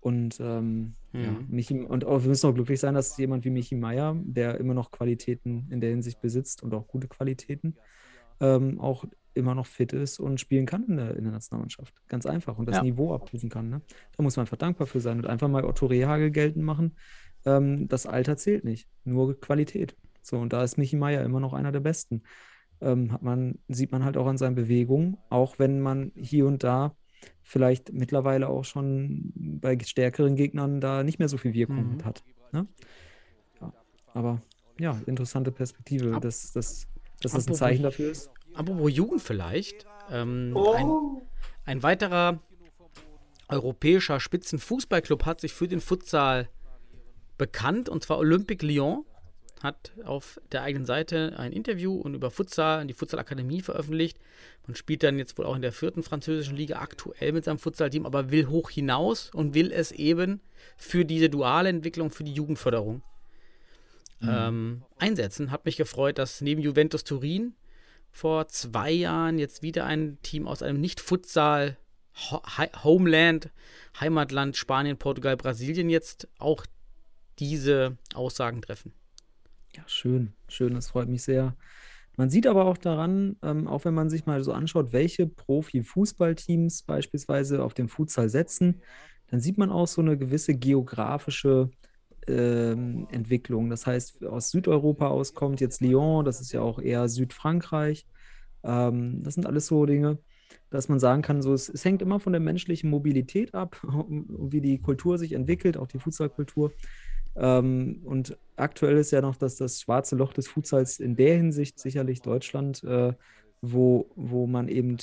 [0.00, 1.46] Und, ähm, ja, Mhm.
[1.48, 4.74] Michi, und auch, wir müssen auch glücklich sein, dass jemand wie Michi Meier, der immer
[4.74, 7.76] noch Qualitäten in der Hinsicht besitzt und auch gute Qualitäten,
[8.40, 9.04] ähm, auch
[9.34, 11.94] immer noch fit ist und spielen kann in der, in der Nationalmannschaft.
[12.08, 12.58] Ganz einfach.
[12.58, 12.82] Und das Ja.
[12.82, 13.68] Niveau abrufen kann.
[13.70, 13.82] Ne?
[14.16, 16.96] Da muss man einfach dankbar für sein und einfach mal Otto Rehagel geltend machen.
[17.46, 19.94] Ähm, das Alter zählt nicht, nur Qualität.
[20.22, 22.22] So, und da ist Michi Meier immer noch einer der Besten.
[22.80, 26.64] Ähm, hat man, sieht man halt auch an seinen Bewegungen, auch wenn man hier und
[26.64, 26.96] da
[27.42, 32.04] vielleicht mittlerweile auch schon bei stärkeren Gegnern da nicht mehr so viel Wirkung Mhm.
[32.04, 32.24] hat.
[32.52, 32.66] Ne?
[33.60, 33.72] Ja,
[34.14, 34.40] aber
[34.78, 36.86] ja, interessante Perspektive, Ab- dass, dass,
[37.20, 38.30] dass das ein Zeichen dafür ist.
[38.54, 39.86] Apropos Jugend vielleicht.
[40.10, 40.72] Ähm, Oh.
[40.72, 40.92] ein,
[41.66, 42.40] ein weiterer
[43.48, 46.48] europäischer Spitzenfußballclub hat sich für den Futsal
[47.36, 49.04] bekannt, und zwar Olympique Lyon
[49.62, 54.18] hat auf der eigenen Seite ein Interview und über Futsal, die Futsal-Akademie veröffentlicht.
[54.66, 58.06] Man spielt dann jetzt wohl auch in der vierten französischen Liga aktuell mit seinem Futsal-Team,
[58.06, 60.40] aber will hoch hinaus und will es eben
[60.76, 63.02] für diese duale Entwicklung, für die Jugendförderung
[64.22, 65.50] ähm, einsetzen.
[65.50, 67.54] Hat mich gefreut, dass neben Juventus Turin
[68.10, 71.76] vor zwei Jahren jetzt wieder ein Team aus einem Nicht-Futsal
[72.82, 73.50] Homeland,
[73.98, 76.66] Heimatland Spanien, Portugal, Brasilien jetzt auch
[77.38, 78.92] diese Aussagen treffen.
[79.76, 81.56] Ja, schön, schön, das freut mich sehr.
[82.16, 86.82] Man sieht aber auch daran, ähm, auch wenn man sich mal so anschaut, welche Profi-Fußballteams
[86.82, 88.82] beispielsweise auf den Futsal setzen,
[89.28, 91.70] dann sieht man auch so eine gewisse geografische
[92.26, 93.70] ähm, Entwicklung.
[93.70, 98.06] Das heißt, aus Südeuropa aus kommt jetzt Lyon, das ist ja auch eher Südfrankreich.
[98.64, 100.18] Ähm, das sind alles so Dinge,
[100.68, 104.60] dass man sagen kann, so, es, es hängt immer von der menschlichen Mobilität ab, wie
[104.60, 106.72] die Kultur sich entwickelt, auch die Futsalkultur.
[107.36, 111.78] Ähm, und aktuell ist ja noch das, das schwarze Loch des Futsals in der Hinsicht
[111.78, 113.14] sicherlich Deutschland, äh,
[113.62, 114.96] wo, wo man eben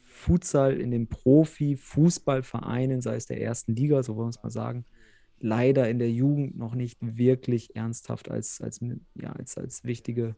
[0.00, 4.84] Futsal in den Profi-Fußballvereinen, sei es der ersten Liga, so wollen wir es mal sagen,
[5.38, 8.80] leider in der Jugend noch nicht wirklich ernsthaft als, als,
[9.14, 10.34] ja, als, als wichtige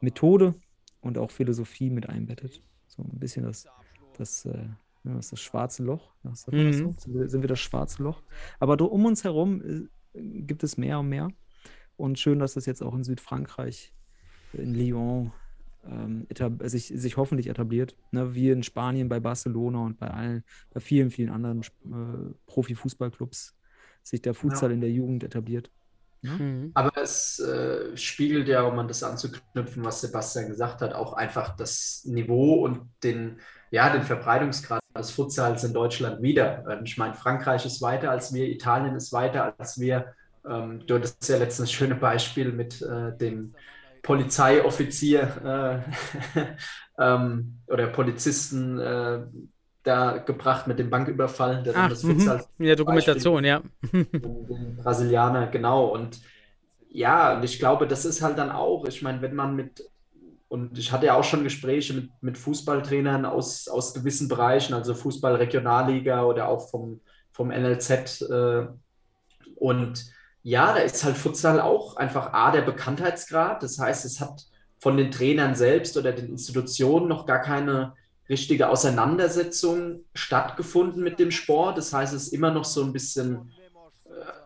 [0.00, 0.54] Methode
[1.00, 2.62] und auch Philosophie mit einbettet.
[2.88, 3.66] So ein bisschen das,
[4.18, 4.66] das, äh,
[5.04, 6.12] das, schwarze Loch.
[6.22, 6.72] Das Mhm.
[6.72, 6.94] so?
[6.98, 8.22] Sind, wir, das schwarze Loch?
[8.60, 11.28] Aber um uns herum äh, gibt es mehr und mehr.
[11.96, 13.92] Und schön, dass das jetzt auch in Südfrankreich
[14.52, 15.32] in Lyon
[15.88, 16.26] ähm,
[16.62, 17.96] sich, sich hoffentlich etabliert.
[18.10, 18.34] Ne?
[18.34, 23.54] Wie in Spanien bei Barcelona und bei allen, bei vielen, vielen anderen äh, Profi-Fußballclubs
[24.02, 24.74] sich der Futsal ja.
[24.74, 25.70] in der Jugend etabliert.
[26.22, 26.32] Ja?
[26.32, 26.70] Mhm.
[26.74, 31.56] Aber es äh, spiegelt ja, um an das anzuknüpfen, was Sebastian gesagt hat, auch einfach
[31.56, 33.38] das Niveau und den,
[33.76, 36.64] ja, den Verbreitungsgrad des Futsals in Deutschland wieder.
[36.66, 40.14] Ähm, ich meine, Frankreich ist weiter als wir, Italien ist weiter als wir.
[40.48, 43.54] Ähm, du hattest ja letztens ein schönes Beispiel mit äh, dem
[44.02, 45.84] Polizeioffizier
[46.38, 46.42] äh,
[46.98, 49.20] ähm, oder Polizisten äh,
[49.82, 51.62] da gebracht mit dem Banküberfall.
[51.62, 52.40] Der Ach, das mhm.
[52.58, 53.60] ja, Dokumentation, ja.
[53.92, 55.88] den Brasilianer, genau.
[55.88, 56.18] Und
[56.88, 59.82] ja, und ich glaube, das ist halt dann auch, ich meine, wenn man mit,
[60.48, 64.94] und ich hatte ja auch schon Gespräche mit, mit Fußballtrainern aus, aus gewissen Bereichen, also
[64.94, 67.00] Fußball-Regionalliga oder auch vom,
[67.32, 68.22] vom NLZ.
[68.22, 68.66] Äh,
[69.56, 70.06] und
[70.42, 73.62] ja, da ist halt Futsal auch einfach A, der Bekanntheitsgrad.
[73.62, 74.46] Das heißt, es hat
[74.78, 77.94] von den Trainern selbst oder den Institutionen noch gar keine
[78.28, 81.78] richtige Auseinandersetzung stattgefunden mit dem Sport.
[81.78, 83.52] Das heißt, es ist immer noch so ein bisschen,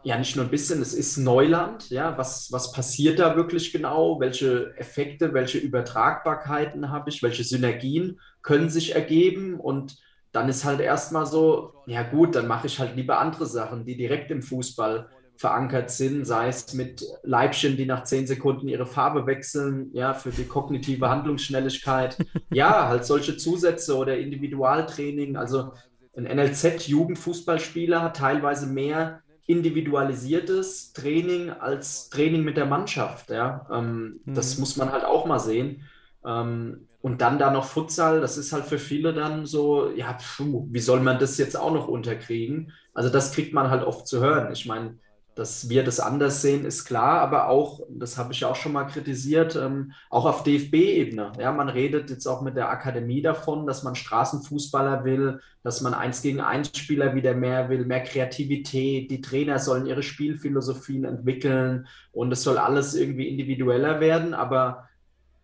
[0.03, 1.91] ja, nicht nur ein bisschen, es ist Neuland.
[1.91, 4.19] Ja, was, was passiert da wirklich genau?
[4.19, 7.23] Welche Effekte, welche Übertragbarkeiten habe ich?
[7.23, 9.61] Welche Synergien können sich ergeben?
[9.61, 9.97] Und
[10.33, 13.97] dann ist halt erstmal so, ja gut, dann mache ich halt lieber andere Sachen, die
[13.97, 19.27] direkt im Fußball verankert sind, sei es mit Leibchen, die nach zehn Sekunden ihre Farbe
[19.27, 22.17] wechseln, ja, für die kognitive Handlungsschnelligkeit.
[22.53, 25.37] Ja, halt solche Zusätze oder Individualtraining.
[25.37, 25.73] Also
[26.17, 33.31] ein NLZ-Jugendfußballspieler hat teilweise mehr individualisiertes Training als Training mit der Mannschaft.
[33.31, 34.35] Ja, ähm, mhm.
[34.35, 35.83] das muss man halt auch mal sehen.
[36.25, 40.67] Ähm, und dann da noch Futsal, das ist halt für viele dann so, ja, pfuh,
[40.71, 42.73] wie soll man das jetzt auch noch unterkriegen?
[42.93, 44.53] Also das kriegt man halt oft zu hören.
[44.53, 44.99] Ich meine,
[45.41, 48.73] dass wir das anders sehen, ist klar, aber auch, das habe ich ja auch schon
[48.73, 51.33] mal kritisiert, ähm, auch auf DFB-Ebene.
[51.39, 55.95] Ja, man redet jetzt auch mit der Akademie davon, dass man Straßenfußballer will, dass man
[55.95, 59.11] eins gegen eins Spieler wieder mehr will, mehr Kreativität.
[59.11, 64.35] Die Trainer sollen ihre Spielphilosophien entwickeln und es soll alles irgendwie individueller werden.
[64.35, 64.91] Aber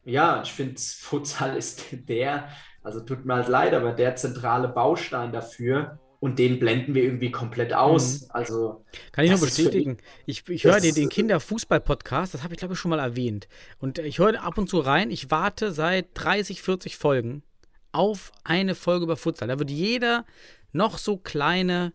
[0.04, 2.48] ja, ich finde, Futsal ist der,
[2.82, 7.30] also tut mir halt leid, aber der zentrale Baustein dafür, und den blenden wir irgendwie
[7.30, 8.22] komplett aus.
[8.22, 8.26] Mhm.
[8.30, 9.98] Also kann ich nur bestätigen.
[10.26, 13.46] Ich, ich höre den, den Kinderfußball-Podcast, das habe ich glaube ich schon mal erwähnt.
[13.78, 15.12] Und ich höre ab und zu rein.
[15.12, 17.44] Ich warte seit 30, 40 Folgen
[17.92, 19.46] auf eine Folge über Futsal.
[19.46, 20.26] Da wird jeder
[20.72, 21.92] noch so kleine,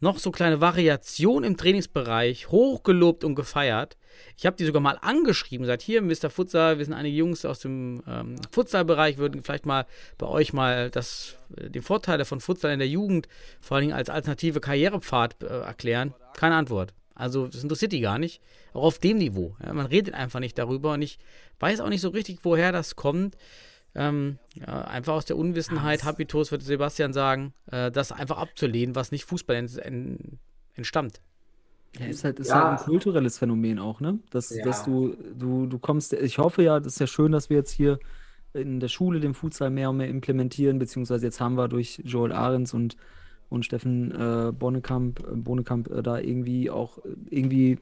[0.00, 3.98] noch so kleine Variation im Trainingsbereich hochgelobt und gefeiert.
[4.36, 6.30] Ich habe die sogar mal angeschrieben, gesagt, hier, Mr.
[6.30, 9.86] Futsal, wir sind einige Jungs aus dem ähm, Futsal-Bereich, würden vielleicht mal
[10.18, 13.28] bei euch mal das, äh, die Vorteile von Futsal in der Jugend,
[13.60, 16.14] vor allem als alternative Karrierepfad äh, erklären.
[16.36, 16.94] Keine Antwort.
[17.14, 18.40] Also das interessiert die gar nicht.
[18.72, 19.56] Auch auf dem Niveau.
[19.64, 21.18] Ja, man redet einfach nicht darüber und ich
[21.58, 23.36] weiß auch nicht so richtig, woher das kommt.
[23.94, 29.10] Ähm, ja, einfach aus der Unwissenheit, Habitus, würde Sebastian sagen, äh, das einfach abzulehnen, was
[29.10, 29.66] nicht Fußball
[30.76, 31.20] entstammt.
[31.98, 32.70] Ja, ist halt, ist ja.
[32.70, 34.20] halt ein kulturelles Phänomen auch, ne?
[34.30, 34.64] Dass, ja.
[34.64, 37.72] dass du, du, du kommst, ich hoffe ja, das ist ja schön, dass wir jetzt
[37.72, 37.98] hier
[38.52, 42.32] in der Schule den Futsal mehr und mehr implementieren, beziehungsweise jetzt haben wir durch Joel
[42.32, 42.96] Ahrens und,
[43.48, 46.98] und Steffen äh, Bonnekamp, äh, Bonnekamp äh, da irgendwie auch
[47.28, 47.78] irgendwie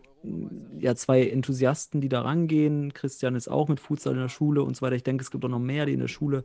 [0.78, 2.93] ja zwei Enthusiasten, die da rangehen.
[2.93, 4.97] Christian ist auch mit Futsal in der Schule und so weiter.
[4.97, 6.44] Ich denke, es gibt auch noch mehr, die in der Schule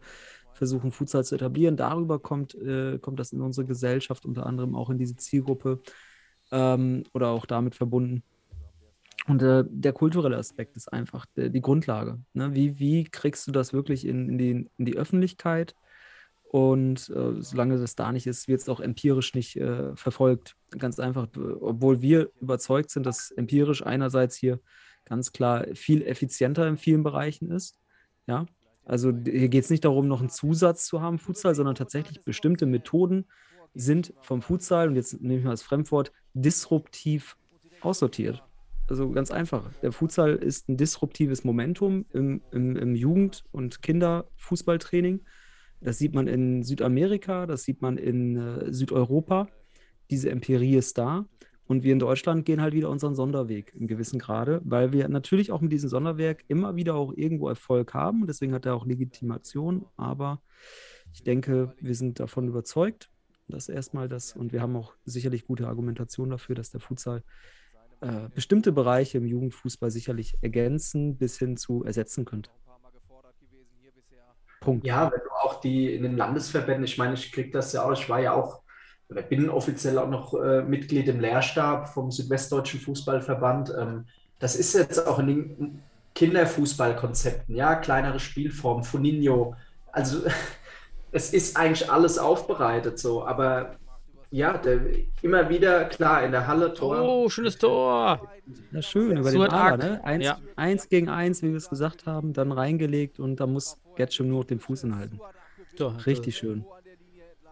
[0.53, 1.75] versuchen, Futsal zu etablieren.
[1.75, 5.81] Darüber kommt, äh, kommt das in unsere Gesellschaft, unter anderem auch in diese Zielgruppe
[6.53, 8.23] ähm, oder auch damit verbunden.
[9.27, 12.19] Und äh, der kulturelle Aspekt ist einfach der, die Grundlage.
[12.33, 12.53] Ne?
[12.53, 15.75] Wie, wie kriegst du das wirklich in, in, die, in die Öffentlichkeit?
[16.43, 20.55] Und äh, solange das da nicht ist, wird es auch empirisch nicht äh, verfolgt.
[20.77, 24.59] Ganz einfach, obwohl wir überzeugt sind, dass empirisch einerseits hier
[25.05, 27.79] ganz klar viel effizienter in vielen Bereichen ist.
[28.27, 28.45] Ja,
[28.85, 32.65] also hier geht es nicht darum, noch einen Zusatz zu haben, Futsal, sondern tatsächlich bestimmte
[32.65, 33.25] Methoden
[33.73, 37.37] sind vom Futsal, und jetzt nehme ich mal das Fremdwort, disruptiv
[37.81, 38.43] aussortiert.
[38.89, 39.71] Also ganz einfach.
[39.81, 45.21] Der Futsal ist ein disruptives Momentum im, im, im Jugend- und Kinderfußballtraining.
[45.81, 49.47] Das sieht man in Südamerika, das sieht man in äh, Südeuropa.
[50.09, 51.25] Diese Empirie ist da.
[51.65, 55.51] Und wir in Deutschland gehen halt wieder unseren Sonderweg in gewissem Grade, weil wir natürlich
[55.51, 58.27] auch mit diesem Sonderwerk immer wieder auch irgendwo Erfolg haben.
[58.27, 59.85] Deswegen hat er auch Legitimation.
[59.95, 60.41] Aber
[61.13, 63.09] ich denke, wir sind davon überzeugt,
[63.47, 67.23] das erstmal das, und wir haben auch sicherlich gute Argumentation dafür, dass der Futsal
[68.01, 72.49] äh, bestimmte Bereiche im Jugendfußball sicherlich ergänzen bis hin zu ersetzen könnte.
[74.59, 74.85] Punkt.
[74.85, 77.91] Ja, wenn du auch die in den Landesverbänden, ich meine, ich kriege das ja auch,
[77.91, 78.63] ich war ja auch
[79.09, 83.73] oder bin offiziell auch noch äh, Mitglied im Lehrstab vom Südwestdeutschen Fußballverband.
[83.77, 84.05] Ähm,
[84.39, 85.83] das ist jetzt auch in den
[86.15, 89.55] Kinderfußballkonzepten, ja, kleinere Spielformen, Funinho.
[89.91, 90.19] Also
[91.13, 93.75] es ist eigentlich alles aufbereitet so, aber
[94.31, 94.79] ja, der,
[95.21, 97.01] immer wieder, klar, in der Halle Tor.
[97.03, 98.27] Oh, schönes Tor.
[98.71, 100.03] Ja, schön, über Suat den Adler, ne?
[100.03, 100.39] Eins, Ja.
[100.55, 104.39] eins gegen eins, wie wir es gesagt haben, dann reingelegt und da muss Getschem nur
[104.39, 105.21] noch den Fuß hinhalten.
[105.77, 106.65] So, Richtig schön.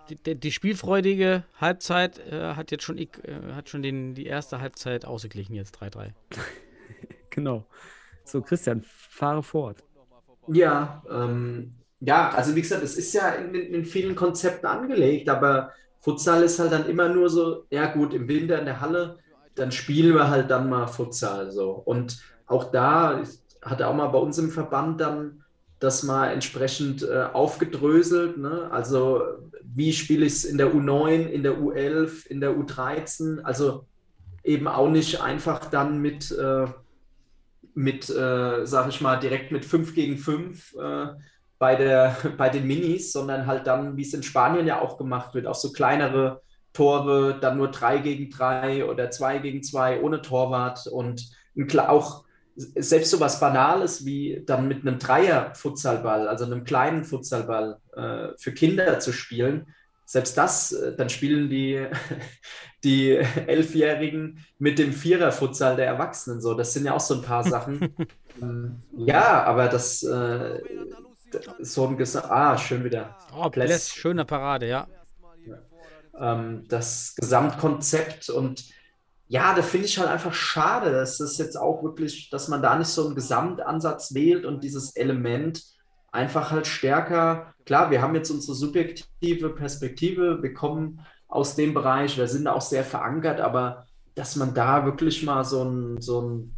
[0.09, 3.07] Die, die, die spielfreudige Halbzeit äh, hat jetzt schon, äh,
[3.53, 6.11] hat schon den, die erste Halbzeit ausgeglichen, jetzt 3-3.
[7.29, 7.65] Genau.
[8.25, 9.83] So, Christian, fahre fort.
[10.47, 15.71] Ja, ähm, ja, also wie gesagt, es ist ja in, in, vielen Konzepten angelegt, aber
[15.99, 19.19] Futsal ist halt dann immer nur so, ja gut, im Winter in der Halle,
[19.55, 21.71] dann spielen wir halt dann mal Futsal so.
[21.71, 23.21] Und auch da
[23.61, 25.43] hat er auch mal bei uns im Verband dann
[25.79, 28.37] das mal entsprechend äh, aufgedröselt.
[28.37, 28.69] Ne?
[28.71, 29.21] Also
[29.63, 33.41] wie spiele ich es in der U9, in der U11, in der U13?
[33.41, 33.85] Also
[34.43, 36.65] eben auch nicht einfach dann mit, äh,
[37.75, 41.07] mit äh, sag ich mal, direkt mit 5 gegen 5 äh,
[41.61, 45.35] bei, der, bei den Minis, sondern halt dann, wie es in Spanien ja auch gemacht
[45.35, 46.41] wird, auch so kleinere
[46.73, 51.29] Tore, dann nur 3 gegen 3 oder 2 gegen 2 ohne Torwart und
[51.77, 52.23] auch
[52.55, 58.53] selbst so was Banales wie dann mit einem Dreier-Futsalball, also einem kleinen Futsalball äh, für
[58.53, 59.67] Kinder zu spielen,
[60.05, 61.85] selbst das, äh, dann spielen die,
[62.83, 66.55] die Elfjährigen mit dem Vierer-Futsal der Erwachsenen so.
[66.55, 67.93] Das sind ja auch so ein paar Sachen.
[68.41, 70.61] Ähm, ja, aber das, äh,
[71.59, 73.17] so ein Gesa Ah, schön wieder.
[73.35, 73.89] Oh, Bless.
[73.89, 74.87] Schöne Parade, ja.
[76.19, 78.63] ähm, das Gesamtkonzept und
[79.27, 82.75] ja, da finde ich halt einfach schade, dass das jetzt auch wirklich, dass man da
[82.75, 85.63] nicht so einen Gesamtansatz wählt und dieses Element
[86.11, 90.99] einfach halt stärker, klar, wir haben jetzt unsere subjektive Perspektive, wir kommen
[91.29, 93.85] aus dem Bereich, wir sind da auch sehr verankert, aber
[94.15, 96.55] dass man da wirklich mal so ein, so ein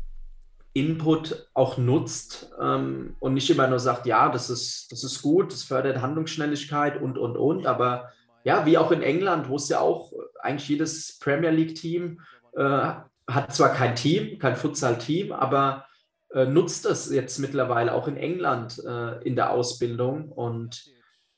[0.74, 5.54] Input auch nutzt ähm, und nicht immer nur sagt, ja, das ist, das ist gut,
[5.54, 8.12] das fördert Handlungsschnelligkeit und, und, und, aber
[8.44, 12.20] ja, wie auch in England, wo es ja auch eigentlich jedes Premier League-Team
[12.58, 12.92] äh,
[13.28, 15.86] hat zwar kein Team, kein Futsal-Team, aber
[16.34, 20.32] äh, nutzt das jetzt mittlerweile auch in England äh, in der Ausbildung.
[20.32, 20.92] Und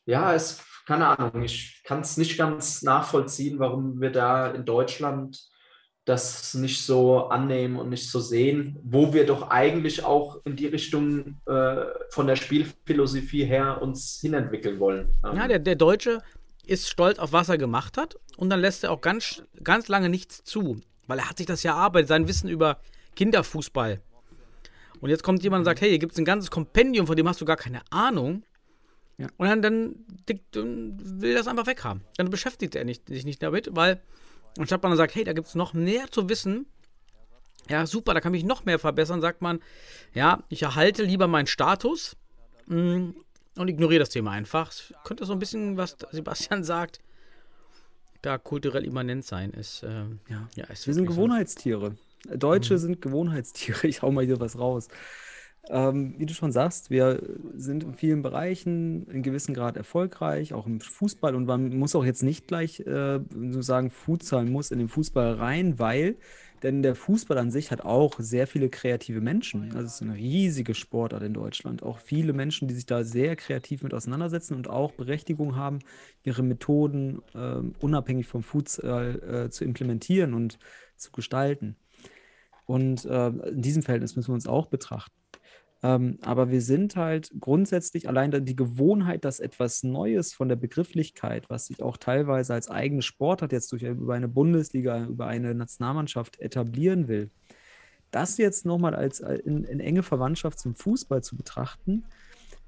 [0.05, 5.47] ja, es, keine Ahnung, ich kann es nicht ganz nachvollziehen, warum wir da in Deutschland
[6.05, 10.67] das nicht so annehmen und nicht so sehen, wo wir doch eigentlich auch in die
[10.67, 15.09] Richtung äh, von der Spielphilosophie her uns hinentwickeln wollen.
[15.25, 16.21] Ähm, Ja, der, der Deutsche
[16.67, 20.09] ist stolz auf was er gemacht hat und dann lässt er auch ganz, ganz lange
[20.09, 22.79] nichts zu, weil er hat sich das ja erarbeitet, sein Wissen über
[23.15, 23.99] Kinderfußball.
[25.01, 27.27] Und jetzt kommt jemand und sagt, hey, hier gibt es ein ganzes Kompendium, von dem
[27.27, 28.43] hast du gar keine Ahnung.
[29.17, 29.27] Ja.
[29.37, 29.95] Und dann, dann,
[30.51, 32.03] dann will er das einfach weghaben.
[32.17, 34.01] Dann beschäftigt er nicht, sich nicht damit, weil
[34.57, 36.65] anstatt man dann sagt, hey, da gibt es noch mehr zu wissen,
[37.69, 39.59] ja, super, da kann ich mich noch mehr verbessern, sagt man,
[40.13, 42.15] ja, ich erhalte lieber meinen Status
[42.67, 43.13] mh,
[43.55, 44.69] und ignoriere das Thema einfach.
[44.69, 46.99] Es könnte so ein bisschen, was Sebastian sagt,
[48.21, 49.83] da kulturell immanent sein ist.
[49.83, 50.47] Äh, Ja.
[50.55, 51.21] ja, ist Wir sind wirklich so.
[51.21, 51.95] Gewohnheitstiere.
[52.33, 53.79] Deutsche sind Gewohnheitstiere.
[53.87, 54.87] Ich hau mal hier was raus.
[55.69, 57.19] Ähm, wie du schon sagst, wir
[57.55, 61.33] sind in vielen Bereichen in gewissem Grad erfolgreich, auch im Fußball.
[61.33, 63.19] Und man muss auch jetzt nicht gleich äh,
[63.49, 66.17] so sagen, Futsal muss in den Fußball rein, weil,
[66.61, 69.71] denn der Fußball an sich hat auch sehr viele kreative Menschen.
[69.73, 71.81] Also es ist eine riesige Sportart in Deutschland.
[71.81, 75.79] Auch viele Menschen, die sich da sehr kreativ mit auseinandersetzen und auch Berechtigung haben,
[76.23, 80.59] ihre Methoden ähm, unabhängig vom Futsal äh, zu implementieren und
[80.95, 81.75] zu gestalten.
[82.65, 85.13] Und äh, in diesem Verhältnis müssen wir uns auch betrachten.
[85.85, 91.47] Ähm, aber wir sind halt grundsätzlich allein die Gewohnheit, dass etwas Neues von der Begrifflichkeit,
[91.51, 96.39] was sich auch teilweise als eigene Sportart jetzt durch über eine Bundesliga, über eine Nationalmannschaft
[96.39, 97.29] etablieren will,
[98.09, 102.05] das jetzt nochmal als äh, in, in enge Verwandtschaft zum Fußball zu betrachten,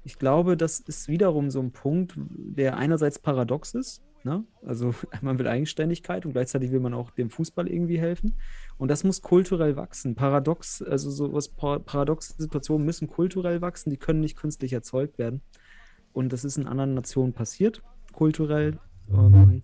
[0.04, 4.00] ich glaube, das ist wiederum so ein Punkt, der einerseits paradox ist.
[4.22, 4.44] Ne?
[4.64, 8.34] Also man will Eigenständigkeit und gleichzeitig will man auch dem Fußball irgendwie helfen.
[8.78, 10.14] Und das muss kulturell wachsen.
[10.14, 15.42] Paradox, also sowas, pa- paradoxe Situationen müssen kulturell wachsen, die können nicht künstlich erzeugt werden.
[16.12, 17.82] Und das ist in anderen Nationen passiert,
[18.12, 18.78] kulturell.
[19.10, 19.62] Ähm,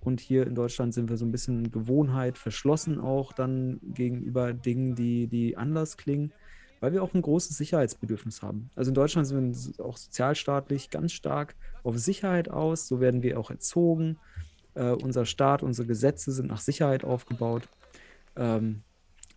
[0.00, 4.96] und hier in Deutschland sind wir so ein bisschen Gewohnheit verschlossen auch dann gegenüber Dingen,
[4.96, 6.32] die, die anders klingen,
[6.80, 8.70] weil wir auch ein großes Sicherheitsbedürfnis haben.
[8.74, 11.54] Also in Deutschland sind wir auch sozialstaatlich ganz stark
[11.84, 12.88] auf Sicherheit aus.
[12.88, 14.18] So werden wir auch erzogen.
[14.74, 17.68] Äh, unser Staat, unsere Gesetze sind nach Sicherheit aufgebaut.
[18.36, 18.82] Ähm,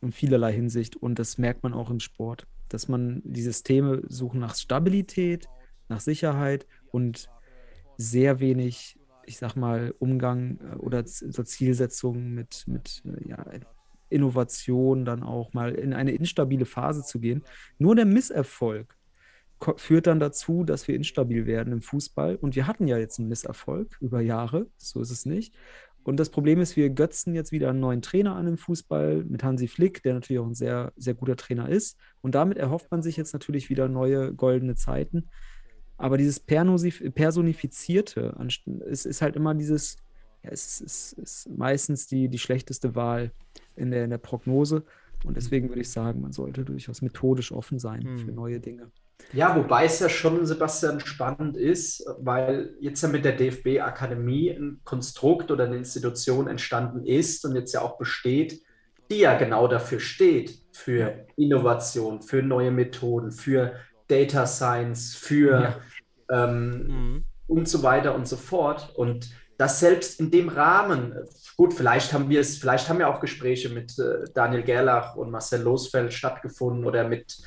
[0.01, 0.95] in vielerlei Hinsicht.
[0.95, 5.47] Und das merkt man auch im Sport, dass man die Systeme suchen nach Stabilität,
[5.89, 7.29] nach Sicherheit und
[7.97, 13.45] sehr wenig, ich sag mal, Umgang äh, oder so Zielsetzungen mit, mit äh, ja,
[14.09, 17.43] Innovation dann auch mal in eine instabile Phase zu gehen.
[17.79, 18.95] Nur der Misserfolg
[19.77, 22.35] führt dann dazu, dass wir instabil werden im Fußball.
[22.35, 25.55] Und wir hatten ja jetzt einen Misserfolg über Jahre, so ist es nicht.
[26.05, 29.43] Und das Problem ist, wir götzen jetzt wieder einen neuen Trainer an im Fußball mit
[29.43, 31.97] Hansi Flick, der natürlich auch ein sehr, sehr guter Trainer ist.
[32.21, 35.29] Und damit erhofft man sich jetzt natürlich wieder neue goldene Zeiten.
[35.97, 38.35] Aber dieses Personifizierte
[38.87, 39.97] es ist halt immer dieses,
[40.43, 43.31] ja, es ist, ist meistens die, die schlechteste Wahl
[43.75, 44.83] in der, in der Prognose.
[45.23, 48.35] Und deswegen würde ich sagen, man sollte durchaus methodisch offen sein für Hm.
[48.35, 48.91] neue Dinge.
[49.33, 54.79] Ja, wobei es ja schon, Sebastian, spannend ist, weil jetzt ja mit der DFB-Akademie ein
[54.83, 58.61] Konstrukt oder eine Institution entstanden ist und jetzt ja auch besteht,
[59.11, 63.73] die ja genau dafür steht, für Innovation, für neue Methoden, für
[64.07, 65.75] Data Science, für
[66.31, 67.23] ähm, Mhm.
[67.47, 68.93] und so weiter und so fort.
[68.95, 71.13] Und das selbst in dem Rahmen,
[71.55, 75.31] gut, vielleicht haben wir es, vielleicht haben ja auch Gespräche mit äh, Daniel Gerlach und
[75.31, 77.37] Marcel Losfeld stattgefunden oder mit,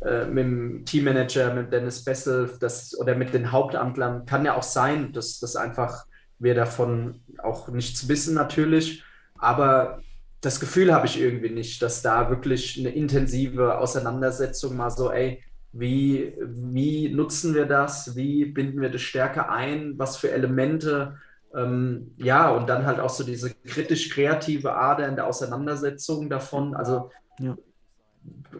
[0.00, 4.26] mit dem Teammanager, mit Dennis Bessel das, oder mit den Hauptamtlern.
[4.26, 6.04] Kann ja auch sein, dass das einfach
[6.38, 9.02] wir davon auch nichts wissen natürlich,
[9.38, 10.00] aber
[10.40, 15.42] das Gefühl habe ich irgendwie nicht, dass da wirklich eine intensive Auseinandersetzung mal so, ey,
[15.72, 18.16] wie, wie nutzen wir das?
[18.16, 19.94] Wie binden wir das stärker ein?
[19.98, 21.16] Was für Elemente?
[21.54, 26.74] Ähm, ja, und dann halt auch so diese kritisch-kreative Ader in der Auseinandersetzung davon.
[26.74, 27.56] Also Ja.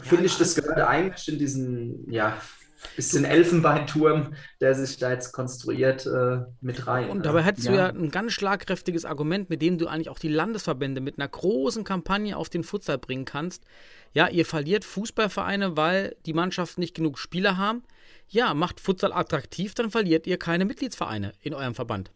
[0.03, 2.37] Finde ich, das gehört eigentlich in diesen, ja,
[2.95, 7.09] bisschen Elfenbeinturm, der sich da jetzt konstruiert, äh, mit rein.
[7.09, 7.87] Und dabei hättest du Ja.
[7.87, 11.85] ja ein ganz schlagkräftiges Argument, mit dem du eigentlich auch die Landesverbände mit einer großen
[11.85, 13.65] Kampagne auf den Futsal bringen kannst.
[14.13, 17.83] Ja, ihr verliert Fußballvereine, weil die Mannschaften nicht genug Spieler haben.
[18.29, 22.13] Ja, macht Futsal attraktiv, dann verliert ihr keine Mitgliedsvereine in eurem Verband.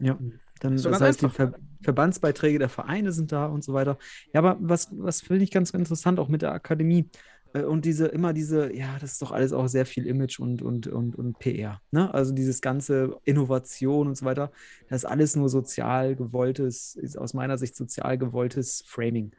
[0.00, 0.18] Ja,
[0.60, 1.28] dann Ist doch das heißt, die.
[1.28, 3.98] Ver Verbandsbeiträge der Vereine sind da und so weiter.
[4.32, 7.08] Ja, aber was, was finde ich ganz interessant auch mit der Akademie
[7.54, 10.62] äh, und diese, immer diese, ja, das ist doch alles auch sehr viel Image und,
[10.62, 11.80] und, und, und PR.
[11.90, 12.12] Ne?
[12.12, 14.50] Also dieses ganze Innovation und so weiter,
[14.88, 19.32] das ist alles nur sozial gewolltes, ist aus meiner Sicht sozial gewolltes Framing.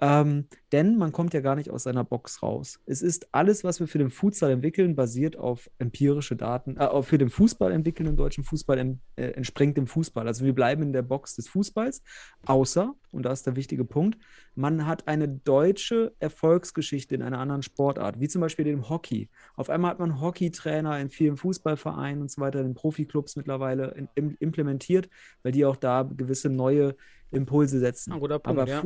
[0.00, 2.80] Ähm, denn man kommt ja gar nicht aus seiner Box raus.
[2.84, 7.16] Es ist alles, was wir für den Futsal entwickeln, basiert auf empirische Daten, äh, für
[7.16, 10.26] den Fußball entwickeln, im deutschen Fußball äh, entspringt dem Fußball.
[10.26, 12.02] Also wir bleiben in der Box des Fußballs,
[12.44, 14.18] außer, und da ist der wichtige Punkt,
[14.54, 19.30] man hat eine deutsche Erfolgsgeschichte in einer anderen Sportart, wie zum Beispiel dem Hockey.
[19.54, 24.08] Auf einmal hat man Hockeytrainer in vielen Fußballvereinen und so weiter, in Profiklubs mittlerweile in,
[24.14, 25.08] im, implementiert,
[25.42, 26.96] weil die auch da gewisse neue
[27.30, 28.12] Impulse setzen.
[28.38, 28.80] Punkt, Aber ja.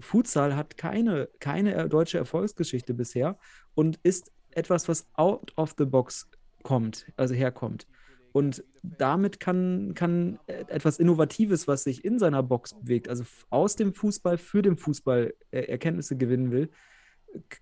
[0.00, 3.38] Futsal, hat keine, keine deutsche Erfolgsgeschichte bisher
[3.74, 6.28] und ist etwas, was out of the box
[6.62, 7.86] kommt, also herkommt.
[8.32, 13.92] Und damit kann, kann etwas Innovatives, was sich in seiner Box bewegt, also aus dem
[13.92, 16.70] Fußball für den Fußball äh, Erkenntnisse gewinnen will,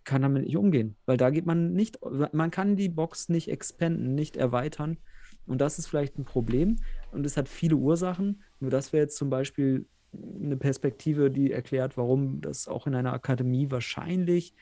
[0.04, 0.96] kann damit nicht umgehen.
[1.06, 1.98] Weil da geht man nicht,
[2.32, 4.98] man kann die Box nicht expanden, nicht erweitern.
[5.46, 6.76] Und das ist vielleicht ein Problem.
[7.12, 8.42] Und es hat viele Ursachen.
[8.60, 13.12] Nur das wäre jetzt zum Beispiel eine Perspektive, die erklärt, warum das auch in einer
[13.12, 14.54] Akademie wahrscheinlich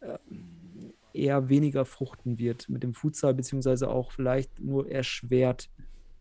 [0.00, 0.18] äh,
[1.12, 5.70] eher weniger fruchten wird mit dem Futsal, beziehungsweise auch vielleicht nur erschwert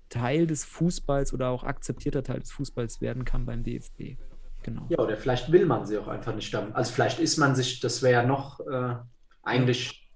[0.09, 4.17] Teil des Fußballs oder auch akzeptierter Teil des Fußballs werden kann beim DFB.
[4.63, 4.85] Genau.
[4.89, 6.73] Ja, oder vielleicht will man sie auch einfach nicht haben.
[6.73, 8.95] Also vielleicht ist man sich, das wäre ja noch äh,
[9.43, 10.09] eigentlich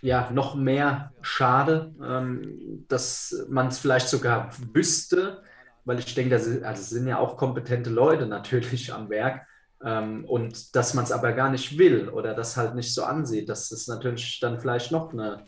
[0.00, 5.42] ja noch mehr schade, ähm, dass man es vielleicht sogar wüsste,
[5.84, 9.46] weil ich denke, das ist, also sind ja auch kompetente Leute natürlich am Werk.
[9.84, 13.48] Ähm, und dass man es aber gar nicht will oder das halt nicht so ansieht,
[13.48, 15.46] das ist natürlich dann vielleicht noch eine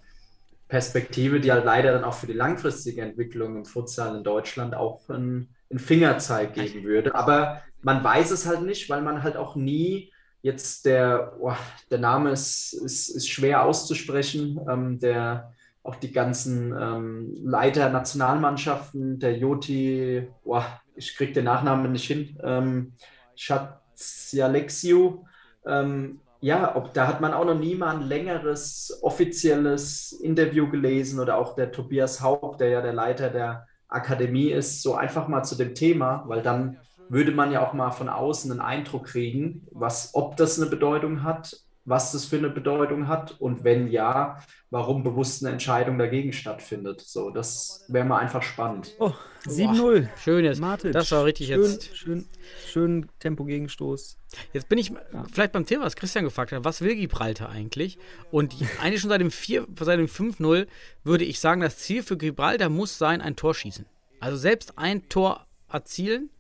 [0.69, 5.09] Perspektive, die halt leider dann auch für die langfristige Entwicklung im Futsal in Deutschland auch
[5.09, 7.15] ein, ein Fingerzeig geben würde.
[7.15, 10.13] Aber man weiß es halt nicht, weil man halt auch nie
[10.43, 11.55] jetzt der, oh,
[11.91, 15.55] der Name ist, ist, ist schwer auszusprechen, ähm, der
[15.85, 20.63] auch die ganzen ähm, Leiter Nationalmannschaften, der Joti, oh,
[20.97, 22.95] ich kriege den Nachnamen nicht hin, ähm,
[23.37, 25.25] Schatzialexiu,
[25.67, 31.21] ähm, ja, ob, da hat man auch noch nie mal ein längeres offizielles Interview gelesen
[31.21, 35.43] oder auch der Tobias Haupt, der ja der Leiter der Akademie ist, so einfach mal
[35.43, 36.79] zu dem Thema, weil dann
[37.09, 41.23] würde man ja auch mal von außen einen Eindruck kriegen, was, ob das eine Bedeutung
[41.23, 46.33] hat, was das für eine Bedeutung hat und wenn ja, warum bewusst eine Entscheidung dagegen
[46.33, 47.03] stattfindet.
[47.03, 48.95] So, das wäre mal einfach spannend.
[48.99, 49.13] Oh,
[49.45, 50.09] 7-0.
[50.17, 50.59] Schönes.
[50.59, 50.93] Matic.
[50.93, 51.97] Das war richtig schön, jetzt.
[51.97, 52.29] Schön,
[52.67, 54.19] schön Tempo-Gegenstoß.
[54.53, 54.93] Jetzt bin ich
[55.31, 56.65] vielleicht beim Thema, was Christian gefragt hat.
[56.65, 57.99] Was will Gibraltar eigentlich?
[58.31, 60.67] Und eigentlich schon seit dem, 4 seit dem 5-0
[61.03, 63.85] würde ich sagen, das Ziel für Gibraltar muss sein, ein Tor schießen.
[64.21, 66.31] Also selbst ein Tor erzielen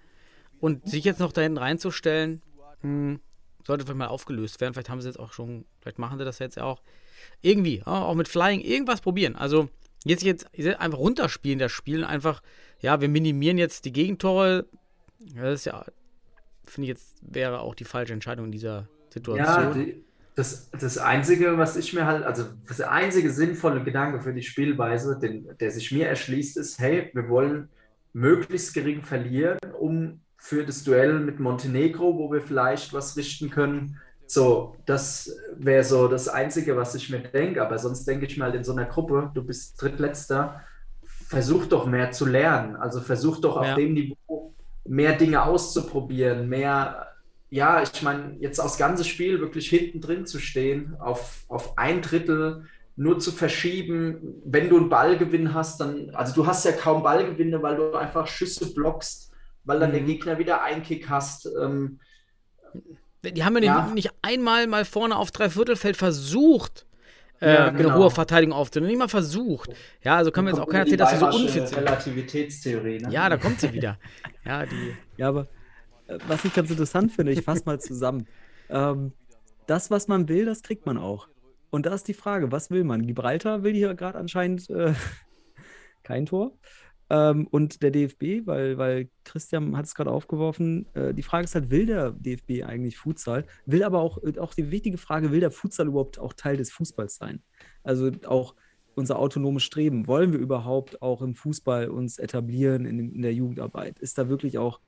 [0.59, 2.41] und sich jetzt noch da hinten reinzustellen,
[2.81, 3.19] mh,
[3.66, 4.74] sollte vielleicht mal aufgelöst werden.
[4.74, 6.82] Vielleicht haben sie jetzt auch schon, vielleicht machen sie das jetzt auch.
[7.41, 9.36] Irgendwie, auch mit Flying, irgendwas probieren.
[9.36, 9.69] Also
[10.05, 10.47] jetzt, jetzt
[10.78, 12.43] einfach runterspielen, das Spiel einfach,
[12.81, 14.66] ja, wir minimieren jetzt die Gegentore.
[15.35, 15.85] Das ist ja,
[16.66, 19.47] finde ich jetzt, wäre auch die falsche Entscheidung in dieser Situation.
[19.47, 20.05] Ja, die,
[20.35, 25.19] das, das Einzige, was ich mir halt, also das einzige sinnvolle Gedanke für die Spielweise,
[25.19, 27.69] den, der sich mir erschließt, ist, hey, wir wollen
[28.12, 33.99] möglichst gering verlieren, um für das Duell mit Montenegro, wo wir vielleicht was richten können.
[34.27, 37.62] So, das wäre so das Einzige, was ich mir denke.
[37.62, 40.61] Aber sonst denke ich mal in so einer Gruppe, du bist Drittletzter,
[41.03, 42.77] versuch doch mehr zu lernen.
[42.77, 43.75] Also versuch doch auf Ja.
[43.75, 44.55] dem Niveau
[44.87, 47.09] mehr Dinge auszuprobieren, mehr,
[47.49, 52.03] ja, ich meine, jetzt aufs ganze Spiel wirklich hinten drin zu stehen, auf, auf ein
[52.03, 52.66] Drittel
[52.97, 57.62] nur zu verschieben, wenn du einen Ballgewinn hast, dann, also du hast ja kaum Ballgewinne,
[57.62, 59.34] weil du einfach Schüsse blockst,
[59.65, 60.07] weil dann der Mhm.
[60.07, 61.47] Gegner wieder Einkick hast.
[61.61, 62.01] Ähm,
[63.23, 63.82] Die haben ja, Ja.
[63.86, 66.86] Nicht, nicht einmal mal vorne auf Dreiviertelfeld versucht,
[67.41, 67.95] äh, Ja, eine genau.
[67.97, 68.91] hohe Verteidigung aufzunehmen.
[68.91, 69.70] Nicht mal versucht.
[70.03, 71.77] Ja, also können wir jetzt auch keiner erzählen, dass sie so unfit sind.
[71.78, 73.11] Relativitätstheorie, ne?
[73.11, 73.99] Ja, da kommt sie wieder.
[74.45, 74.95] Ja, die.
[75.16, 75.49] Ja, aber
[76.07, 78.27] äh, was ich ganz interessant finde, ich fasse mal zusammen.
[78.69, 79.12] Ähm,
[79.66, 81.28] das, was man will, das kriegt man auch.
[81.70, 83.07] Und da ist die Frage, was will man?
[83.07, 84.93] Gibraltar will hier gerade anscheinend äh,
[86.03, 86.53] kein Tor.
[87.10, 91.55] Ähm, und der DFB, weil, weil Christian hat es gerade aufgeworfen, äh, die Frage ist
[91.55, 93.44] halt, will der DFB eigentlich Futsal?
[93.66, 96.72] Will aber auch, äh, auch die wichtige Frage, will der Futsal überhaupt auch Teil des
[96.72, 97.43] Fußballs sein?
[97.82, 98.55] Also auch
[98.94, 100.06] unser autonomes Streben.
[100.06, 103.98] Wollen wir überhaupt auch im Fußball uns etablieren in, in der Jugendarbeit?
[103.98, 104.81] Ist da wirklich auch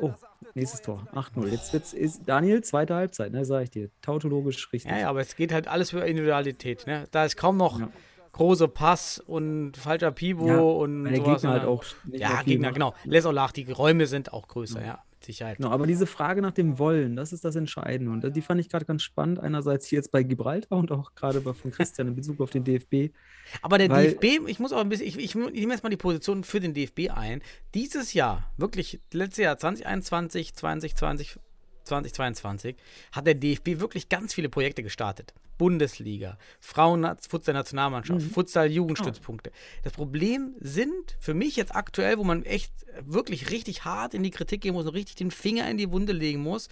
[0.00, 0.12] Oh,
[0.54, 1.08] nächstes Tor.
[1.12, 1.48] 8-0.
[1.48, 3.90] Jetzt wird's ist Daniel, zweite Halbzeit, ne, sag ich dir.
[4.00, 4.90] Tautologisch richtig.
[4.90, 6.86] Ja, ja, aber es geht halt alles über Individualität.
[6.86, 7.06] Ne?
[7.10, 7.90] Da ist kaum noch Ja.
[8.38, 12.94] Große Pass und falscher Pivo Ja, und der sowas, Gegner halt auch Ja, Gegner, genau.
[13.04, 15.56] Les Olach, die Räume sind auch größer, ja, mit Sicherheit.
[15.58, 18.10] Genau, aber diese Frage nach dem Wollen, das ist das Entscheidende.
[18.12, 19.40] Und die fand ich gerade ganz spannend.
[19.40, 23.12] Einerseits hier jetzt bei Gibraltar und auch gerade von Christian in Bezug auf den DFB.
[23.60, 25.90] Aber der Weil- DFB, ich muss auch ein bisschen, ich, ich, ich nehme jetzt mal
[25.90, 27.42] die Position für den DFB ein.
[27.74, 31.36] Dieses Jahr, wirklich letztes Jahr 2021, 2020,
[31.84, 32.76] 2022,
[33.12, 35.34] hat der DFB wirklich ganz viele Projekte gestartet.
[35.58, 39.50] Bundesliga, Frauen-Futsal-Nationalmannschaft, Futsal-Jugendstützpunkte.
[39.82, 42.72] Das Problem sind für mich jetzt aktuell, wo man echt
[43.04, 46.12] wirklich richtig hart in die Kritik gehen muss und richtig den Finger in die Wunde
[46.12, 46.68] legen muss,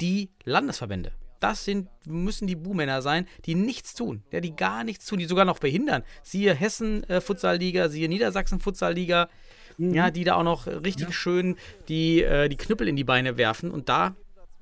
[0.00, 1.12] die Landesverbände.
[1.40, 5.26] Das sind, müssen die Buhmänner sein, die nichts tun, ja, die gar nichts tun, die
[5.26, 6.02] sogar noch behindern.
[6.22, 9.28] Siehe Hessen äh, siehe Niedersachsen Futsalliga,
[9.78, 11.56] ja, die da auch noch richtig schön
[11.88, 14.16] die, äh, die Knüppel in die Beine werfen und da,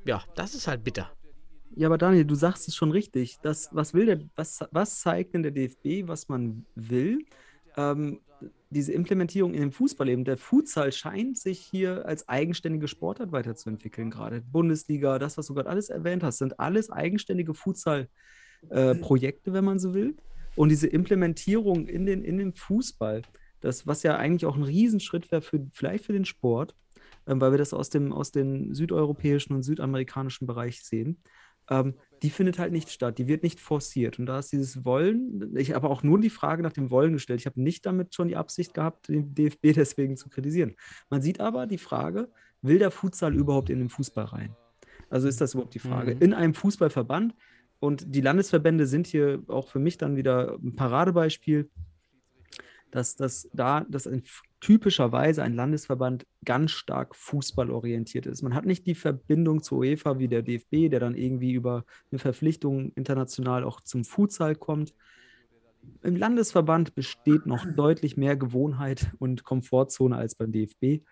[0.04, 1.10] ja, das ist halt bitter.
[1.78, 3.38] Ja, aber Daniel, du sagst es schon richtig.
[3.42, 7.26] Das, was will der, was, was zeigt denn der DFB, was man will?
[7.76, 8.20] Ähm,
[8.70, 10.24] diese Implementierung in dem Fußball eben.
[10.24, 14.40] Der Futsal scheint sich hier als eigenständige Sportart weiterzuentwickeln gerade.
[14.40, 19.92] Bundesliga, das, was du gerade alles erwähnt hast, sind alles eigenständige Futsal-Projekte, wenn man so
[19.92, 20.16] will.
[20.54, 23.20] Und diese Implementierung in den, in den Fußball,
[23.60, 26.74] das, was ja eigentlich auch ein Riesenschritt wäre für vielleicht für den Sport,
[27.26, 31.18] ähm, weil wir das aus dem, aus dem südeuropäischen und südamerikanischen Bereich sehen,
[31.68, 34.18] ähm, die findet halt nicht statt, die wird nicht forciert.
[34.18, 37.40] Und da ist dieses Wollen, ich habe auch nur die Frage nach dem Wollen gestellt.
[37.40, 40.76] Ich habe nicht damit schon die Absicht gehabt, den DFB deswegen zu kritisieren.
[41.10, 42.30] Man sieht aber die Frage,
[42.62, 44.56] will der Futsal überhaupt in den Fußball rein?
[45.10, 46.14] Also ist das überhaupt die Frage?
[46.14, 46.22] Mhm.
[46.22, 47.34] In einem Fußballverband
[47.78, 51.70] und die Landesverbände sind hier auch für mich dann wieder ein Paradebeispiel,
[52.90, 54.22] dass das da, dass ein,
[54.66, 58.42] typischerweise ein Landesverband ganz stark fußballorientiert ist.
[58.42, 62.18] Man hat nicht die Verbindung zur UEFA wie der DFB, der dann irgendwie über eine
[62.18, 64.92] Verpflichtung international auch zum Futsal kommt.
[66.02, 71.04] Im Landesverband besteht noch deutlich mehr Gewohnheit und Komfortzone als beim DFB.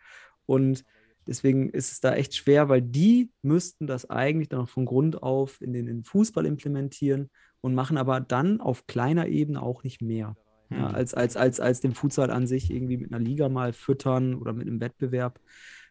[0.46, 0.84] Und
[1.28, 5.22] deswegen ist es da echt schwer, weil die müssten das eigentlich dann auch von Grund
[5.22, 9.84] auf in den, in den Fußball implementieren und machen aber dann auf kleiner Ebene auch
[9.84, 10.34] nicht mehr.
[10.76, 14.34] Ja, als, als, als, als den Futsal an sich irgendwie mit einer Liga mal füttern
[14.34, 15.40] oder mit einem Wettbewerb.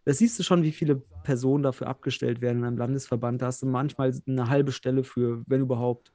[0.06, 3.42] Da siehst du schon, wie viele Personen dafür abgestellt werden in einem Landesverband.
[3.42, 6.12] Da hast du manchmal eine halbe Stelle für, wenn überhaupt,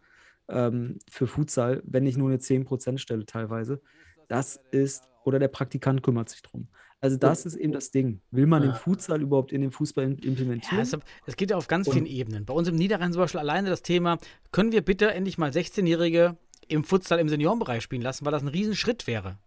[0.49, 3.81] ähm, für Futsal, wenn nicht nur eine 10%-Stelle teilweise.
[4.29, 6.69] Das ist, oder der Praktikant kümmert sich drum.
[7.01, 8.21] Also das ist eben das Ding.
[8.33, 10.81] Will man den Futsal überhaupt in den Fußball im- Ja, implementieren?
[10.81, 10.97] es,
[11.27, 12.45] es geht ja auf ganz vielen Ebenen.
[12.45, 14.19] Bei uns im Niederrhein zum Beispiel alleine das Thema,
[14.51, 16.37] können wir bitte endlich mal 16-Jährige
[16.69, 19.39] im Futsal im Seniorenbereich spielen lassen, weil das ein Riesenschritt wäre.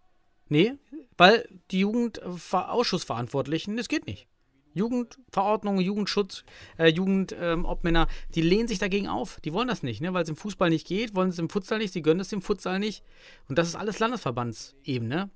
[0.48, 0.74] Nee,
[1.16, 4.26] weil die Jugendausschussverantwortlichen, das geht nicht.
[4.74, 6.44] Jugendverordnung, Jugendschutz,
[6.78, 9.38] äh, Jugendobmänner, die lehnen sich dagegen auf.
[9.44, 10.14] Die wollen das nicht, ne?
[10.14, 12.42] weil es im Fußball nicht geht, wollen es im Futsal nicht, sie gönnen es dem
[12.42, 13.02] Futsal nicht.
[13.48, 15.30] Und das ist alles Landesverbandsebene.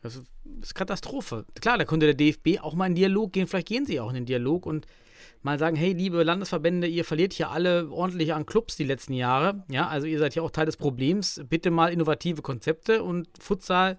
[0.00, 1.44] Das ist, das ist Katastrophe.
[1.60, 4.14] Klar, da könnte der DFB auch mal in Dialog gehen, vielleicht gehen sie auch in
[4.14, 4.86] den Dialog und
[5.42, 9.64] mal sagen, hey, liebe Landesverbände, ihr verliert hier alle ordentlich an Clubs die letzten Jahre.
[9.70, 11.40] Ja, also ihr seid ja auch Teil des Problems.
[11.48, 13.98] Bitte mal innovative Konzepte und Futsal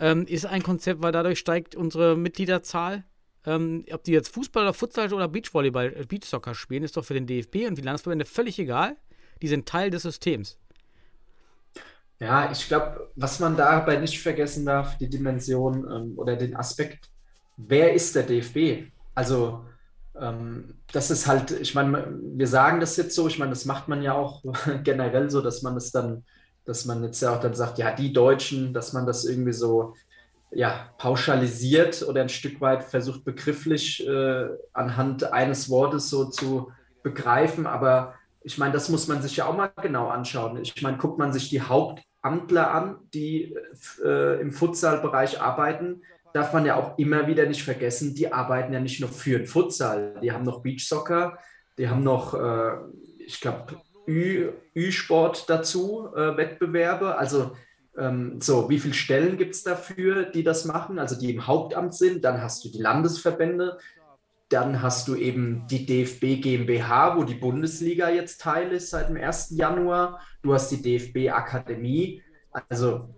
[0.00, 3.04] ähm, ist ein Konzept, weil dadurch steigt unsere Mitgliederzahl.
[3.46, 7.14] Ähm, ob die jetzt Fußball oder Futsal oder Beachvolleyball, äh, Beachsoccer spielen, ist doch für
[7.14, 8.96] den DFB und die Landesverbände völlig egal.
[9.42, 10.58] Die sind Teil des Systems.
[12.20, 17.10] Ja, ich glaube, was man dabei nicht vergessen darf, die Dimension ähm, oder den Aspekt,
[17.56, 18.90] wer ist der DFB?
[19.14, 19.64] Also,
[20.92, 24.02] das ist halt, ich meine, wir sagen das jetzt so, ich meine, das macht man
[24.02, 24.42] ja auch
[24.84, 26.24] generell so, dass man es dann,
[26.64, 29.94] dass man jetzt ja auch dann sagt, ja, die Deutschen, dass man das irgendwie so,
[30.50, 36.72] ja, pauschalisiert oder ein Stück weit versucht, begrifflich äh, anhand eines Wortes so zu
[37.02, 40.56] begreifen, aber ich meine, das muss man sich ja auch mal genau anschauen.
[40.62, 43.54] Ich meine, guckt man sich die Hauptamtler an, die
[44.02, 46.02] äh, im Futsal-Bereich arbeiten,
[46.32, 49.46] darf man ja auch immer wieder nicht vergessen, die arbeiten ja nicht nur für den
[49.46, 51.38] Futsal, die haben noch Beachsoccer,
[51.78, 52.76] die haben noch, äh,
[53.24, 53.76] ich glaube,
[54.08, 57.16] Ü-Sport dazu, äh, Wettbewerbe.
[57.16, 57.52] Also
[57.96, 61.94] ähm, so, wie viele Stellen gibt es dafür, die das machen, also die im Hauptamt
[61.94, 62.24] sind?
[62.24, 63.78] Dann hast du die Landesverbände,
[64.48, 69.16] dann hast du eben die DFB GmbH, wo die Bundesliga jetzt Teil ist seit dem
[69.16, 69.50] 1.
[69.50, 70.20] Januar.
[70.42, 72.22] Du hast die DFB Akademie.
[72.68, 73.10] Also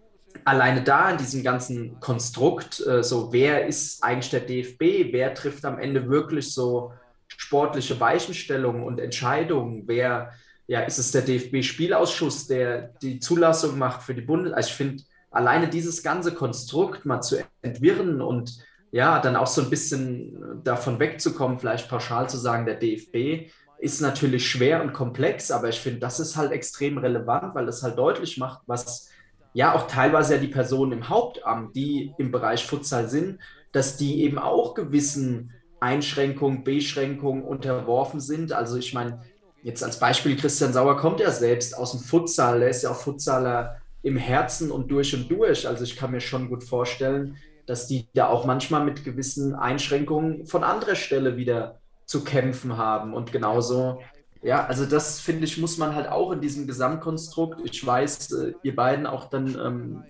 [0.44, 5.12] alleine da in diesem ganzen Konstrukt, äh, so wer ist eigentlich der DFB?
[5.12, 6.92] Wer trifft am Ende wirklich so
[7.28, 9.84] sportliche Weichenstellungen und Entscheidungen?
[9.86, 10.32] Wer,
[10.66, 14.52] ja, ist es der DFB-Spielausschuss, der die Zulassung macht für die Bundes?
[14.52, 18.58] Also ich finde, alleine dieses ganze Konstrukt mal zu entwirren und
[18.92, 24.00] ja, dann auch so ein bisschen davon wegzukommen, vielleicht pauschal zu sagen, der DFB ist
[24.00, 27.96] natürlich schwer und komplex, aber ich finde, das ist halt extrem relevant, weil das halt
[27.96, 29.08] deutlich macht, was
[29.52, 33.38] ja auch teilweise ja die Personen im Hauptamt, die im Bereich Futsal sind,
[33.72, 38.52] dass die eben auch gewissen Einschränkungen, Beschränkungen unterworfen sind.
[38.52, 39.22] Also ich meine,
[39.62, 42.96] jetzt als Beispiel, Christian Sauer kommt ja selbst aus dem Futsal, er ist ja auch
[42.96, 45.66] Futsaler im Herzen und durch und durch.
[45.66, 47.36] Also ich kann mir schon gut vorstellen,
[47.66, 53.14] dass die da auch manchmal mit gewissen Einschränkungen von anderer Stelle wieder zu kämpfen haben.
[53.14, 54.00] Und genauso,
[54.42, 57.60] ja, also das finde ich, muss man halt auch in diesem Gesamtkonstrukt.
[57.64, 60.04] Ich weiß, äh, ihr beiden auch dann ähm,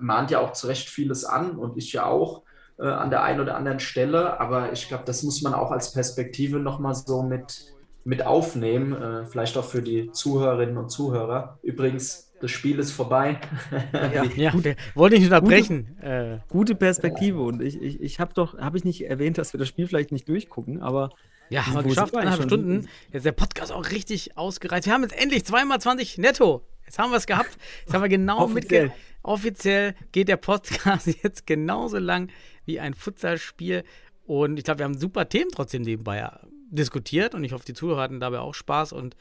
[0.00, 2.42] mahnt ja auch zu Recht vieles an und ich ja auch
[2.78, 4.40] äh, an der einen oder anderen Stelle.
[4.40, 8.92] Aber ich glaube, das muss man auch als Perspektive nochmal so mit, mit aufnehmen.
[8.92, 11.58] Äh, vielleicht auch für die Zuhörerinnen und Zuhörer.
[11.62, 13.38] Übrigens, das Spiel ist vorbei.
[14.12, 14.52] Ja, ja
[14.94, 15.96] wollte ich nicht unterbrechen.
[15.96, 19.52] Gute, äh, gute Perspektive und ich, ich, ich habe doch, habe ich nicht erwähnt, dass
[19.52, 21.10] wir das Spiel vielleicht nicht durchgucken, aber
[21.50, 22.88] ja, haben wir geschafft, eineinhalb Stunden.
[23.06, 24.86] Jetzt ist der Podcast auch richtig ausgereizt.
[24.86, 26.66] Wir haben jetzt endlich zweimal 20 netto.
[26.84, 27.56] Jetzt haben wir es gehabt.
[27.80, 28.92] Jetzt haben wir genau offiziell.
[29.22, 32.30] Offiziell geht der Podcast jetzt genauso lang
[32.64, 33.84] wie ein Futsalspiel.
[34.24, 36.28] Und ich glaube, wir haben super Themen trotzdem nebenbei
[36.70, 39.16] diskutiert und ich hoffe, die Zuhörer hatten dabei auch Spaß und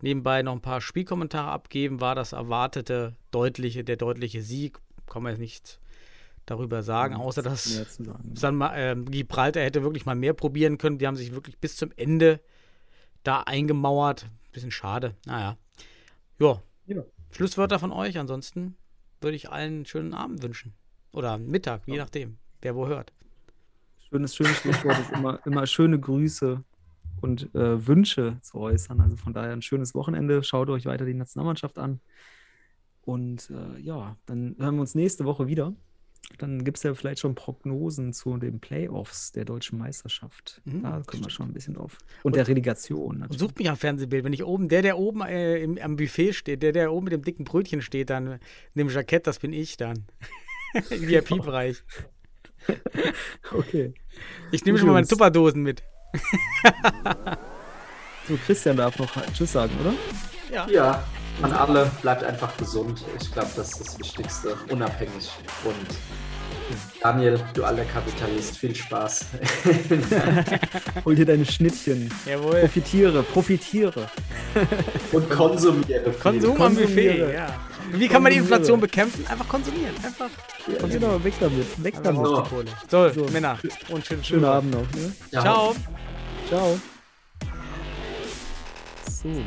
[0.00, 2.00] nebenbei noch ein paar Spielkommentare abgeben.
[2.00, 4.78] War das erwartete deutliche, der deutliche Sieg?
[5.06, 5.78] Kann man jetzt nicht
[6.46, 7.64] darüber sagen, ja, außer dass
[8.34, 10.98] San, äh, Gibraltar hätte wirklich mal mehr probieren können.
[10.98, 12.40] Die haben sich wirklich bis zum Ende
[13.22, 14.26] da eingemauert.
[14.52, 15.14] Bisschen schade.
[15.26, 15.58] Naja.
[16.38, 16.62] Ja.
[16.86, 17.02] ja.
[17.30, 18.18] Schlusswörter von euch.
[18.18, 18.76] Ansonsten
[19.20, 20.72] würde ich allen einen schönen Abend wünschen.
[21.12, 23.12] Oder Mittag, je nachdem, wer wo hört.
[24.08, 26.62] Schönes, schönes Schlusswort ist immer, immer schöne Grüße
[27.20, 29.00] und äh, Wünsche zu äußern.
[29.00, 30.42] Also von daher ein schönes Wochenende.
[30.44, 32.00] Schaut euch weiter die Nationalmannschaft an.
[33.02, 35.74] Und äh, ja, dann hören wir uns nächste Woche wieder.
[36.38, 40.60] Dann gibt es ja vielleicht schon Prognosen zu den Playoffs der deutschen Meisterschaft.
[40.64, 41.98] Mhm, da können wir schon ein bisschen drauf.
[42.22, 43.18] Und, und der Relegation.
[43.18, 43.40] Natürlich.
[43.40, 44.24] Sucht mich am Fernsehbild.
[44.24, 47.12] Wenn ich oben, der, der oben äh, im, am Buffet steht, der, der oben mit
[47.12, 48.38] dem dicken Brötchen steht, dann in
[48.74, 50.04] dem Jackett, das bin ich dann.
[50.90, 51.82] Im VIP-Bereich.
[53.52, 53.94] okay.
[54.50, 55.82] Ich nehme schon mal meine Tupperdosen mit
[58.28, 59.94] so, Christian darf noch Tschüss sagen, oder?
[60.52, 60.68] Ja.
[60.68, 61.04] Ja,
[61.42, 63.02] an alle, bleibt einfach gesund.
[63.20, 65.30] Ich glaube, das ist das Wichtigste, unabhängig.
[65.64, 65.86] Und
[67.02, 69.26] Daniel, du alter Kapitalist, viel Spaß.
[71.04, 72.10] Hol dir deine Schnittchen.
[72.24, 72.60] Jawohl.
[72.60, 74.08] Profitiere, profitiere.
[75.12, 76.10] Und konsumiere.
[76.20, 77.46] Konsum am Buffet, ja.
[77.92, 79.24] Wie kann man die Inflation bekämpfen?
[79.28, 79.94] Einfach konsumieren.
[80.02, 80.30] Einfach.
[80.66, 81.84] Ja, genau, weg damit.
[81.84, 82.26] Weg damit.
[82.26, 82.44] So.
[82.88, 83.58] So, so, Männer.
[83.88, 84.80] Und schönen, schönen Abend noch.
[84.80, 85.12] Ne?
[85.30, 85.74] Ciao.
[86.48, 86.78] Ciao.
[89.08, 89.42] So.